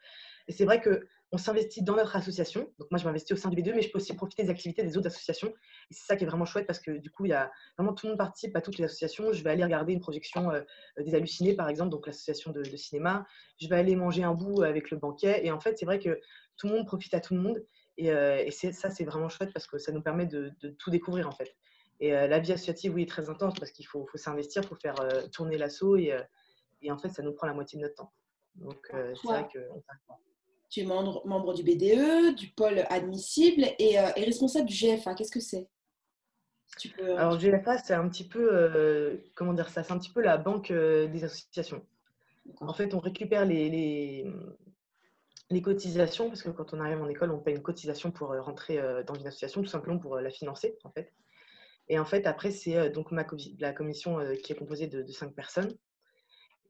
Et 0.48 0.52
c'est 0.52 0.64
vrai 0.64 0.80
qu'on 0.80 1.36
s'investit 1.36 1.82
dans 1.82 1.94
notre 1.94 2.16
association. 2.16 2.72
Donc 2.78 2.90
moi, 2.90 2.98
je 2.98 3.04
m'investis 3.04 3.32
au 3.32 3.36
sein 3.36 3.50
du 3.50 3.56
B2, 3.56 3.74
mais 3.74 3.82
je 3.82 3.90
peux 3.90 3.98
aussi 3.98 4.14
profiter 4.14 4.44
des 4.44 4.50
activités 4.50 4.82
des 4.82 4.96
autres 4.96 5.08
associations. 5.08 5.48
Et 5.48 5.94
c'est 5.94 6.06
ça 6.06 6.16
qui 6.16 6.24
est 6.24 6.26
vraiment 6.26 6.46
chouette 6.46 6.66
parce 6.66 6.80
que 6.80 6.92
du 6.92 7.10
coup, 7.10 7.26
il 7.26 7.28
y 7.28 7.34
a 7.34 7.52
vraiment 7.76 7.92
tout 7.92 8.06
le 8.06 8.12
monde 8.12 8.18
participe 8.18 8.56
à 8.56 8.62
toutes 8.62 8.78
les 8.78 8.84
associations. 8.84 9.32
Je 9.32 9.44
vais 9.44 9.50
aller 9.50 9.62
regarder 9.62 9.92
une 9.92 10.00
projection 10.00 10.50
euh, 10.50 10.62
des 10.98 11.14
hallucinés, 11.14 11.54
par 11.54 11.68
exemple, 11.68 11.90
donc 11.90 12.06
l'association 12.06 12.50
de, 12.50 12.64
cinéma. 12.76 13.26
Je 13.60 13.68
vais 13.68 13.76
aller 13.76 13.94
manger 13.94 14.24
un 14.24 14.32
bout 14.32 14.62
avec 14.62 14.90
le 14.90 14.96
banquet. 14.96 15.44
Et 15.44 15.52
en 15.52 15.60
fait, 15.60 15.78
c'est 15.78 15.84
vrai 15.84 15.98
que 15.98 16.18
tout 16.56 16.66
le 16.66 16.74
monde 16.74 16.86
profite 16.86 17.12
à 17.12 17.20
tout 17.20 17.34
le 17.34 17.40
monde. 17.40 17.62
Et, 17.98 18.10
euh, 18.10 18.48
ça, 18.50 18.88
c'est 18.88 19.04
vraiment 19.04 19.28
chouette 19.28 19.52
parce 19.52 19.66
que 19.66 19.76
ça 19.76 19.92
nous 19.92 20.02
permet 20.02 20.24
de, 20.24 20.54
tout 20.78 20.90
découvrir 20.90 21.28
en 21.28 21.32
fait. 21.32 21.54
Et 22.00 22.14
euh, 22.14 22.26
la 22.26 22.38
vie 22.38 22.52
associative, 22.52 22.94
oui, 22.94 23.02
est 23.02 23.06
très 23.06 23.28
intense 23.28 23.58
parce 23.58 23.72
qu'il 23.72 23.86
faut, 23.86 24.08
s'investir 24.14 24.62
pour 24.66 24.78
faire 24.78 24.94
tourner 25.30 25.58
l'assaut 25.58 25.96
et, 25.96 26.16
et, 26.80 26.90
en 26.90 26.96
fait, 26.96 27.10
ça 27.10 27.22
nous 27.22 27.32
prend 27.32 27.46
la 27.46 27.54
moitié 27.54 27.76
de 27.78 27.82
notre 27.82 27.96
temps. 27.96 28.12
Donc, 28.54 28.90
c'est 28.90 29.26
vrai 29.26 29.46
que 29.52 29.58
tu 30.70 30.80
es 30.80 30.84
membre, 30.84 31.54
du 31.54 31.62
BDE, 31.62 32.34
du 32.34 32.48
pôle 32.48 32.84
admissible 32.90 33.64
et, 33.78 33.98
euh, 33.98 34.08
responsable 34.16 34.66
du 34.66 34.74
GFA. 34.74 35.14
Qu'est-ce 35.14 35.32
que 35.32 35.40
c'est? 35.40 35.68
Tu 36.78 36.90
peux... 36.90 37.16
Alors 37.16 37.38
GFA, 37.38 37.78
c'est 37.78 37.94
un 37.94 38.08
petit 38.08 38.28
peu, 38.28 38.50
euh, 38.52 39.16
comment 39.34 39.54
dire 39.54 39.68
ça, 39.70 39.82
c'est 39.82 39.92
un 39.92 39.98
petit 39.98 40.12
peu 40.12 40.20
la 40.20 40.36
banque 40.36 40.70
euh, 40.70 41.08
des 41.08 41.24
associations. 41.24 41.84
En 42.60 42.74
fait, 42.74 42.94
on 42.94 42.98
récupère 42.98 43.44
les, 43.44 43.68
les, 45.50 45.62
cotisations 45.62 46.28
parce 46.28 46.42
que 46.42 46.50
quand 46.50 46.72
on 46.74 46.80
arrive 46.80 47.00
en 47.00 47.08
école, 47.08 47.30
on 47.30 47.38
paye 47.38 47.54
une 47.54 47.62
cotisation 47.62 48.10
pour 48.10 48.28
rentrer 48.28 48.80
dans 49.06 49.14
une 49.14 49.26
association, 49.26 49.62
tout 49.62 49.68
simplement 49.68 49.98
pour 49.98 50.16
la 50.16 50.30
financer, 50.30 50.78
en 50.84 50.90
fait. 50.90 51.12
Et 51.88 51.98
en 51.98 52.04
fait, 52.06 52.26
après, 52.26 52.50
c'est 52.50 52.90
donc 52.90 53.10
ma, 53.12 53.26
la 53.58 53.72
commission 53.72 54.18
qui 54.42 54.52
est 54.52 54.56
composée 54.56 54.86
de, 54.86 55.02
de 55.02 55.12
cinq 55.12 55.34
personnes 55.34 55.76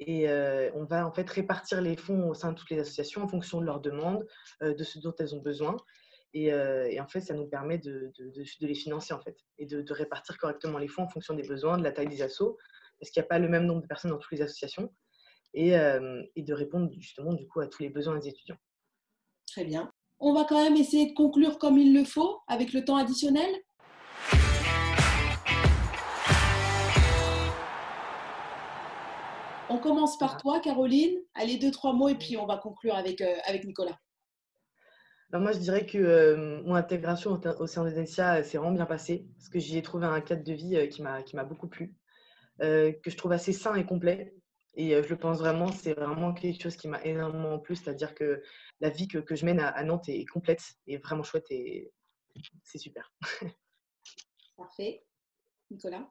et 0.01 0.29
on 0.75 0.85
va 0.85 1.07
en 1.07 1.13
fait 1.13 1.29
répartir 1.29 1.81
les 1.81 1.97
fonds 1.97 2.29
au 2.29 2.35
sein 2.35 2.53
de 2.53 2.57
toutes 2.57 2.71
les 2.71 2.79
associations 2.79 3.23
en 3.23 3.29
fonction 3.29 3.61
de 3.61 3.67
leurs 3.67 3.81
demandes, 3.81 4.27
de 4.61 4.85
ce 4.85 4.99
dont 4.99 5.15
elles 5.19 5.35
ont 5.35 5.41
besoin. 5.41 5.77
Et, 6.35 6.53
en 7.01 7.07
fait, 7.09 7.21
ça 7.21 7.35
nous 7.35 7.47
permet 7.47 7.79
de, 7.79 8.13
de, 8.19 8.45
les 8.61 8.75
financer 8.75 9.13
en 9.13 9.21
fait 9.21 9.37
et 9.59 9.67
de, 9.67 9.93
répartir 9.93 10.39
correctement 10.39 10.79
les 10.79 10.89
fonds 10.89 11.03
en 11.03 11.09
fonction 11.09 11.35
des 11.35 11.47
besoins, 11.47 11.79
de 11.79 11.83
la 11.83 11.93
taille 11.93 12.09
des 12.09 12.23
assos, 12.23 12.57
parce 13.01 13.11
qu'il 13.11 13.21
n'y 13.21 13.27
a 13.27 13.29
pas 13.29 13.39
le 13.39 13.49
même 13.49 13.67
nombre 13.67 13.83
de 13.83 13.87
personnes 13.87 14.11
dans 14.11 14.19
toutes 14.19 14.33
les 14.33 14.43
associations, 14.43 14.93
et, 15.55 15.71
et, 16.37 16.43
de 16.43 16.55
répondre 16.55 16.93
justement 16.99 17.33
du 17.33 17.49
coup 17.49 17.61
à 17.61 17.67
tous 17.67 17.83
les 17.83 17.89
besoins 17.89 18.19
des 18.19 18.29
étudiants. 18.29 18.59
Très 19.47 19.65
bien. 19.65 19.91
On 20.21 20.35
va 20.35 20.45
quand 20.45 20.63
même 20.63 20.77
essayer 20.77 21.11
de 21.11 21.15
conclure 21.15 21.59
comme 21.59 21.79
il 21.79 21.95
le 21.95 22.05
faut 22.05 22.41
avec 22.49 22.73
le 22.73 22.85
temps 22.85 22.97
additionnel? 22.97 23.49
On 29.71 29.79
commence 29.79 30.17
par 30.17 30.39
toi, 30.39 30.61
Caroline. 30.61 31.19
Allez, 31.35 31.59
deux, 31.59 31.71
trois 31.71 31.93
mots 31.93 32.09
et 32.09 32.15
puis 32.15 32.37
on 32.37 32.47
va 32.47 32.57
conclure 32.57 32.95
avec, 32.95 33.21
euh, 33.21 33.37
avec 33.45 33.65
Nicolas. 33.65 33.99
moi, 35.33 35.53
je 35.53 35.59
dirais 35.59 35.85
que 35.85 35.99
euh, 35.99 36.63
mon 36.63 36.75
intégration 36.75 37.33
au, 37.33 37.67
sein 37.67 37.85
de 37.85 37.91
Densia 37.91 38.43
s'est 38.43 38.57
vraiment 38.57 38.73
bien 38.73 38.87
passée 38.87 39.27
parce 39.37 39.51
que 39.51 39.59
j'y 39.59 39.77
ai 39.77 39.83
trouvé 39.83 40.07
un 40.07 40.21
cadre 40.23 40.43
de 40.43 40.53
vie 40.55 40.77
euh, 40.77 40.87
qui 40.87 41.03
m'a 41.03 41.45
beaucoup 41.45 41.69
plu, 41.69 41.95
que 42.61 43.11
je 43.11 43.17
trouve 43.17 43.33
assez 43.33 43.53
sain 43.53 43.75
et 43.75 43.85
complet. 43.85 44.35
Et 44.75 44.91
je 45.03 45.09
le 45.09 45.19
pense 45.19 45.39
vraiment, 45.39 45.73
c'est 45.73 45.95
vraiment 45.95 46.33
quelque 46.33 46.63
chose 46.63 46.77
qui 46.77 46.87
m'a 46.87 47.03
énormément 47.05 47.59
plu, 47.59 47.75
c'est-à-dire 47.75 48.15
que 48.15 48.43
la 48.81 48.91
vie 48.91 49.09
que, 49.09 49.35
je 49.35 49.45
mène 49.45 49.59
à, 49.59 49.83
Nantes 49.83 50.09
est 50.09 50.25
complète 50.27 50.63
et 50.87 50.99
vraiment 50.99 51.25
chouette 51.25 51.51
et 51.51 51.93
c'est 52.63 52.79
super. 52.79 53.13
Parfait. 54.57 55.03
Nicolas 55.71 56.09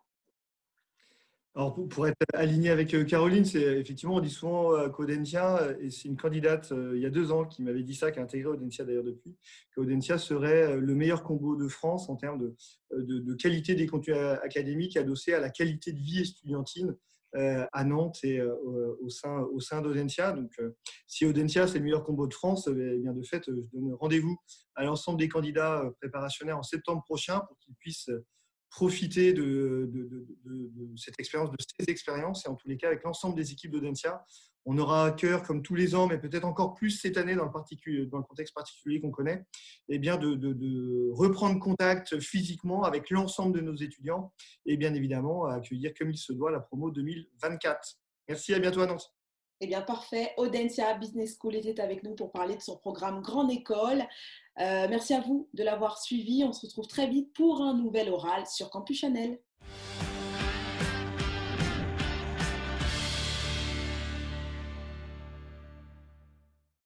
alors, 1.57 1.73
pour, 1.89 2.05
être 2.05 2.15
aligné 2.35 2.69
avec 2.69 2.93
euh, 2.93 3.03
Caroline, 3.03 3.43
c'est 3.43 3.79
effectivement, 3.79 4.17
on 4.17 4.19
dit 4.19 4.29
souvent 4.29 4.75
euh, 4.75 4.89
qu'Audencia, 4.89 5.57
euh, 5.63 5.75
et 5.81 5.89
c'est 5.89 6.07
une 6.07 6.15
candidate 6.15 6.71
il 6.93 7.01
y 7.01 7.05
a 7.07 7.09
deux 7.09 7.31
ans 7.31 7.45
qui 7.45 7.63
m'avait 7.63 7.81
dit 7.81 7.95
ça, 7.95 8.11
qui 8.11 8.19
a 8.19 8.21
intégré 8.21 8.47
Audencia 8.47 8.85
d'ailleurs 8.85 9.03
depuis, 9.03 9.35
qu'Audencia 9.73 10.19
serait 10.19 10.77
le 10.77 10.93
meilleur 10.93 11.23
combo 11.23 11.55
de 11.55 11.67
France 11.67 12.09
en 12.09 12.15
termes 12.15 12.53
de, 12.91 13.33
qualité 13.33 13.73
des 13.73 13.87
contenus 13.87 14.17
académiques 14.43 14.97
adossés 14.97 15.33
à 15.33 15.39
la 15.39 15.49
qualité 15.49 15.93
de 15.93 15.99
vie 15.99 16.21
estudiantine 16.21 16.95
à 17.33 17.83
Nantes 17.83 18.19
et 18.23 18.41
au 18.41 19.09
sein, 19.09 19.39
au. 19.41 19.59
Donc, 20.35 20.61
si 21.07 21.25
Audencia, 21.25 21.67
c'est 21.67 21.79
le 21.79 21.83
meilleur 21.83 22.03
combo 22.03 22.27
de 22.27 22.33
France, 22.33 22.69
eh 22.71 22.97
bien 22.99 23.13
de 23.13 23.23
fait, 23.23 23.43
je 23.47 23.51
donne 23.73 23.93
rendez-vous 23.95 24.37
à 24.75 24.83
l'ensemble 24.83 25.19
des 25.19 25.27
candidats 25.27 25.91
préparationnaires 25.99 26.57
en 26.57 26.63
septembre 26.63 27.03
prochain 27.03 27.39
pour 27.39 27.57
qu'ils 27.59 27.75
puissent 27.75 28.11
profiter 28.69 29.33
de, 29.33 29.89
cette 30.95 31.19
expérience, 31.19 31.51
de 31.51 31.57
ces 31.79 31.89
expériences, 31.91 32.45
et 32.45 32.49
en 32.49 32.55
tous 32.55 32.67
les 32.67 32.77
cas 32.77 32.87
avec 32.87 33.03
l'ensemble 33.03 33.35
des 33.35 33.51
équipes 33.51 33.71
d'Audencia. 33.71 34.25
On 34.69 34.77
aura 34.77 35.05
à 35.05 35.11
cœur, 35.11 35.43
comme 35.43 35.63
tous 35.63 35.75
les 35.75 35.95
ans, 35.95 36.07
mais 36.07 36.17
peut-être 36.17 36.43
encore 36.43 36.73
plus 36.73 36.91
cette 36.91 37.15
année 37.15 37.35
dans 37.35 37.45
le, 37.45 38.23
contexte 38.23 38.53
particulier 38.53 38.99
qu'on 38.99 39.11
connaît, 39.11 39.45
eh 39.87 39.97
bien 39.97 40.17
de, 40.17 41.09
reprendre 41.13 41.57
contact 41.59 42.19
physiquement 42.19 42.83
avec 42.83 43.09
l'ensemble 43.09 43.55
de 43.55 43.61
nos 43.61 43.75
étudiants 43.75 44.33
et 44.65 44.75
bien 44.75 44.93
évidemment 44.93 45.45
accueillir 45.45 45.93
comme 45.97 46.11
il 46.11 46.17
se 46.17 46.33
doit 46.33 46.51
la 46.51 46.59
promo 46.59 46.91
2024. 46.91 47.95
Merci, 48.27 48.53
à 48.53 48.59
bientôt 48.59 48.81
à 48.81 48.87
Nantes. 48.87 49.16
Eh 49.59 49.67
bien, 49.67 49.81
parfait. 49.81 50.33
Audencia 50.37 50.93
Business 50.93 51.37
School 51.39 51.55
était 51.55 51.81
avec 51.81 52.03
nous 52.03 52.13
pour 52.13 52.31
parler 52.31 52.55
de 52.55 52.61
son 52.61 52.77
programme 52.77 53.21
Grande 53.21 53.51
École. 53.51 54.03
Euh, 54.59 54.87
merci 54.89 55.13
à 55.13 55.21
vous 55.21 55.49
de 55.53 55.63
l'avoir 55.63 55.97
suivi. 55.97 56.43
On 56.43 56.53
se 56.53 56.65
retrouve 56.65 56.87
très 56.87 57.07
vite 57.07 57.33
pour 57.33 57.61
un 57.61 57.73
nouvel 57.73 58.09
oral 58.09 58.45
sur 58.45 58.69
Campus 58.69 58.99
Chanel. 58.99 59.39